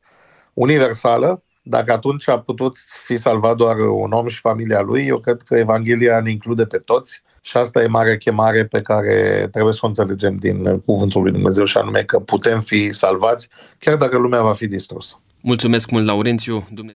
universală, 0.55 1.43
dacă 1.63 1.93
atunci 1.93 2.29
a 2.29 2.41
putut 2.41 2.77
fi 3.05 3.17
salvat 3.17 3.57
doar 3.57 3.79
un 3.79 4.13
om 4.13 4.27
și 4.27 4.41
familia 4.41 4.81
lui, 4.81 5.07
eu 5.07 5.19
cred 5.19 5.43
că 5.43 5.57
Evanghelia 5.57 6.21
ne 6.21 6.31
include 6.31 6.65
pe 6.65 6.79
toți 6.79 7.23
și 7.41 7.57
asta 7.57 7.83
e 7.83 7.87
mare 7.87 8.17
chemare 8.17 8.65
pe 8.65 8.81
care 8.81 9.49
trebuie 9.53 9.73
să 9.73 9.81
o 9.83 9.87
înțelegem 9.87 10.37
din 10.37 10.79
Cuvântul 10.85 11.23
lui 11.23 11.33
Dumnezeu 11.33 11.65
și 11.65 11.77
anume 11.77 12.03
că 12.03 12.19
putem 12.19 12.61
fi 12.61 12.93
salvați 12.93 13.49
chiar 13.79 13.97
dacă 13.97 14.17
lumea 14.17 14.43
va 14.43 14.53
fi 14.53 14.67
distrusă. 14.67 15.21
Mulțumesc 15.41 15.91
mult, 15.91 16.07
Laurențiu. 16.07 16.69